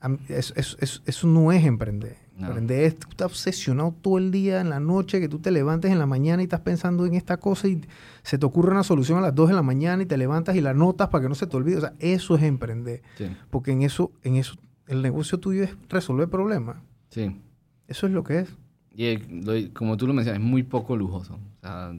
[0.00, 2.16] a mí- eso, eso- eso- eso no es emprender.
[2.36, 2.48] No.
[2.48, 5.92] Emprender es, tú estás obsesionado todo el día en la noche, que tú te levantes
[5.92, 7.80] en la mañana y estás pensando en esta cosa y
[8.24, 10.60] se te ocurre una solución a las 2 de la mañana y te levantas y
[10.60, 11.76] la notas para que no se te olvide.
[11.76, 13.02] O sea, eso es emprender.
[13.16, 13.28] Sí.
[13.50, 14.56] Porque en eso, en eso,
[14.88, 16.78] el negocio tuyo es resolver problemas.
[17.10, 17.40] Sí.
[17.86, 18.48] Eso es lo que es.
[18.94, 21.34] Y eh, lo- como tú lo mencionas, es muy poco lujoso.
[21.34, 21.92] O sea,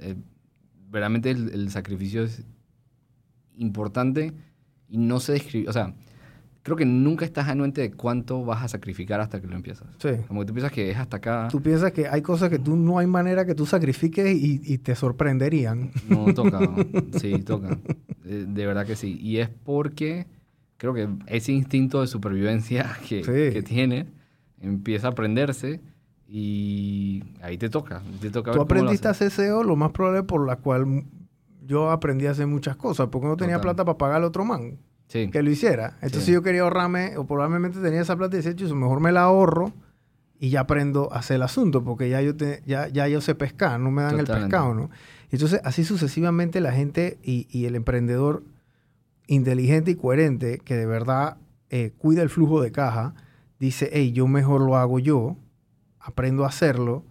[0.00, 0.14] eh,
[0.90, 2.44] verdaderamente el, el sacrificio es
[3.56, 4.32] importante
[4.88, 5.68] y no se describe.
[5.68, 5.94] O sea,
[6.62, 9.88] creo que nunca estás anuente de cuánto vas a sacrificar hasta que lo empiezas.
[9.98, 10.10] Sí.
[10.28, 11.48] Como que tú piensas que es hasta acá.
[11.50, 14.78] Tú piensas que hay cosas que tú no hay manera que tú sacrifiques y, y
[14.78, 15.90] te sorprenderían.
[16.08, 16.60] No toca.
[17.20, 17.78] sí, toca.
[18.24, 19.18] Eh, De verdad que sí.
[19.20, 20.26] Y es porque
[20.76, 23.52] creo que ese instinto de supervivencia que, Sí.
[23.52, 24.06] que tiene
[24.60, 25.80] empieza a aprenderse
[26.28, 28.02] y ahí te toca.
[28.20, 31.04] Te toca Tú ver aprendiste a hacer SEO, lo más probable por la cual
[31.66, 33.74] yo aprendí a hacer muchas cosas, porque no tenía Total.
[33.74, 34.78] plata para pagar al otro man
[35.08, 35.30] Sí.
[35.30, 35.96] que lo hiciera.
[36.02, 36.32] Entonces Sí.
[36.32, 39.72] yo quería ahorrarme, o probablemente tenía esa plata y decía, "Chuzo, mejor me la ahorro
[40.38, 43.34] y ya aprendo a hacer el asunto, porque ya yo, te, ya, ya yo sé
[43.34, 44.90] pescar, no me dan el pescado, ¿no?
[45.30, 48.42] Entonces, así sucesivamente la gente y, y el emprendedor
[49.26, 51.36] inteligente y coherente, que de verdad
[51.70, 53.14] eh, cuida el flujo de caja,
[53.58, 55.36] dice, hey, yo mejor lo hago yo,
[56.04, 57.04] aprendo a hacerlo,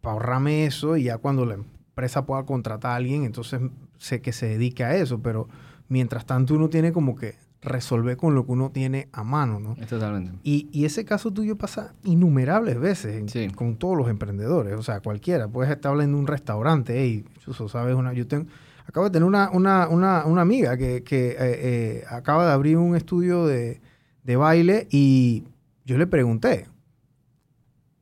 [0.00, 3.60] para ahorrarme eso y ya cuando la empresa pueda contratar a alguien, entonces
[3.98, 5.48] sé que se dedique a eso, pero
[5.88, 9.74] mientras tanto uno tiene como que resolver con lo que uno tiene a mano, ¿no?
[9.88, 10.32] Totalmente.
[10.42, 13.48] Y, y ese caso tuyo pasa innumerables veces en- Sí.
[13.54, 15.48] con todos los emprendedores, o sea, cualquiera.
[15.48, 17.94] Puedes estar hablando de un restaurante, hey, Chuzo, ¿sabes?
[17.94, 18.44] Una, yo tengo,
[18.86, 22.76] acabo de tener una, una, una, una amiga que, que eh, eh, acaba de abrir
[22.76, 23.80] un estudio de,
[24.24, 25.44] de baile y
[25.86, 26.66] yo le pregunté,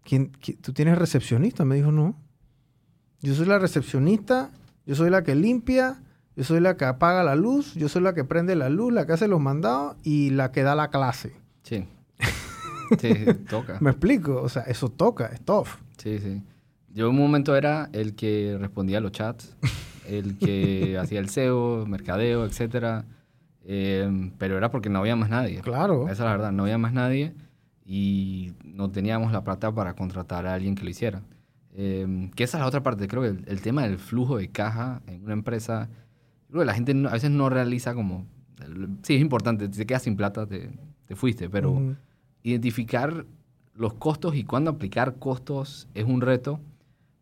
[0.05, 1.65] ¿quién, qui- ¿tú tienes recepcionista?
[1.65, 2.17] Me dijo, no.
[3.21, 4.51] Yo soy la recepcionista,
[4.87, 6.03] yo soy la que limpia,
[6.37, 9.07] yo soy la que apaga la luz, yo soy la que prende la luz, la
[9.07, 11.33] que hace los mandados y la que da la clase.
[11.63, 11.87] Sí.
[13.01, 13.15] Sí,
[13.49, 13.79] toca.
[13.81, 14.43] ¿Me explico?
[14.43, 15.69] O sea, eso toca, es tough.
[15.97, 16.43] Sí, sí.
[16.93, 19.57] Yo en un momento era el que respondía a los chats,
[20.07, 23.07] el que hacía el SEO, mercadeo, etcétera.
[23.65, 25.63] Eh, pero era porque no había más nadie.
[25.63, 26.03] Claro.
[26.05, 27.33] Esa es la verdad, no había más nadie
[27.85, 31.23] y no teníamos la plata para contratar a alguien que lo hiciera.
[31.75, 34.49] Eh, que esa es la otra parte, creo que el, el tema del flujo de
[34.49, 35.89] caja en una empresa,
[36.49, 38.27] creo que la gente no- a veces no realiza como,
[39.03, 40.71] sí, es importante, si te quedas sin plata, te,
[41.07, 41.97] te fuiste, pero Ujú.
[42.43, 43.25] identificar
[43.75, 46.61] los costos y cuándo aplicar costos es un reto.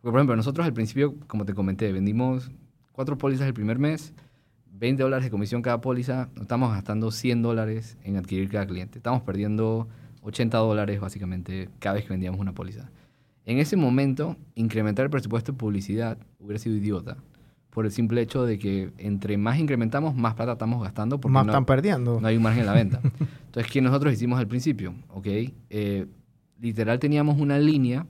[0.01, 2.51] Porque, por ejemplo, nosotros al principio, como te comenté, vendimos
[2.93, 4.12] cuatro pólizas el primer mes,
[4.73, 8.99] 20 dólares de comisión cada póliza, estamos gastando 100 dólares en adquirir cada cliente.
[8.99, 9.87] Estamos perdiendo
[10.22, 12.90] 80 dólares básicamente cada vez que vendíamos una póliza.
[13.47, 17.16] En ese momento, incrementar el presupuesto de publicidad hubiera sido idiota.
[17.70, 21.20] Por el simple hecho de que entre más incrementamos, más plata estamos gastando.
[21.20, 22.20] Porque Más no- están perdiendo.
[22.20, 23.01] no hay un margen en la venta.
[23.47, 24.94] Entonces, ¿qué nosotros hicimos al principio?
[25.09, 25.26] ¿Ok?
[25.70, 26.06] Eh,
[26.60, 28.06] literal teníamos una línea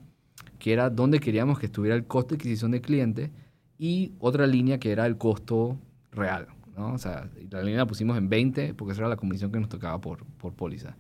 [0.58, 3.30] que era donde queríamos que estuviera el costo de adquisición del cliente
[3.78, 5.78] y otra línea que era el costo
[6.12, 6.48] real.
[6.76, 6.92] ¿no?
[6.94, 9.68] O sea, la línea la pusimos en 20 porque esa era la comisión que nos
[9.68, 10.96] tocaba por, por póliza.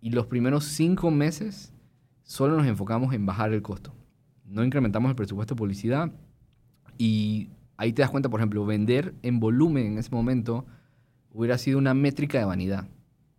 [0.00, 1.72] Y los primeros cinco meses
[2.22, 3.94] solo nos enfocamos en bajar el costo.
[4.44, 6.12] No incrementamos el presupuesto de publicidad
[6.98, 10.66] y ahí te das cuenta, por ejemplo, vender en volumen en ese momento
[11.32, 12.88] hubiera sido una métrica de vanidad.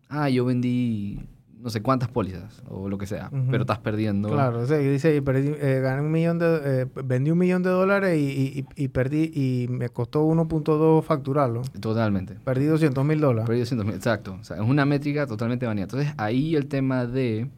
[0.10, 1.28] Ah, yo vendí
[1.60, 4.30] no sé cuántas pólizas o lo que sea, pero estás perdiendo.
[4.30, 7.70] Claro, o sea, dice, perdí, eh, gané un millón de, eh, vendí un millón de
[7.70, 11.64] dólares y, y- y- perdí, y me costó 1.2 facturarlo.
[11.80, 12.36] Totalmente.
[12.44, 13.48] Perdí 200 mil dólares.
[13.48, 14.38] Perdí 200 mil, exacto.
[14.40, 15.86] O sea, es una métrica totalmente vanidad.
[15.92, 17.50] Entonces, ahí el tema de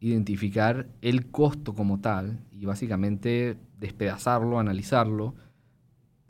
[0.00, 5.34] identificar el costo como tal y básicamente despedazarlo, analizarlo,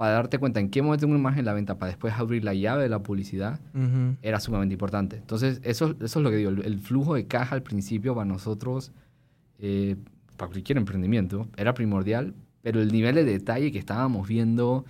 [0.00, 2.42] para darte cuenta en qué momento tengo un margen en la venta, para después abrir
[2.42, 3.60] la llave de la publicidad,
[4.22, 5.16] era sumamente importante.
[5.16, 6.48] Entonces, eso, eso es lo que digo.
[6.48, 8.92] El, el flujo de caja al principio para nosotros,
[9.58, 9.96] eh,
[10.38, 12.32] para cualquier emprendimiento, era primordial,
[12.62, 14.86] pero el nivel de detalle que estábamos viendo,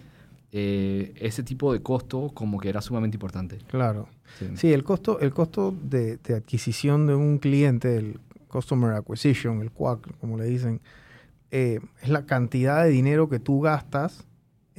[0.52, 3.58] eh, ese tipo de costo, como que era sumamente importante.
[3.66, 4.08] Claro.
[4.38, 4.46] Sí.
[4.54, 9.72] Sí, el costo, el costo de, de adquisición de un cliente, el Customer Acquisition, el
[9.72, 10.80] CUAC, como le dicen,
[11.50, 14.28] eh, es la cantidad de dinero que tú gastas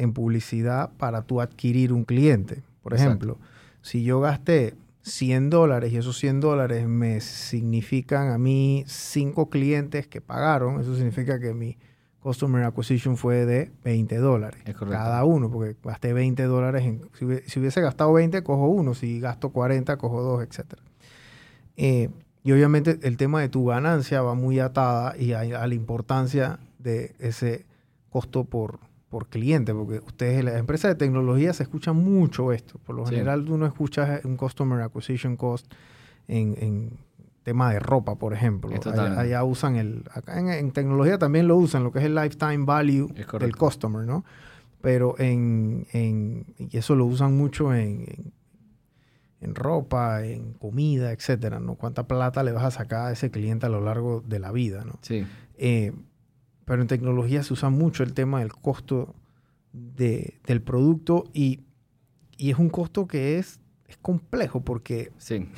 [0.01, 2.63] en publicidad para tú adquirir un cliente.
[2.81, 3.09] Por Exacto.
[3.09, 3.37] ejemplo,
[3.81, 4.73] si yo gasté
[5.03, 10.95] 100 dólares y esos 100 dólares me significan a mí 5 clientes que pagaron, eso
[10.95, 11.77] significa que mi
[12.19, 16.83] Customer Acquisition fue de 20 dólares cada uno, porque gasté 20 dólares.
[16.83, 17.01] En,
[17.47, 18.93] si hubiese gastado 20, cojo uno.
[18.93, 20.79] Si gasto 40, cojo dos, etc.
[21.77, 22.09] Eh,
[22.43, 26.59] y obviamente el tema de tu ganancia va muy atada y a, a la importancia
[26.77, 27.65] de ese
[28.11, 28.79] costo por,
[29.11, 32.79] por cliente, porque ustedes en las empresas de tecnología se escucha mucho esto.
[32.85, 33.11] Por lo Sí.
[33.13, 35.71] general, tú no escuchas un Customer Acquisition Cost
[36.27, 36.97] en, en
[37.43, 38.71] tema de ropa, por ejemplo.
[39.19, 40.05] Allá, usan el...
[40.13, 43.07] Acá en, en tecnología también lo usan, lo que es el lifetime value
[43.45, 44.23] del customer, ¿no?
[44.81, 48.33] Pero en, en- y eso lo usan mucho en, en,
[49.41, 51.75] en ropa, en comida, etcétera, ¿no?
[51.75, 54.85] Cuánta plata le vas a sacar a ese cliente a lo largo de la vida,
[54.85, 54.99] ¿no?
[55.01, 55.25] Sí,
[55.57, 55.91] Eh,
[56.71, 59.13] pero en tecnología se usa mucho el tema del costo
[59.73, 61.59] de- del producto y,
[62.37, 65.49] y es un costo que es, es complejo porque sí.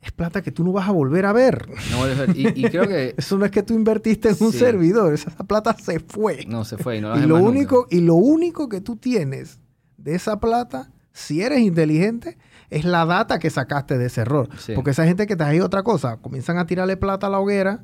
[0.00, 1.68] es plata que tú no vas a volver a ver.
[1.90, 2.36] No vuelves a ver.
[2.38, 5.76] Y, y creo que Eso no es que tú invertiste en un servidor, esa plata
[5.78, 6.46] se fue.
[6.46, 7.42] no se fue y no lo nunca.
[7.50, 9.60] único y lo único que tú tienes
[9.98, 12.38] de esa plata si eres inteligente
[12.70, 14.72] es la data que sacaste de ese error Sí.
[14.74, 17.82] porque esa gente que te hace otra cosa comienzan a tirarle plata a la hoguera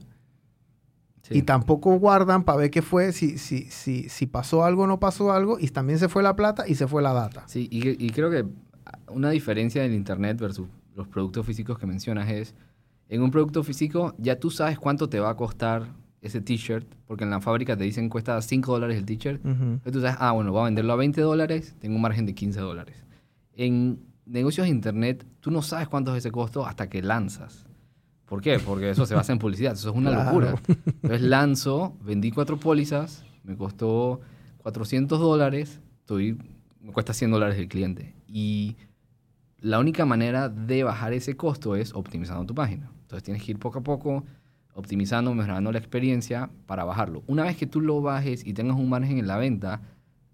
[1.29, 1.39] Sí.
[1.39, 4.99] y tampoco guardan para ver qué fue si, si, si, si pasó algo o no
[4.99, 8.03] pasó algo y también se fue la plata y se fue la data Sí, y,
[8.05, 8.47] y creo que
[9.09, 12.55] una diferencia del Internet versus los productos físicos que mencionas es,
[13.11, 15.87] en un producto físico ya tú sabes cuánto te va a costar
[16.21, 19.51] ese t-shirt, porque en la fábrica te dicen cuesta 5 dólares el t-shirt, Ujú.
[19.63, 22.35] entonces tú sabes, ah, bueno, voy a venderlo a 20 dólares, tengo un margen de
[22.35, 23.05] 15 dólares.
[23.55, 27.68] En negocios de Internet, tú no sabes cuánto es ese costo hasta que lanzas.
[28.29, 28.59] ¿Por qué?
[28.59, 30.25] Porque eso se basa en publicidad, eso es una Claro.
[30.27, 30.55] locura.
[30.87, 34.21] Entonces lanzo, vendí cuatro pólizas, me costó
[34.59, 36.37] 400 dólares, estoy,
[36.83, 38.15] me cuesta 100 dólares el cliente.
[38.27, 38.77] Y
[39.61, 42.91] la única manera de bajar ese costo es optimizando tu página.
[43.03, 44.25] Entonces tienes que ir poco a poco
[44.75, 47.23] optimizando, mejorando la experiencia para bajarlo.
[47.27, 49.81] Una vez que tú lo bajes y tengas un margen en la venta,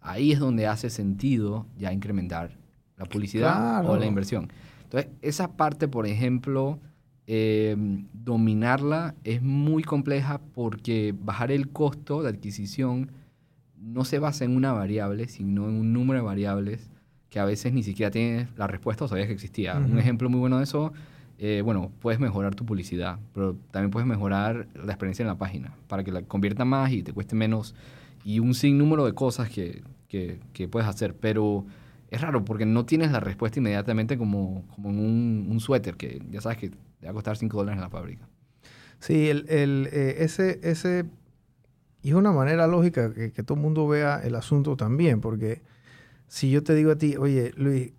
[0.00, 2.58] ahí es donde hace sentido ya incrementar
[2.98, 3.92] la publicidad Claro.
[3.92, 4.50] o la inversión.
[4.82, 6.78] Entonces, esa parte, por ejemplo,
[7.26, 7.76] eh,
[8.12, 13.10] dominarla es muy compleja porque bajar el costo de adquisición
[13.78, 16.90] no se basa en una variable, sino en un número de variables
[17.30, 19.76] que a veces ni siquiera tienes la respuesta o sabías que existía.
[19.76, 20.92] Un ejemplo muy bueno de eso,
[21.38, 25.74] eh, bueno, puedes mejorar tu publicidad, pero también puedes mejorar la experiencia en la página
[25.88, 27.74] para que la convierta más y te cueste menos
[28.24, 31.66] y un sinnúmero de cosas que, que, que puedes hacer, pero
[32.10, 36.22] es raro porque no tienes la respuesta inmediatamente como, como en un, un suéter que
[36.30, 36.70] ya sabes que
[37.05, 38.26] te va a costar 5 dólares en la fábrica.
[38.98, 41.05] Sí, el, el, eh, ese, ese,
[42.01, 45.60] y es una manera lógica que, que todo el mundo vea el asunto también, porque
[46.28, 47.93] si yo te digo a ti, oye, Luis,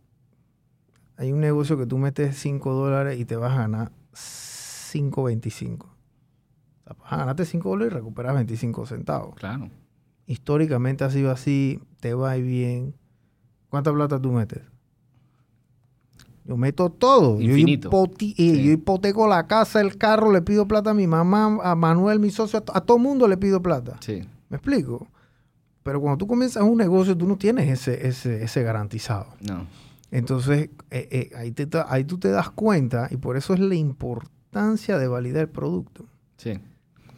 [1.17, 5.83] hay un negocio que tú metes 5 dólares y te vas a ganar 5.25.
[5.83, 5.89] O
[6.83, 9.35] sea, ganarte 5 dólares y recuperas 25 centavos.
[9.35, 9.69] Claro.
[10.25, 12.95] Históricamente ha sido así, te va bien.
[13.69, 14.63] ¿Cuánta plata tú metes?
[16.45, 17.39] Yo meto todo.
[17.39, 17.89] Yo, Infinito.
[17.91, 18.63] eh, Sí.
[18.63, 22.29] yo hipoteco la casa, el carro, le pido plata a mi mamá, a Manuel, mi
[22.29, 23.97] socio, a, a todo mundo le pido plata.
[24.01, 25.07] Sí, ¿Me explico?
[25.81, 29.27] Pero cuando tú comienzas un negocio, tú no tienes ese, ese, ese garantizado.
[29.41, 29.65] no.
[30.11, 33.75] Entonces, eh, eh, ahí, te, ahí tú te das cuenta, y por eso es la
[33.75, 36.05] importancia de validar el producto.
[36.37, 36.53] Sí,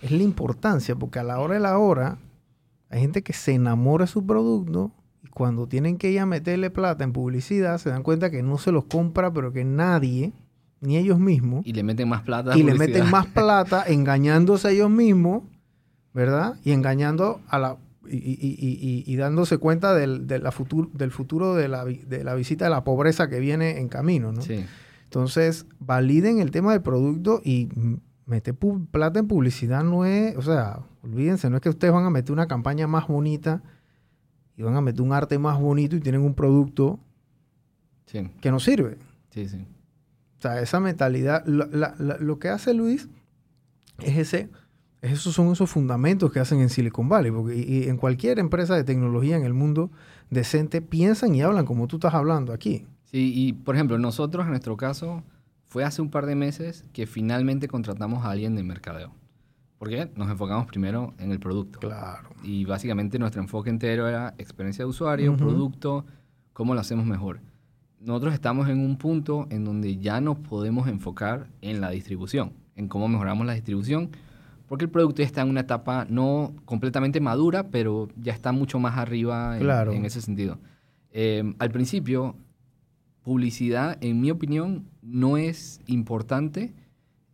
[0.01, 2.17] Es la importancia, porque a la hora de la hora,
[2.89, 4.91] hay gente que se enamora de su producto
[5.37, 8.71] cuando tienen que ir a meterle plata en publicidad, se dan cuenta que no se
[8.71, 10.33] los compra, pero que nadie,
[10.81, 12.53] ni ellos mismos, y le meten más plata.
[12.53, 15.43] a y le meten más plata engañándose a ellos mismos,
[16.11, 16.55] ¿verdad?
[16.63, 17.77] Y engañando a la
[18.09, 20.51] y, dándose cuenta del, de la
[20.93, 24.41] del futuro de la, de la, visita de la pobreza que viene en camino, ¿no?
[24.41, 24.65] Sí.
[25.03, 27.69] Entonces, validen el tema del producto y
[28.25, 28.55] meter
[28.89, 32.31] plata en publicidad no es, o sea, olvídense, no es que ustedes van a meter
[32.31, 33.61] una campaña más bonita
[34.57, 36.99] y van a meter un arte más bonito y tienen un producto
[38.41, 38.97] que no sirve.
[39.29, 39.65] Sí, sí.
[40.39, 43.07] O sea, esa mentalidad, lo que hace Luis
[43.99, 44.49] es ese,
[45.01, 48.83] esos son esos fundamentos que hacen en Silicon Valley, porque y, en cualquier empresa de
[48.83, 49.91] tecnología en el mundo
[50.29, 52.85] decente piensan y hablan como tú estás hablando aquí.
[53.05, 55.23] Sí, y por ejemplo, nosotros en nuestro caso
[55.67, 59.11] fue hace un par de meses que finalmente contratamos a alguien de mercadeo.
[59.77, 61.79] Porque nos enfocamos primero en el producto.
[61.79, 62.29] Claro.
[62.43, 66.05] Y básicamente nuestro enfoque entero era experiencia de usuario, producto,
[66.53, 67.39] cómo lo hacemos mejor
[67.99, 72.87] nosotros estamos en un punto en donde ya nos podemos enfocar en la distribución, en
[72.87, 74.11] cómo mejoramos la distribución,
[74.67, 78.79] porque el producto ya está en una etapa no completamente madura, pero ya está mucho
[78.79, 80.59] más arriba en, ese sentido.
[81.11, 82.35] Eh, al principio,
[83.23, 86.73] publicidad, en mi opinión, no es importante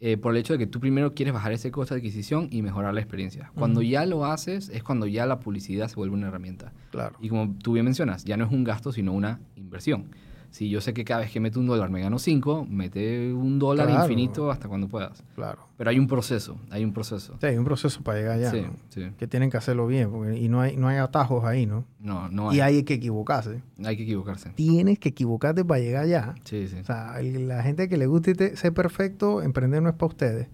[0.06, 2.62] eh, por el hecho de que tú primero quieres bajar ese costo de adquisición y
[2.62, 3.54] mejorar la experiencia.
[3.56, 6.74] Cuando ya lo haces, es cuando ya la publicidad se vuelve una herramienta.
[6.92, 7.16] Claro.
[7.22, 10.08] Y como tú bien mencionas, ya no es un gasto, sino una inversión.
[10.54, 13.58] Si yo sé que cada vez que meto un dólar me gano cinco, mete un
[13.58, 15.24] dólar infinito hasta cuando puedas.
[15.34, 15.68] Claro.
[15.78, 17.36] Pero hay un proceso, hay un proceso.
[17.42, 18.52] Sí, hay un proceso para llegar allá.
[18.52, 19.12] Sí, sí.
[19.18, 21.86] Que tienen que hacerlo bien, porque, y no hay, no hay atajos ahí, ¿no?
[22.00, 22.58] No, no hay.
[22.58, 23.64] Y hay que equivocarse.
[23.84, 24.52] Hay que equivocarse.
[24.52, 26.36] Tienes que equivocarte para llegar allá.
[26.44, 26.78] Sí, sí.
[26.82, 30.50] O sea, la gente que le guste ser perfecto, emprender no es para ustedes.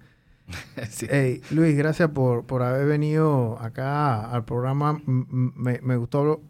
[0.90, 1.08] sí.
[1.52, 5.02] Luis, gracias por, por haber venido acá al programa.
[5.06, 6.42] Me, me gustó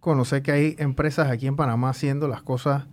[0.00, 2.88] conocer que hay empresas aquí en Panamá haciendo las cosas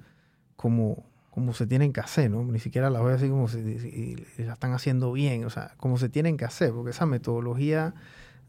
[0.56, 2.44] como, como se tienen que hacer, ¿no?
[2.44, 5.98] Ni siquiera la voy a decir como si, la están haciendo bien, o sea, como
[5.98, 7.94] se tienen que hacer, porque esa metodología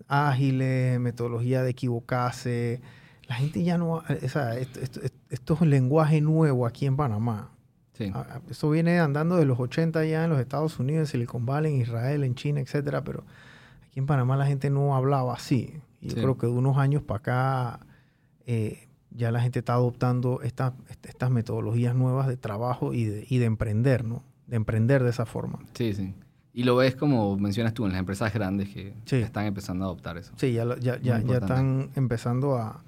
[0.09, 0.59] ágil,
[1.01, 2.81] metodología de equivocarse,
[3.26, 5.01] la gente ya no, o sea, esto,
[5.31, 7.51] es un lenguaje nuevo aquí en Panamá.
[7.94, 8.10] Sí.
[8.12, 11.47] Ah, ah, esto viene andando de los 80 ya en los Estados Unidos, en Silicon
[11.47, 13.24] Valley, en Israel, en China, etcétera, pero
[13.86, 15.81] aquí en Panamá la gente no hablaba así.
[16.01, 17.81] Yo creo que de unos años para acá
[18.47, 20.74] eh, ya la gente está adoptando estas
[21.31, 24.23] metodologías nuevas de trabajo y de, y de emprender, ¿no?
[24.47, 25.61] De emprender de esa forma.
[25.73, 26.15] Sí, sí.
[26.53, 30.19] Y lo ves como mencionas tú en las empresas grandes que están empezando a adoptar
[30.19, 30.32] eso.
[30.36, 32.85] Sí, ya, ya, ya, ya están empezando a,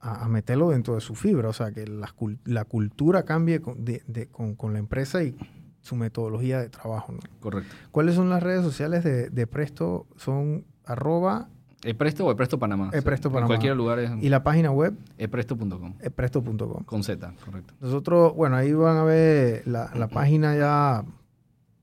[0.00, 2.14] a, meterlo dentro de su fibra, o sea, que la,
[2.44, 5.36] la cultura cambie con, de, de, con, con, la empresa y
[5.80, 7.12] su metodología de trabajo.
[7.12, 7.20] ¿no?
[7.40, 7.74] Correcto.
[7.92, 10.06] ¿Cuáles son las redes sociales de, de Presto?
[10.16, 11.48] Son arroba
[11.82, 12.90] ¿Epresto o Epresto Panamá?
[12.92, 13.46] Epresto Panamá.
[13.46, 14.10] En cualquier lugar es...
[14.20, 14.94] ¿Y la página web?
[15.18, 15.94] Epresto.com.
[16.00, 16.84] Epresto.com.
[16.84, 17.74] Con Z, correcto.
[17.80, 21.04] Nosotros, bueno, ahí van a ver la, la página ya,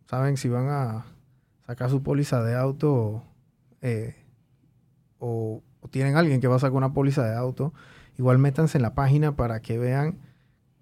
[0.09, 1.05] saben si van a
[1.65, 3.23] sacar su póliza de auto
[3.81, 4.15] eh,
[5.19, 7.73] o, o, tienen alguien que va a sacar una póliza de auto,
[8.17, 10.17] igual métanse en la página para que vean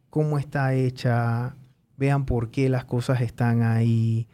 [0.10, 1.56] cómo está hecha,
[1.98, 4.28] vean por qué las cosas están ahí,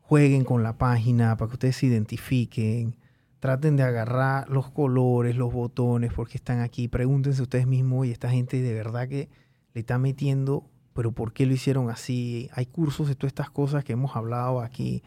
[0.00, 2.96] jueguen con la página para que ustedes se identifiquen
[3.42, 6.86] traten de agarrar los colores, los botones, porque están aquí.
[6.86, 9.28] Pregúntense ustedes mismos, y esta gente de verdad que
[9.74, 12.48] le está metiendo, pero ¿por qué lo hicieron así?
[12.52, 15.02] Hay cursos de todas estas cosas que hemos hablado aquí.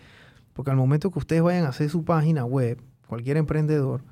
[0.51, 4.03] Porque al momento que ustedes vayan a hacer su página web, cualquier emprendedor,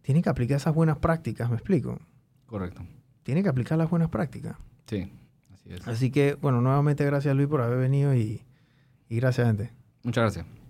[0.00, 1.98] tiene que aplicar esas buenas prácticas, ¿me explico?
[2.46, 2.80] Correcto.
[3.22, 4.56] Tiene que aplicar las buenas prácticas.
[4.86, 5.12] Sí,
[5.52, 5.86] así es.
[5.86, 8.46] Así que, bueno, nuevamente gracias Luis por haber venido y,
[9.10, 9.72] y gracias, gente.
[10.04, 10.61] Muchas gracias.